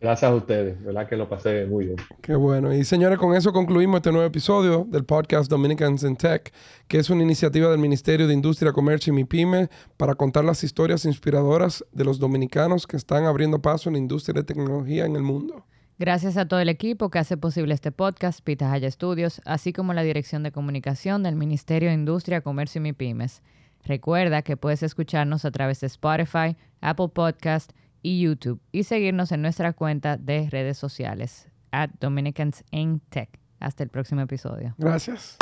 Gracias 0.00 0.30
a 0.30 0.34
ustedes, 0.34 0.82
verdad 0.82 1.06
que 1.06 1.14
lo 1.14 1.28
pasé 1.28 1.66
muy 1.66 1.84
bien. 1.84 1.96
Qué 2.22 2.34
bueno. 2.34 2.72
Y 2.72 2.84
señores, 2.84 3.18
con 3.18 3.36
eso 3.36 3.52
concluimos 3.52 3.98
este 3.98 4.10
nuevo 4.10 4.26
episodio 4.26 4.86
del 4.88 5.04
podcast 5.04 5.50
Dominicans 5.50 6.04
in 6.04 6.16
Tech, 6.16 6.54
que 6.88 6.98
es 6.98 7.10
una 7.10 7.22
iniciativa 7.22 7.68
del 7.70 7.78
Ministerio 7.78 8.26
de 8.26 8.32
Industria, 8.32 8.72
Comercio 8.72 9.12
y 9.12 9.16
MIPYME 9.16 9.68
para 9.98 10.14
contar 10.14 10.44
las 10.44 10.64
historias 10.64 11.04
inspiradoras 11.04 11.84
de 11.92 12.04
los 12.04 12.18
dominicanos 12.18 12.86
que 12.86 12.96
están 12.96 13.26
abriendo 13.26 13.60
paso 13.60 13.90
en 13.90 13.92
la 13.92 13.98
industria 13.98 14.40
de 14.40 14.44
tecnología 14.44 15.04
en 15.04 15.16
el 15.16 15.22
mundo. 15.22 15.66
Gracias 15.98 16.38
a 16.38 16.48
todo 16.48 16.60
el 16.60 16.70
equipo 16.70 17.10
que 17.10 17.18
hace 17.18 17.36
posible 17.36 17.74
este 17.74 17.92
podcast, 17.92 18.40
Pitahaya 18.40 18.90
Studios, 18.90 19.42
así 19.44 19.74
como 19.74 19.92
la 19.92 20.02
Dirección 20.02 20.42
de 20.42 20.50
Comunicación 20.50 21.22
del 21.22 21.36
Ministerio 21.36 21.90
de 21.90 21.94
Industria, 21.94 22.40
Comercio 22.40 22.78
y 22.78 22.84
MIPYMES. 22.84 23.42
Recuerda 23.84 24.40
que 24.40 24.56
puedes 24.56 24.82
escucharnos 24.82 25.44
a 25.44 25.50
través 25.50 25.80
de 25.80 25.88
Spotify, 25.88 26.56
Apple 26.80 27.08
Podcast, 27.12 27.72
y 28.02 28.20
YouTube 28.20 28.60
y 28.72 28.84
seguirnos 28.84 29.32
en 29.32 29.42
nuestra 29.42 29.72
cuenta 29.72 30.16
de 30.16 30.48
redes 30.50 30.78
sociales 30.78 31.48
at 31.70 31.90
Dominicans 32.00 32.64
in 32.70 33.00
Tech. 33.10 33.28
Hasta 33.60 33.82
el 33.82 33.90
próximo 33.90 34.22
episodio. 34.22 34.74
Gracias. 34.78 35.36